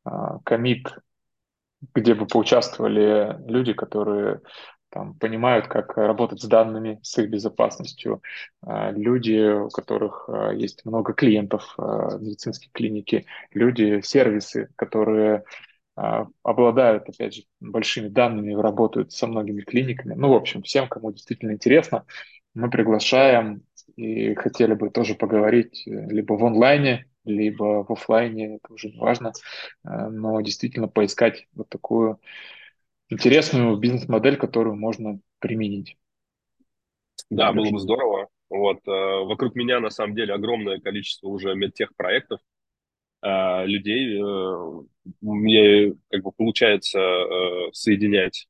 а, 0.04 0.38
комит, 0.44 0.94
где 1.94 2.14
бы 2.14 2.26
поучаствовали 2.26 3.36
люди, 3.46 3.72
которые 3.72 4.40
там, 4.90 5.14
понимают, 5.14 5.66
как 5.66 5.96
работать 5.96 6.40
с 6.40 6.46
данными, 6.46 7.00
с 7.02 7.16
их 7.18 7.30
безопасностью, 7.30 8.22
люди, 8.66 9.62
у 9.62 9.68
которых 9.68 10.28
есть 10.52 10.84
много 10.84 11.12
клиентов 11.14 11.74
в 11.76 12.18
медицинской 12.20 12.70
клинике, 12.72 13.24
люди, 13.52 14.00
сервисы, 14.02 14.68
которые 14.76 15.44
обладают, 16.42 17.08
опять 17.08 17.34
же, 17.34 17.42
большими 17.60 18.08
данными, 18.08 18.54
работают 18.54 19.12
со 19.12 19.26
многими 19.26 19.62
клиниками. 19.62 20.14
Ну, 20.14 20.30
в 20.30 20.34
общем, 20.34 20.62
всем, 20.62 20.88
кому 20.88 21.12
действительно 21.12 21.52
интересно, 21.52 22.06
мы 22.54 22.70
приглашаем 22.70 23.62
и 23.96 24.34
хотели 24.34 24.74
бы 24.74 24.90
тоже 24.90 25.14
поговорить 25.14 25.86
э, 25.86 25.90
либо 26.10 26.34
в 26.34 26.44
онлайне, 26.44 27.06
либо 27.24 27.84
в 27.84 27.92
офлайне, 27.92 28.56
это 28.56 28.72
уже 28.72 28.90
не 28.90 28.98
важно, 28.98 29.32
э, 29.84 30.08
но 30.08 30.40
действительно 30.40 30.88
поискать 30.88 31.46
вот 31.54 31.68
такую 31.68 32.18
интересную 33.08 33.76
бизнес-модель, 33.76 34.36
которую 34.36 34.76
можно 34.76 35.20
применить. 35.38 35.96
Да, 37.30 37.52
было 37.52 37.70
бы 37.70 37.78
здорово. 37.78 38.28
Вот, 38.48 38.78
э, 38.86 38.90
вокруг 38.90 39.54
меня, 39.54 39.80
на 39.80 39.90
самом 39.90 40.14
деле, 40.14 40.34
огромное 40.34 40.80
количество 40.80 41.28
уже 41.28 41.54
медтех-проектов, 41.54 42.40
э, 43.22 43.66
людей. 43.66 44.20
Мне 45.20 45.94
как 46.10 46.22
бы 46.22 46.32
получается 46.32 47.00
соединять 47.72 48.46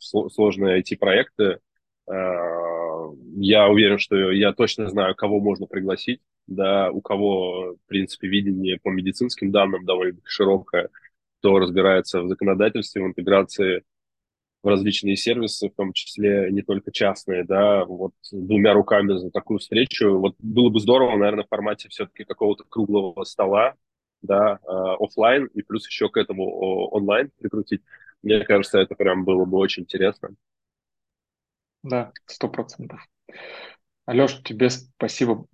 сложные 0.00 0.80
IT-проекты. 0.80 1.60
Я 2.08 3.68
уверен, 3.68 3.98
что 3.98 4.32
я 4.32 4.52
точно 4.52 4.88
знаю, 4.88 5.14
кого 5.14 5.40
можно 5.40 5.66
пригласить 5.66 6.20
да, 6.46 6.90
у 6.90 7.00
кого, 7.00 7.74
в 7.74 7.88
принципе, 7.88 8.28
видение 8.28 8.78
по 8.82 8.90
медицинским 8.90 9.50
данным 9.50 9.84
довольно 9.84 10.20
широкое, 10.24 10.90
кто 11.38 11.58
разбирается 11.58 12.22
в 12.22 12.28
законодательстве, 12.28 13.02
в 13.02 13.06
интеграции 13.06 13.82
в 14.62 14.68
различные 14.68 15.16
сервисы, 15.16 15.68
в 15.68 15.74
том 15.74 15.92
числе 15.92 16.50
не 16.50 16.62
только 16.62 16.90
частные, 16.90 17.44
да, 17.44 17.84
вот 17.84 18.12
двумя 18.32 18.72
руками 18.72 19.16
за 19.18 19.30
такую 19.30 19.58
встречу. 19.58 20.18
Вот 20.18 20.36
было 20.38 20.70
бы 20.70 20.80
здорово, 20.80 21.16
наверное, 21.18 21.44
в 21.44 21.48
формате 21.48 21.90
все-таки 21.90 22.24
какого-то 22.24 22.64
круглого 22.68 23.24
стола, 23.24 23.74
да, 24.24 24.58
э, 24.62 24.66
офлайн, 25.00 25.46
и 25.46 25.62
плюс 25.62 25.86
еще 25.86 26.08
к 26.08 26.16
этому 26.16 26.44
онлайн 26.90 27.30
прикрутить. 27.38 27.82
Мне 28.22 28.44
кажется, 28.44 28.78
это 28.78 28.94
прям 28.94 29.24
было 29.24 29.44
бы 29.44 29.58
очень 29.58 29.82
интересно. 29.82 30.30
Да, 31.82 32.12
сто 32.26 32.48
процентов. 32.48 33.00
Алеш, 34.06 34.42
тебе 34.42 34.70
спасибо 34.70 35.46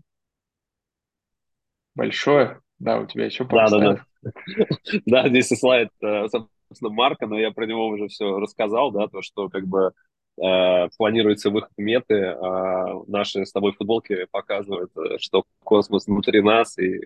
большое. 1.95 2.61
Да, 2.79 2.99
у 2.99 3.07
тебя 3.07 3.27
еще 3.27 3.45
пару 3.45 3.71
да, 3.71 3.79
да, 3.79 4.05
да. 4.23 4.33
да, 5.07 5.29
здесь 5.29 5.49
слайд, 5.49 5.91
э, 6.01 6.29
собственно, 6.29 6.91
Марка, 6.91 7.27
но 7.27 7.39
я 7.39 7.51
про 7.51 7.67
него 7.67 7.89
уже 7.89 8.09
все 8.09 8.39
рассказал, 8.39 8.91
да, 8.91 9.09
то, 9.09 9.21
что 9.21 9.49
как 9.49 9.67
бы 9.67 9.93
э, 10.43 10.89
планируется 10.97 11.51
выход 11.51 11.73
меты, 11.77 12.25
а 12.25 13.03
наши 13.07 13.45
с 13.45 13.53
тобой 13.53 13.73
футболки 13.73 14.27
показывают, 14.31 14.91
э, 14.97 15.19
что 15.19 15.45
космос 15.63 16.07
внутри 16.07 16.41
нас, 16.41 16.79
и, 16.79 17.01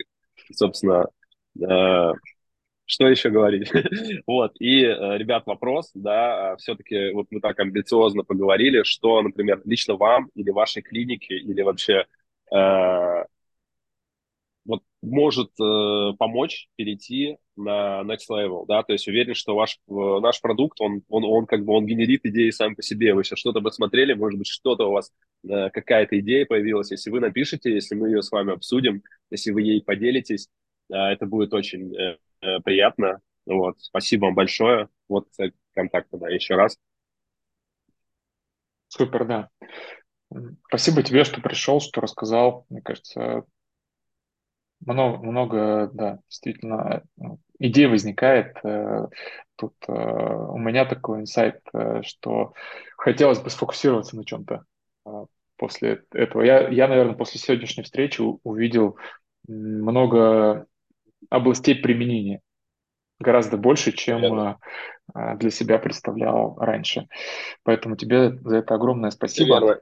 собственно, 0.53 1.07
э, 1.07 1.24
что 2.86 3.09
еще 3.09 3.30
говорить? 3.30 3.70
вот, 4.26 4.52
и, 4.61 4.82
э, 4.82 5.18
ребят, 5.18 5.46
вопрос, 5.46 5.90
да, 5.94 6.52
а 6.52 6.57
все-таки 6.57 7.12
вот 7.12 7.26
мы 7.30 7.40
так 7.40 7.59
амбициозно 7.59 8.24
поговорили, 8.24 8.82
что, 8.82 9.22
например, 9.22 9.62
лично 9.64 9.96
вам 9.96 10.30
или 10.34 10.50
вашей 10.50 10.82
клинике, 10.82 11.34
или 11.36 11.62
вообще 11.62 12.07
э, 12.55 13.24
вот 14.66 14.82
может 15.02 15.50
э, 15.61 16.12
помочь 16.18 16.68
перейти 16.76 17.36
на 17.57 18.02
next 18.02 18.30
level, 18.30 18.64
да, 18.66 18.82
то 18.82 18.92
есть 18.92 19.07
уверен, 19.07 19.34
что 19.34 19.55
ваш 19.55 19.78
э, 19.88 19.92
наш 20.20 20.40
продукт, 20.40 20.80
он, 20.80 21.02
он, 21.09 21.24
он 21.24 21.46
как 21.46 21.64
бы 21.64 21.72
он 21.74 21.86
генерит 21.86 22.24
идеи 22.24 22.50
сам 22.50 22.74
по 22.74 22.82
себе. 22.82 23.14
Вы 23.14 23.24
сейчас 23.24 23.38
что-то 23.38 23.61
посмотрели, 23.61 24.14
может 24.14 24.38
быть, 24.38 24.48
что-то 24.48 24.88
у 24.88 24.92
вас 24.92 25.12
э, 25.48 25.70
какая-то 25.70 26.18
идея 26.20 26.46
появилась. 26.46 26.90
Если 26.90 27.11
вы 27.11 27.20
напишите, 27.20 27.72
если 27.72 27.94
мы 27.94 28.09
ее 28.09 28.22
с 28.22 28.30
вами 28.32 28.55
обсудим, 28.55 29.02
если 29.30 29.52
вы 29.52 29.62
ей 29.62 29.82
поделитесь, 29.82 30.48
это 30.89 31.26
будет 31.26 31.53
очень 31.53 31.95
э, 31.97 32.18
э, 32.41 32.61
приятно. 32.61 33.20
Вот, 33.47 33.80
спасибо 33.80 34.26
вам 34.26 34.35
большое. 34.35 34.89
Вот 35.09 35.28
контакты, 35.74 36.18
да, 36.18 36.28
еще 36.28 36.55
раз. 36.55 36.78
Супер, 38.89 39.26
да. 39.26 39.49
Спасибо 40.68 41.03
тебе, 41.03 41.24
что 41.24 41.41
пришел, 41.41 41.80
что 41.80 42.01
рассказал. 42.01 42.64
Мне 42.68 42.80
кажется, 42.80 43.45
много, 44.80 45.18
много, 45.18 45.91
да, 45.93 46.18
действительно, 46.28 47.03
ну, 47.16 47.39
идей 47.59 47.87
возникает. 47.87 48.57
Э, 48.64 49.09
тут 49.57 49.74
у 49.87 50.59
меня 50.59 50.85
такой 50.85 51.20
инсайт, 51.20 51.61
что 52.03 52.55
хотелось 52.97 53.41
бы 53.41 53.51
сфокусироваться 53.51 54.16
на 54.16 54.24
чем-то 54.24 54.64
после 55.57 56.05
этого. 56.12 56.43
Я, 56.43 56.68
я, 56.68 56.89
наверное, 56.89 57.14
после 57.14 57.39
сегодняшней 57.39 57.85
встречи 57.85 58.20
увидел 58.20 58.99
много 59.47 60.66
областей 61.31 61.75
применения. 61.75 62.41
Гораздо 63.20 63.57
больше, 63.57 63.93
чем 63.93 64.20
Верно. 64.20 64.59
э, 65.14 65.37
для 65.37 65.51
себя 65.51 65.79
представлял 65.79 66.57
раньше. 66.59 67.07
Поэтому 67.62 67.97
тебе 67.97 68.37
за 68.39 68.57
это 68.57 68.75
огромное 68.75 69.11
спасибо. 69.11 69.61
верно. 69.61 69.81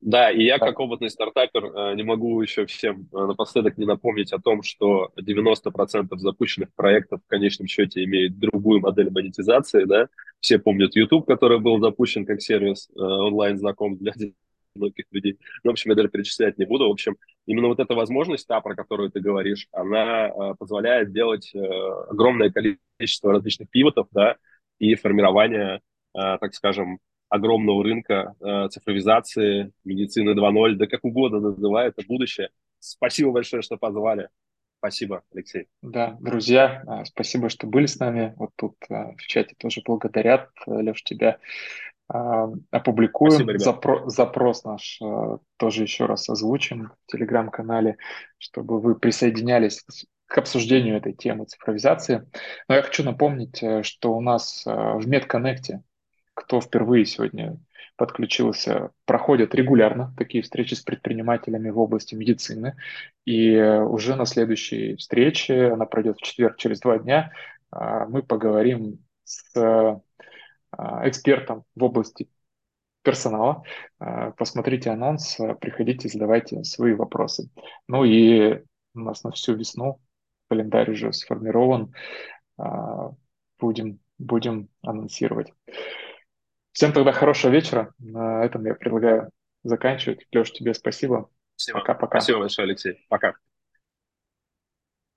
Да, 0.00 0.30
и 0.30 0.44
я 0.44 0.58
как 0.58 0.78
опытный 0.78 1.10
стартапер 1.10 1.64
э, 1.64 1.94
не 1.96 2.04
могу 2.04 2.40
еще 2.40 2.66
всем 2.66 3.08
э, 3.12 3.16
напоследок 3.26 3.76
не 3.78 3.84
напомнить 3.84 4.32
о 4.32 4.38
том, 4.38 4.62
что 4.62 5.10
90% 5.16 6.16
запущенных 6.18 6.72
проектов 6.74 7.20
в 7.24 7.28
конечном 7.28 7.66
счете 7.66 8.04
имеют 8.04 8.38
другую 8.38 8.80
модель 8.80 9.10
монетизации, 9.10 9.84
да. 9.84 10.06
Все 10.38 10.60
помнят 10.60 10.94
YouTube, 10.94 11.26
который 11.26 11.58
был 11.58 11.80
запущен 11.80 12.26
как 12.26 12.40
сервис 12.40 12.88
э, 12.90 13.00
онлайн-знакомств 13.00 14.00
для 14.00 14.12
многих 14.78 15.04
людей. 15.10 15.38
Ну, 15.62 15.70
в 15.70 15.72
общем, 15.72 15.90
я 15.90 15.96
даже 15.96 16.08
перечислять 16.08 16.58
не 16.58 16.64
буду. 16.64 16.88
В 16.88 16.92
общем, 16.92 17.16
именно 17.46 17.68
вот 17.68 17.80
эта 17.80 17.94
возможность, 17.94 18.46
та, 18.46 18.60
про 18.60 18.74
которую 18.74 19.10
ты 19.10 19.20
говоришь, 19.20 19.68
она 19.72 20.30
позволяет 20.58 21.12
делать 21.12 21.52
огромное 21.54 22.50
количество 22.50 23.32
различных 23.32 23.68
пивотов, 23.70 24.08
да, 24.10 24.36
и 24.78 24.94
формирование, 24.94 25.80
так 26.12 26.54
скажем, 26.54 26.98
огромного 27.28 27.84
рынка 27.84 28.34
э, 28.40 28.68
цифровизации, 28.70 29.72
медицины 29.84 30.30
2.0, 30.30 30.74
да 30.74 30.86
как 30.86 31.04
угодно 31.04 31.40
называй 31.40 31.88
это 31.88 32.02
будущее. 32.06 32.50
Спасибо 32.78 33.32
большое, 33.32 33.62
что 33.62 33.76
позвали. 33.76 34.28
Спасибо, 34.78 35.22
Алексей. 35.34 35.66
да, 35.82 36.16
друзья, 36.20 36.82
э, 36.86 37.04
спасибо, 37.04 37.48
что 37.48 37.66
были 37.66 37.86
с 37.86 37.98
нами. 37.98 38.34
Вот 38.36 38.50
тут 38.56 38.76
э, 38.88 39.12
в 39.16 39.22
чате 39.26 39.54
тоже 39.58 39.82
благодарят. 39.84 40.50
Э, 40.66 40.70
Леш, 40.70 41.02
тебя 41.02 41.38
Спасибо, 42.08 42.58
опубликуем. 42.70 43.48
ребят. 43.48 43.60
Запро- 43.60 44.08
запрос 44.08 44.64
наш 44.64 44.98
э, 45.02 45.38
тоже 45.58 45.82
еще 45.82 46.06
раз 46.06 46.28
озвучим 46.28 46.92
в 47.06 47.12
телеграм-канале, 47.12 47.96
чтобы 48.38 48.80
вы 48.80 48.94
присоединялись 48.94 49.84
к 50.26 50.38
обсуждению 50.38 50.96
этой 50.96 51.12
темы 51.12 51.44
цифровизации. 51.44 52.26
Но 52.68 52.76
я 52.76 52.82
хочу 52.82 53.04
напомнить, 53.04 53.62
э, 53.62 53.82
что 53.82 54.14
у 54.14 54.20
нас 54.20 54.64
э, 54.66 54.70
в 54.70 55.06
MedConnect 55.06 55.80
кто 56.38 56.60
впервые 56.60 57.04
сегодня 57.04 57.58
подключился, 57.96 58.90
проходят 59.06 59.56
регулярно 59.56 60.14
такие 60.16 60.42
встречи 60.42 60.74
с 60.74 60.80
предпринимателями 60.80 61.68
в 61.70 61.80
области 61.80 62.14
медицины. 62.14 62.76
И 63.24 63.58
уже 63.58 64.14
на 64.14 64.24
следующей 64.24 64.94
встрече, 64.94 65.72
она 65.72 65.84
пройдет 65.84 66.16
в 66.16 66.22
четверг 66.22 66.56
через 66.56 66.78
два 66.78 66.98
дня, 66.98 67.32
а, 67.72 68.06
мы 68.06 68.22
поговорим 68.22 69.04
с 69.24 70.00
экспертом 70.76 71.64
в 71.74 71.84
области 71.84 72.28
персонала. 73.02 73.62
А, 73.98 74.32
посмотрите 74.32 74.90
анонс, 74.90 75.38
приходите, 75.60 76.08
задавайте 76.08 76.64
свои 76.64 76.92
вопросы. 76.92 77.48
Ну 77.86 78.04
и 78.04 78.62
у 78.94 79.00
нас 79.00 79.24
на 79.24 79.30
всю 79.30 79.54
весну 79.54 80.00
календарь 80.48 80.90
уже 80.90 81.12
сформирован. 81.12 81.94
Будем, 83.60 84.00
будем 84.18 84.68
анонсировать. 84.82 85.52
Всем 86.72 86.92
тогда 86.92 87.12
хорошего 87.12 87.50
вечера. 87.52 87.92
На 87.98 88.44
этом 88.44 88.64
я 88.64 88.74
предлагаю 88.74 89.30
заканчивать. 89.64 90.26
Леш, 90.32 90.52
тебе 90.52 90.74
спасибо. 90.74 91.30
Спасибо. 91.56 91.80
Пока-пока. 91.80 92.20
Спасибо 92.20 92.38
большое, 92.40 92.66
Алексей. 92.66 93.04
Пока. 93.08 93.34